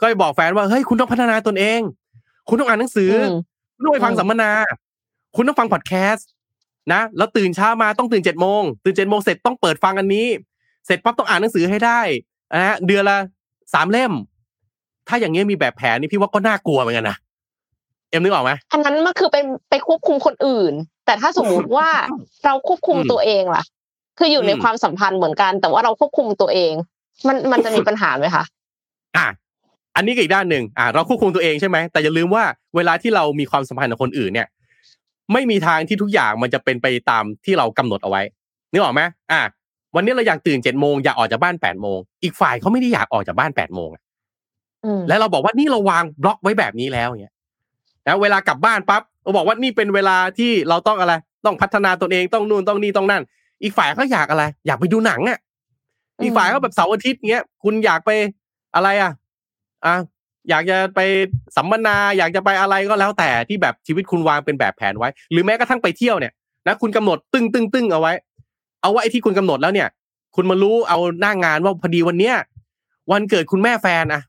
[0.00, 1.80] ก็ไปบอกแฟนว่าเฮ้ยคุณต้องพัฒนาตนเอง
[2.48, 3.34] คุณต้องอ่านหนังสืออม
[3.74, 4.50] คุณต้องไปฟังอืมสัมมนา
[5.36, 6.28] คุณต้องฟังพอดแคสต์
[6.92, 10.26] นะแล้วตื่นเช้ามาต้องตื่นเจ็ดโมงตื่นเจ็ดโมงเสร็จต้องเปิดฟังอันนี้
[10.86, 12.00] เสร็จปั๊บต้องอ่านหนังสือให้ได้
[12.54, 13.18] นะฮะเดือนละ
[13.74, 14.12] สามเล่ม
[15.08, 17.16] ถ้าอย่างเงี้ยมีแบบแผนนี่พี่ว่าก็น่ากลัวเหมือนกันนะ
[18.10, 20.72] เอ็มนึกออกไหมอันนั้นมันคือเป็นไปควบคุมคนอื่น
[21.06, 21.88] แต่ถ้าสมมุติว่า
[22.44, 23.62] เราควบคุมอืมตัวเองล่ะ
[24.18, 26.72] คืออยู่ในอืมความสัมพันธ์เหมือนกัน แต่ว่าเราควบคุมตัวเอง
[27.26, 28.44] มันมันจะมีปัญหาไหมคะ
[29.16, 29.26] อะ
[29.96, 32.44] อันนี้ก็อีกด้านหนึ่งอะเราควบคุมตัวเองใช่ไหมแต่อย่าลืมว่า
[32.76, 34.48] เวลาที่เรามีความสัมพันธ์กับคนอื่นเนี่ย
[35.32, 38.22] ไม่มีทางที่ทุกอย่างมันจะเป็นไปตามที่เรากำหนดเอาไว้
[38.72, 39.02] นึกออกไหม
[39.32, 39.40] อะ
[39.94, 44.02] วันนี้เราอยากตื่นเจ็ดโมงอยากออกจากบ้านแปดโมงอีกฝ่ายเขาไม่ได้อยากออกจากบ้านแปดโมงอะ
[44.84, 47.34] อืมแล้วเราบอกว่านี่เราวางบล็อกไว้แบบนี้แล้วเนี่ย
[48.06, 51.12] นะเวลากลับบ้านปั๊บเราบอกว่านี่เป็นเวลาที่เราต้องอะไร
[51.44, 53.22] ต้องพัฒนาตนเองต้องนู่นต้องนี่ต้องนั่น
[53.62, 55.38] อีกฝ่ายก็อยากอะไร อยากไปดูหนังอะ
[56.22, 58.10] อีกฝ่ายก็แบบเสาร์อาทิตย์เงี้ยคุณอยากไป
[58.74, 59.12] อะไรอะ
[59.86, 59.94] อะ
[60.48, 61.00] อยากจะไป
[61.56, 66.32] สัมมนา อยากจะไปอะไรก็แล้วแต่ที่แบบชีวิตคุณวางเป็นแบบแผนไว้ หรือแม้กระทั่งไปเที่ยวเนี่ย
[66.66, 68.12] นะคุณกำหนดตึ้งตึ้งตึ้งเอาไว้
[68.82, 69.88] เอาไว้ไอ้ที่คุณกำหนดแล้วเนี่ย
[70.36, 72.34] คุณมารู้เอาหน้างานว่าพอดีวันเนี้ย
[73.12, 74.22] วันเกิดคุณแม่แฟนอะ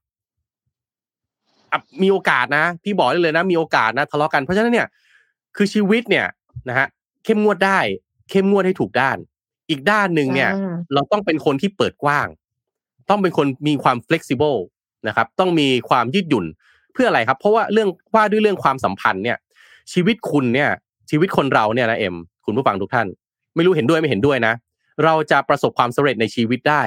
[1.72, 4.88] อะมีโอกาสนะ พี่บอกได้เลยนะ มีโอกาสนะทะเลาะกันเพราะฉะนั้นเนี่ย
[5.56, 6.26] คือชีวิตเนี่ย
[6.70, 6.88] นะฮะ
[7.24, 7.80] เข้มงวดได้
[8.30, 9.18] เข้มงวดให้ถูกด้าน
[9.70, 12.28] อีกด้านหนึ่งเนี่ยอ่าเราต้องเป็นคนที่เปิดกว้าง
[13.10, 14.60] ต้องเป็นคนมีความ flexible
[15.08, 16.46] นะครับ ต้องมีความยืดหยุ่น
[16.94, 19.38] เพื่ออะไรครับ เพราะว่าเรื่องว่าด้วยเรื่องความสัมพันธ์เนี่ย
[19.94, 20.70] ชีวิตคุณเนี่ย
[21.10, 22.16] ชีวิตคนเราเนี่ยนะเอ็ม
[22.46, 23.08] คุณผู้ฟังทุกท่าน
[23.56, 24.54] ไม่รู้เห็นด้วยไม่เห็นด้วยนะ
[25.04, 26.84] เราจะประสบความสำเร็จในชีวิตได้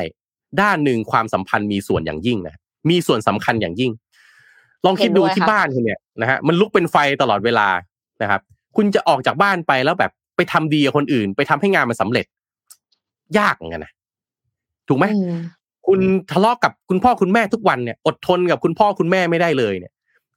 [0.61, 2.57] ด้านหนึ่งความสัมพันธ์มีส่วนอย่างยิ่งนะ
[2.91, 3.93] มีส่วนสำคัญอย่างยิ่ง
[4.85, 7.69] ลองคิดดูเห็นด้วยที่ค่ะบ้านคุณเนี่ยนะฮะมันลุกเป็นไฟตลอดเวลา
[8.23, 8.41] นะครับ
[8.77, 12.27] คุณจะออกจากบ้านไปแล้วแบบ ไปทำดีกับคนอื่น ไปทำให้งานมันสำเร็จ
[13.39, 13.93] ยากเหมือนกันนะ
[14.89, 15.39] ถูกไหมอืม
[15.87, 16.01] คุณ
[16.33, 19.93] ทะเลาะกับคุณพ่อคุณแม่ทุกวันเนี่ยอดทนกับคุณพ่อคุณแม่ไม่ได้เลยเนี่ย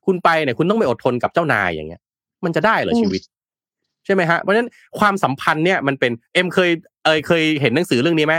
[0.05, 2.01] คุณไปเนี่ย คุณต้องไปอดทนกับเจ้านายอย่างเงี้ย
[2.45, 3.21] มันจะได้เหรออืมชีวิต
[4.05, 6.71] ใช่ไหมฮะเพราะฉะนั้นความสัมพันธ์เนี่ยมันเป็นเอ็มเคย
[7.03, 8.33] เอยเคยเห็นหนังสือเรื่องนี้ไหม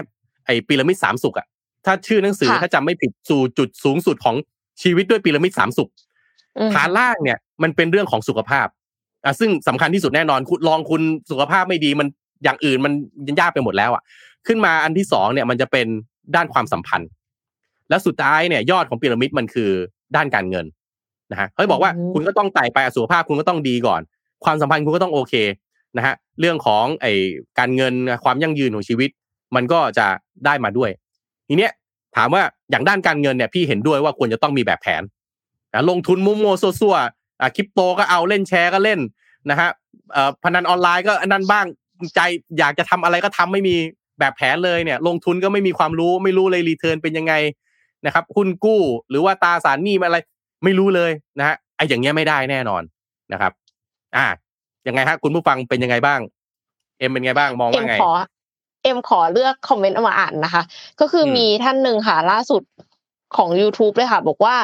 [0.47, 1.47] ไอ้พีระมิดสามสุขอะ
[1.85, 4.37] ถ้าชื่อหนังสือค่ะถ้าจำไม่ผิดสู่จุดสูงสุดของ
[4.83, 5.91] ชีวิตด้วยพีระมิดสามสุข
[6.59, 8.67] อืมฐานล่างเนี่ย มันเป็นเรื่องของสุขภาพ
[9.25, 12.09] อะซึ่งสำคัญที่สุดแน่นอนคุณลองคุณสุขภาพไม่ดีมัน
[12.45, 12.93] อย่างอื่นมัน
[13.41, 14.03] ยากไปหมดแล้วอะ
[14.47, 15.87] ขึ้นมาอันที่สองเนี่ยมันจะเป็น
[16.37, 17.09] ด้านความสัมพันธ์
[17.89, 19.71] แล้วสุดท้ายเนี่ยยอดของพีระมิดมันคือ
[20.17, 20.67] ด้านการเงิน
[21.33, 24.01] นะฮะเขาบอกว่าอืมคุณก็ต้องไต่ไปอะสุขภาพคุณก็ต้องดีก่อน
[24.45, 25.35] ความสัมพันธ์คุณก็ต้องโอเค
[25.97, 27.13] นะฮะเรื่องของไอ้
[27.59, 27.95] การเงิน
[28.25, 29.11] ความยั่งยืนของชีวิต
[29.55, 30.07] มันก็จะ
[30.47, 30.91] ได้มาด้วย
[31.49, 31.73] ทีเนี้ย
[32.17, 35.03] ถามว่าอย่างด้านการเงินเนี่ยพี่เห็นด้วยว่าควรจะต้องมีแบบแผน
[35.75, 39.01] นะลงทุนมุมโมวๆซัวๆ อะคริปโตก็เอาเล่นแชร์ก็เล่น
[39.51, 39.69] นะฮะ
[40.13, 41.67] เอ่อพนันออนไลน์ก็อันนั้นบ้าง
[42.15, 42.21] ใจ
[42.59, 43.77] อยากจะทำอะไรก็ทำไม่มี
[44.19, 47.35] แบบแผนเลยเนี่ย ลงทุนก็ไม่มีความรู้ไม่รู้เลยรีเทิร์นเป็นยังไง
[48.07, 48.81] นะครับหุ้นกู้
[49.11, 50.19] หรือว่าตราสารหนี้อะไร
[50.65, 52.83] ไม่รู้เลยนะฮะไอ้อย่างเงี้ยไม่ได้แน่นอน
[53.33, 53.53] นะครับ
[54.17, 54.27] อ่า
[54.87, 56.21] ยังไงฮะคุณผู้ฟังเป็นยังไงบ้าง
[56.99, 58.13] เอ็มเป็นไงบ้างมองเอ็ว่ามไงขอ
[58.83, 60.63] เอ็มขอเลือกคอมเมนต์เอามาอ่านนะคะ
[61.01, 62.63] ก็คืออมมีท่านหนึ่งค่ะ ล่าสุด
[63.37, 64.57] ของ YouTube เลยค่ะ บอกว่า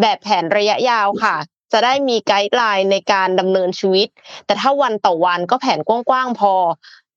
[0.00, 1.34] แบบแผนระยะยาวค่ะ
[1.72, 4.08] จะได้มี guideline ในการดำเนินชีวิต
[4.46, 6.52] แต่ถ้าวันต่อวันก็แผนกว้างๆพอ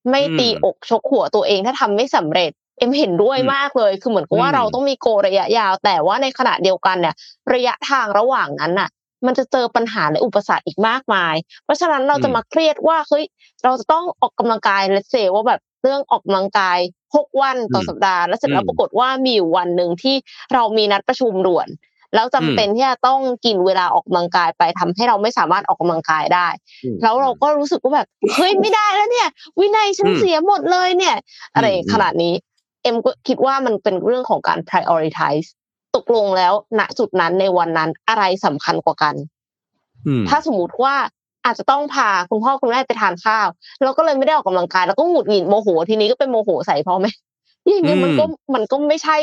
[0.10, 7.16] ไม่ตีอกชกหัวตัวเองถ้าทำไม่สำเร็จ เอ็มเห็นด้วยมากเลย คือเหมือนกับว่าเราต้องมีโกระยะยาว แต่ว่าในขณะเดียวกันเนี่ย
[7.54, 8.90] ระยะทางระหว่างนั้นน่ะ
[9.26, 13.26] มันจะเจอปัญหาและอุปสรรคอีกมากมาย เพราะฉะนั้นเราจะมาเครียดว่าเฮ้ย
[13.64, 16.80] เราจะต้องออกกำลังกายเลเซว่าแบบเรื่องออกกำลังกาย
[17.16, 20.16] หกวันต่อสัปดาห์ แล้วเสร็จแล้วปรากฏว่ามีอยู่วันหนึ่งที่
[20.54, 21.68] เรามีนัดประชุมด่วน
[22.16, 26.48] แล้วจำเป็นที่จะต้องกินเวลาออกกำลังกายไปทำให้เราไม่สามารถออกกำลังกายได้
[27.04, 29.28] แล้วเราก็รู้สึกว่าแบบเฮ้ยไม่ได้แล้วเนี่ย
[29.60, 31.16] วินัยฉันเสียหมดเลยเนี่ย
[31.54, 32.34] อะไรขนาดนี้
[32.84, 35.48] เอ็มก็คิดว่ามันเป็นเรื่องของการ prioritize
[35.96, 39.16] ตกลงแล้วณจุดนั้นในวันนั้นอะไรสำคัญกว่ากัน
[40.30, 40.96] ถ้าสมมติว่า
[41.46, 43.48] อาจจะต้องพาคุณพ่อคุณแม่ไปทานข้าว
[43.84, 47.12] แล้วก็เลยไม่ได้ออกกำลังกายแล้วก็หงุดหงิดโมโหทีนี้ก็เป็นโมโหใส่พ่อแม่
[47.74, 49.18] อย่างเงี้ยมันก็มันก็ไม่ใช่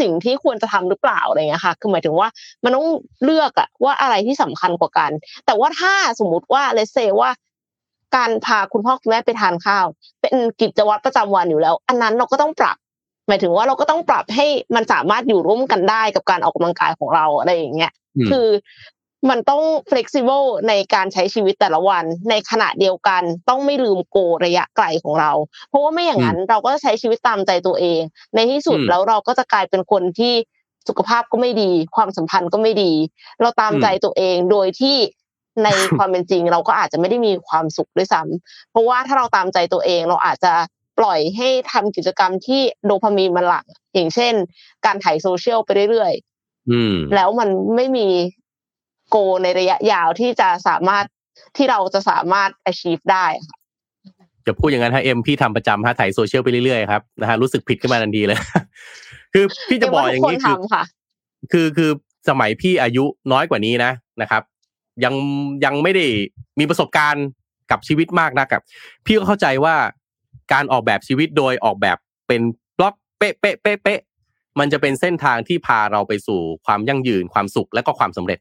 [0.00, 2.28] สิ่งที่ควรจะทำหรือเปล่าอะไรเงี้ยค่ะ คือหมายถึงว่า
[2.64, 2.86] มันต้อง
[3.24, 5.10] เลือกอะว่าอะไรที่สำคัญกว่ากัน
[5.46, 7.30] แต่ว่าถ้าสมมุติว่าเลเซว่า
[8.16, 9.86] การพาคุณพ่อคุณแม่ไปทานข้าว
[10.20, 12.76] เป็นกิจวัตรประจำวันอยู่แล้ว อันนั้นเราก็ต้องปรับ
[13.28, 17.92] หมายถึงว่าเราก็ต้องปรับให้มันสามารถอยู่ร่วมกันได้กับการออกกำลังกายของเราอะไรอย่างเงี้ย
[18.30, 18.48] คือ
[19.28, 25.32] มันต้อง flexible ในการใช้ชีวิตแต่ละวัน ในขณะเดียวกัน ต้องไม่ลืมโกระยะไกลของเรา
[25.68, 28.00] เพราะว่าไม่อย่างนั้นเราก็จะใช้ชีวิตตามใจตัวเอง
[28.34, 30.34] ในที่สุดแล้วเราก็จะกลายเป็นคนที่
[30.88, 32.92] สุขภาพก็ไม่ดี ความสัมพันธ์ก็ไม่ดี
[33.40, 34.96] เราตามใจตัวเองโดยที่
[35.64, 40.52] ในความเป็นจริง เราก็อาจจะไม่ได้มีความสุขด้วยซ้ำเพราะว่าถ้าเราตามใจตัวเองเราอาจจะ
[40.98, 44.34] ปล่อยให้ทำกิจกรรมที่โดพามีนมันหลั่งอย่างเช่น
[44.86, 48.08] การถ่ายโซเชียลไปเรื่อยๆแล้วมันไม่มี
[49.10, 51.04] โกในระยะยาวที่จะสามารถ
[51.56, 53.56] ที่เราจะสามารถ achieve ได้ค่ะ
[54.46, 58.38] จะพูดอย่างนั้นฮะเอ็มพี่ทำประจำฮะถ่ายโซเชียลไปเรื่อยๆครับนะฮะรู้สึกผิดขึ้นมาทันทีเลย
[59.34, 60.56] คือพี่จะบอกอย่างนี้คือ
[61.52, 61.90] คือคือ
[62.28, 63.92] สมัยพี่อายุน้อยกว่านี้นะ
[64.22, 64.42] นะครับ
[65.04, 65.14] ยัง
[65.64, 66.06] ยังไม่ได้
[66.58, 67.26] มีประสบการณ์
[67.70, 68.62] กับชีวิตมากนักครับ
[69.06, 69.74] พี่ก็เข้าใจว่า
[70.52, 71.96] การออกแบบชีวิตโดยออกแบบ
[72.28, 72.40] เป็น
[72.78, 74.00] บล็อกเป๊ะเป๊ะเป๊ะเป๊ะ
[74.58, 78.38] มันจะเป็นเส้นทางที่พาเราไปสู่ความยั่งยืนความสุขและก็ความสำเร็จ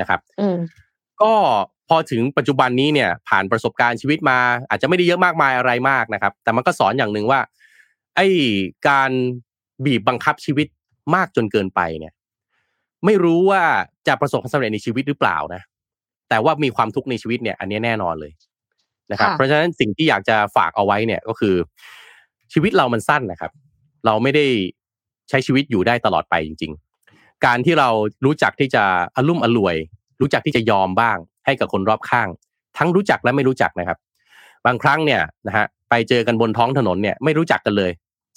[0.00, 0.20] นะครับ
[1.22, 1.32] ก็
[1.88, 4.38] พอถึงปัจจุบันนี้เนี่ยผ่านประสบการณ์ชีวิตมา
[4.68, 7.40] อาจจะไม่ได้เยอะมากมายอะไรมากนะครับ แต่มันก็สอนอย่างหนึ่งว่า
[8.16, 8.26] ไอ้
[8.88, 9.10] การ
[9.84, 10.66] บีบบังคับชีวิต
[11.14, 12.12] มากจนเกินไปเนี่ย
[13.04, 13.62] ไม่รู้ว่า
[14.06, 15.62] จะประสบความสำเร็จในชีวิตหรือเปล่านะ
[16.28, 18.32] แต่ว่ามีความทุกข์ในชีวิตเนี่ย อันนี้แน่นอนเลย
[19.10, 21.54] นะครับ เพราะฉะนั้นสิ่งที่อยากจะฝากเอาไว้เนี่ยก็คือ
[22.52, 23.52] ชีวิตเรามันสั้นนะครับ
[24.06, 24.46] เราไม่ได้
[25.28, 26.72] ใช้ชีวิตอยู่ได้ตลอดไปจริง
[27.44, 27.88] การที่เรา
[28.24, 28.84] รู้จักที่จะ
[29.16, 29.76] อารมุ่มอรวย
[30.20, 31.16] รู้จักที่จะยอมบ้าง
[31.46, 32.28] ให้กับคนรอบข้าง
[32.78, 33.98] ทั้งรู้จักและไม่รู้จักนะครับ
[34.66, 37.92] บางครั้งเนี่ยนะฮะไปเจอกันบนท้องถนนเนี่ยไม่รู้จักกันเลย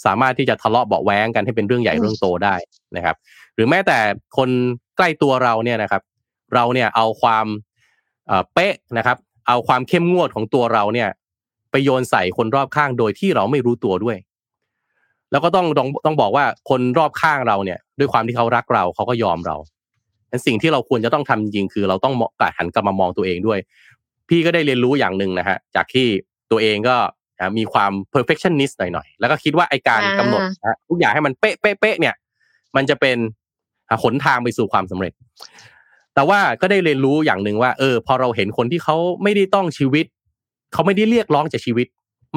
[0.05, 2.55] สามารถที่จะทะเลาะเบาแว้งกันให้เป็นเรื่องใหญ่เรื่องโตได้
[2.95, 3.15] นะครับ
[3.55, 3.97] หรือแม้แต่
[4.37, 4.49] คน
[4.97, 6.01] ใกล้ตัวเราเนี่ยนะครับ
[6.53, 7.45] เราเนี่ยเอาความ
[8.53, 11.09] เป๊ะนะครับ เอาความเข้มงวดของตัวเราเนี่ย
[11.71, 14.17] ไปโยนใส่คนรอบข้างโดยที่เราไม่รู้ตัวด้วย
[15.35, 19.55] แล้วก็ต้องต้องต้องบอกว่าคนรอบข้างเราเนี่ย ด้วยความที่เขารักเราเขาก็ยอมเรา
[20.29, 23.59] แต่สิ่งที่เราควรจะต้องทำจริงคือเราต้องกลัดหันกลับมามองตัวเองด้วย
[24.29, 26.07] พี่ก็ได้เรียนรู้อย่างหนึ่งนะฮะ จากที่
[26.51, 26.95] ตัวเองก็
[27.57, 30.41] มีความ perfectionist หน่อยๆ แล้วก็คิดว่าไอการกำหนด
[30.89, 32.15] ทุกอย่างให้มันเป๊ะเป๊ะเป๊ะเนี่ย
[32.75, 33.17] มันจะเป็น
[34.03, 35.13] หนทางไปสู่ความสำเร็จ
[36.15, 40.05] แต่ว่าก็ได้เรียนรู้อย่างหนึ่งว่า เออ พอเราเห็นคนที่เขาไม่ได้ต้องชีวิต
[40.73, 41.87] เขาไม่ได้เรียกร้องจากชีวิต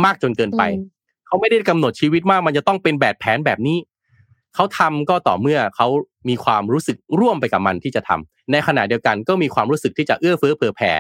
[0.05, 0.63] มากจนเกินไป
[1.29, 3.79] เขาไม่ได้กำหนดชีวิตมากมันจะต้องเป็นแบบแผนแบบนี้
[4.55, 5.87] เขาทำก็ต่อเมื่อเขา
[6.29, 10.93] มีความรู้สึกร่วมไปกับมันที่จะทำในขณะเดียวกันก็มีความรู้สึกที่จะเอื้อเฟื้อเผื่อแผ่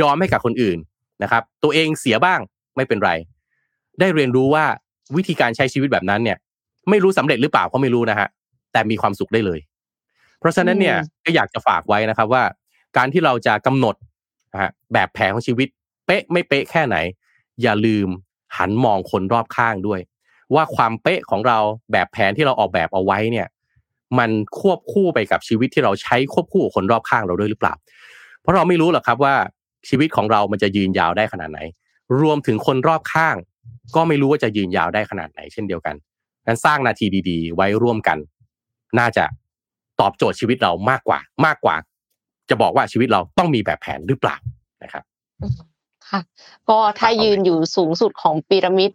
[0.00, 0.78] ยอมให้กับคนอื่น
[1.22, 2.40] นะครับ ตัวเองเสียบ้าง
[2.76, 3.10] ไม่เป็นไร
[4.00, 4.64] ได้เรียนรู้ว่า
[5.16, 6.38] วิธีการใช้ชีวิตแบบนั้นเนี่ย
[6.90, 8.28] ไม่รู้สำเร็จหรือเปล่าก็ไม่รู้นะฮะ
[8.72, 9.60] แต่มีความสุขได้เลย
[10.40, 12.44] เพราะฉะนั้นเนี่ยก็อยากจะฝากไว้นะครับว่า
[12.96, 13.94] การที่เราจะกำหนด
[14.92, 15.68] แบบแผนของชีวิต
[16.06, 16.96] เป๊ะไม่เป๊ะแค่ไหน
[17.62, 18.08] อย่าลืม
[18.56, 20.00] หันมองคนรอบข้างด้วย
[20.54, 21.58] ว่าความเป๊ะของเรา
[21.92, 23.46] แบบแผนที่เราออกแบบเอาไว้เนี่ย
[24.18, 24.30] มัน
[24.60, 27.74] ควบคู่ไปกับชีวิตที่เราใช้ควบคู่กับคนรอบข้างเราด้วยหรือเปล่า
[28.40, 29.34] เพราะเราไม่รู้หรอกครับว่า
[29.88, 31.60] ชีวิตของเรามันจะยืนยาวได้ขนาดไหน
[32.20, 33.36] รวมถึงคนรอบข้าง
[33.94, 35.94] ก็ไม่รู้ว่าจะยืนยาวได้ขนาดไหน เช่นเดียวกัน
[36.46, 38.18] นั้นสร้างนาทีดี ๆ ไว้ร่วมกัน
[38.98, 39.24] น่าจะ
[40.00, 41.76] ตอบโจทย์ชีวิตเรามากกว่ามากกว่า
[42.50, 44.36] จะบอกว่าชีวิตเราต้องมีแบบแผนหรือเปล่า
[44.82, 45.04] นะครับ
[46.10, 46.20] ค่ะ
[46.68, 48.90] ก็ถ้ายืนอยู่สูงสุดของพีระมิด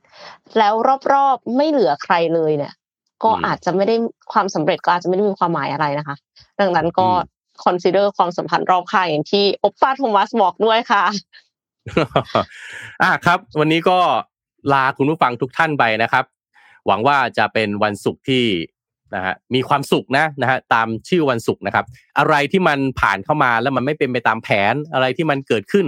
[0.58, 0.74] แล้ว
[1.14, 2.74] รอบๆไม่เหลือใครเลยเนี่ย
[3.24, 3.96] ก็อาจจะไม่ได้
[4.34, 6.16] ความสำเร็จก็อาจจะไม่ได้มีความหมายอะไรนะคะ
[6.60, 7.08] ดังนั้นก็
[7.64, 11.04] consider ความสัมพันธ์รอบข้างอย่างที่โอปป้าโทมัสบอกด้วยค่ะ
[13.02, 14.00] อ่าครับ วันนี้ก็
[14.74, 16.26] ลาคุณผู้ฟังทุกท่านไปนะครับ
[16.88, 18.46] หวังว่าจะเป็นวันศุกร์ที่
[19.16, 21.86] นะฮะมีความสุขนะนะฮะตามชื่อวันศุกร์นะครับ
[22.20, 25.86] อะไรที่มันผ่านเข้ามาแล้วมันไม่เป็นไปตามแผนอะไรที่มันเกิดขึ้น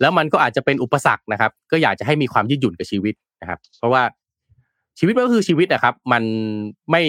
[0.00, 4.02] แล้วมันก็อาจจะเป็นอุปสรรคนะครับ ก็อยากจะให้มีความยืดหยุ่นกับชีวิตนะครับ เพราะว่า
[4.98, 6.22] ชีวิตมันก็คือชีวิตนะครับ มัน
[6.90, 7.02] ไม่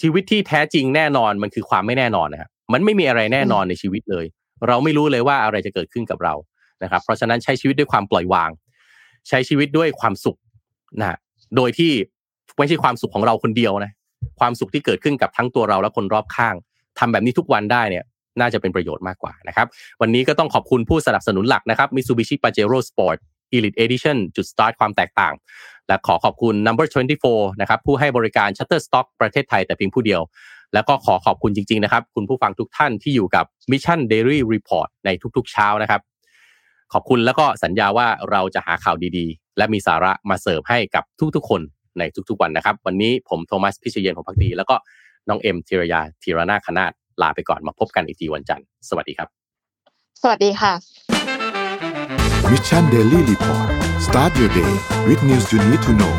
[0.00, 4.24] ชีวิตที่แท้จริงแน่นอนมันคือความไม่แน่นอนนะครับมันไม่มีอะไรแน่นอนในชีวิตเลย
[4.68, 6.34] เราไม่รู้เลยว่าอะไรจะเกิดขึ้นกับเรา
[6.82, 8.50] นะครับ เพราะฉะนั้นใช้ชีวิตด้วยความปล่อยวาง
[9.28, 10.38] ใช้ชีวิตด้วยความสุข
[11.00, 11.18] นะฮะ
[11.56, 11.92] โดยที่
[12.58, 13.92] ไม่ใช่ความสุขของเราคนเดียวนะ
[14.40, 16.54] ความสุขที่เกิดขึ้นกับทั้งตัวเราและคนรอบข้าง
[16.98, 18.04] ทำแบบนี้ทุกวันได้เนี่ย
[18.40, 19.66] น่าจะเป็นประโยชน์มากกว่านะครับ
[20.00, 23.16] วันนี้ก็ต้องขอบคุณผู้สนับสนุนหลักนะครับ Mitsubishi Pajero Sport
[23.56, 25.34] Elite Edition จุดสตาร์ทความแตกต่าง
[25.88, 26.86] และขอขอบคุณ Number
[27.24, 30.22] 24 นะครับ ผู้ให้บริการ Shutterstock ประเทศไทยแต่เพียงผู้เดียว
[30.74, 36.00] แล้วก็ขอขอบคุณจริง ๆ นะครับ คุณผู้ฟังทุกท่านที่อยู่กับ Mission Daily Report ในทุกๆ เช้านะครับ
[36.92, 41.04] ขอบคุณแล้วก็สัญญาว่าเราจะหาข่าวดีๆ และมีสาระมาเสิร์ฟให้กับ
[41.36, 41.60] ทุกๆ คน
[41.98, 44.76] ในทุกๆ วันนะครับ วันนี้ผมโทมัสพิเชยเยนของพักดี แล้วก็
[45.28, 49.28] น้องเอ็มธีรยาธีรนาคณาต ลาไปก่อนมาพบกันอีกทีวันจันทร์ สวัสดีครับ
[50.22, 50.72] สวัสดีค่ะ
[52.50, 53.68] Mission Daily Report
[54.06, 54.72] start your day
[55.08, 56.14] with news you need to know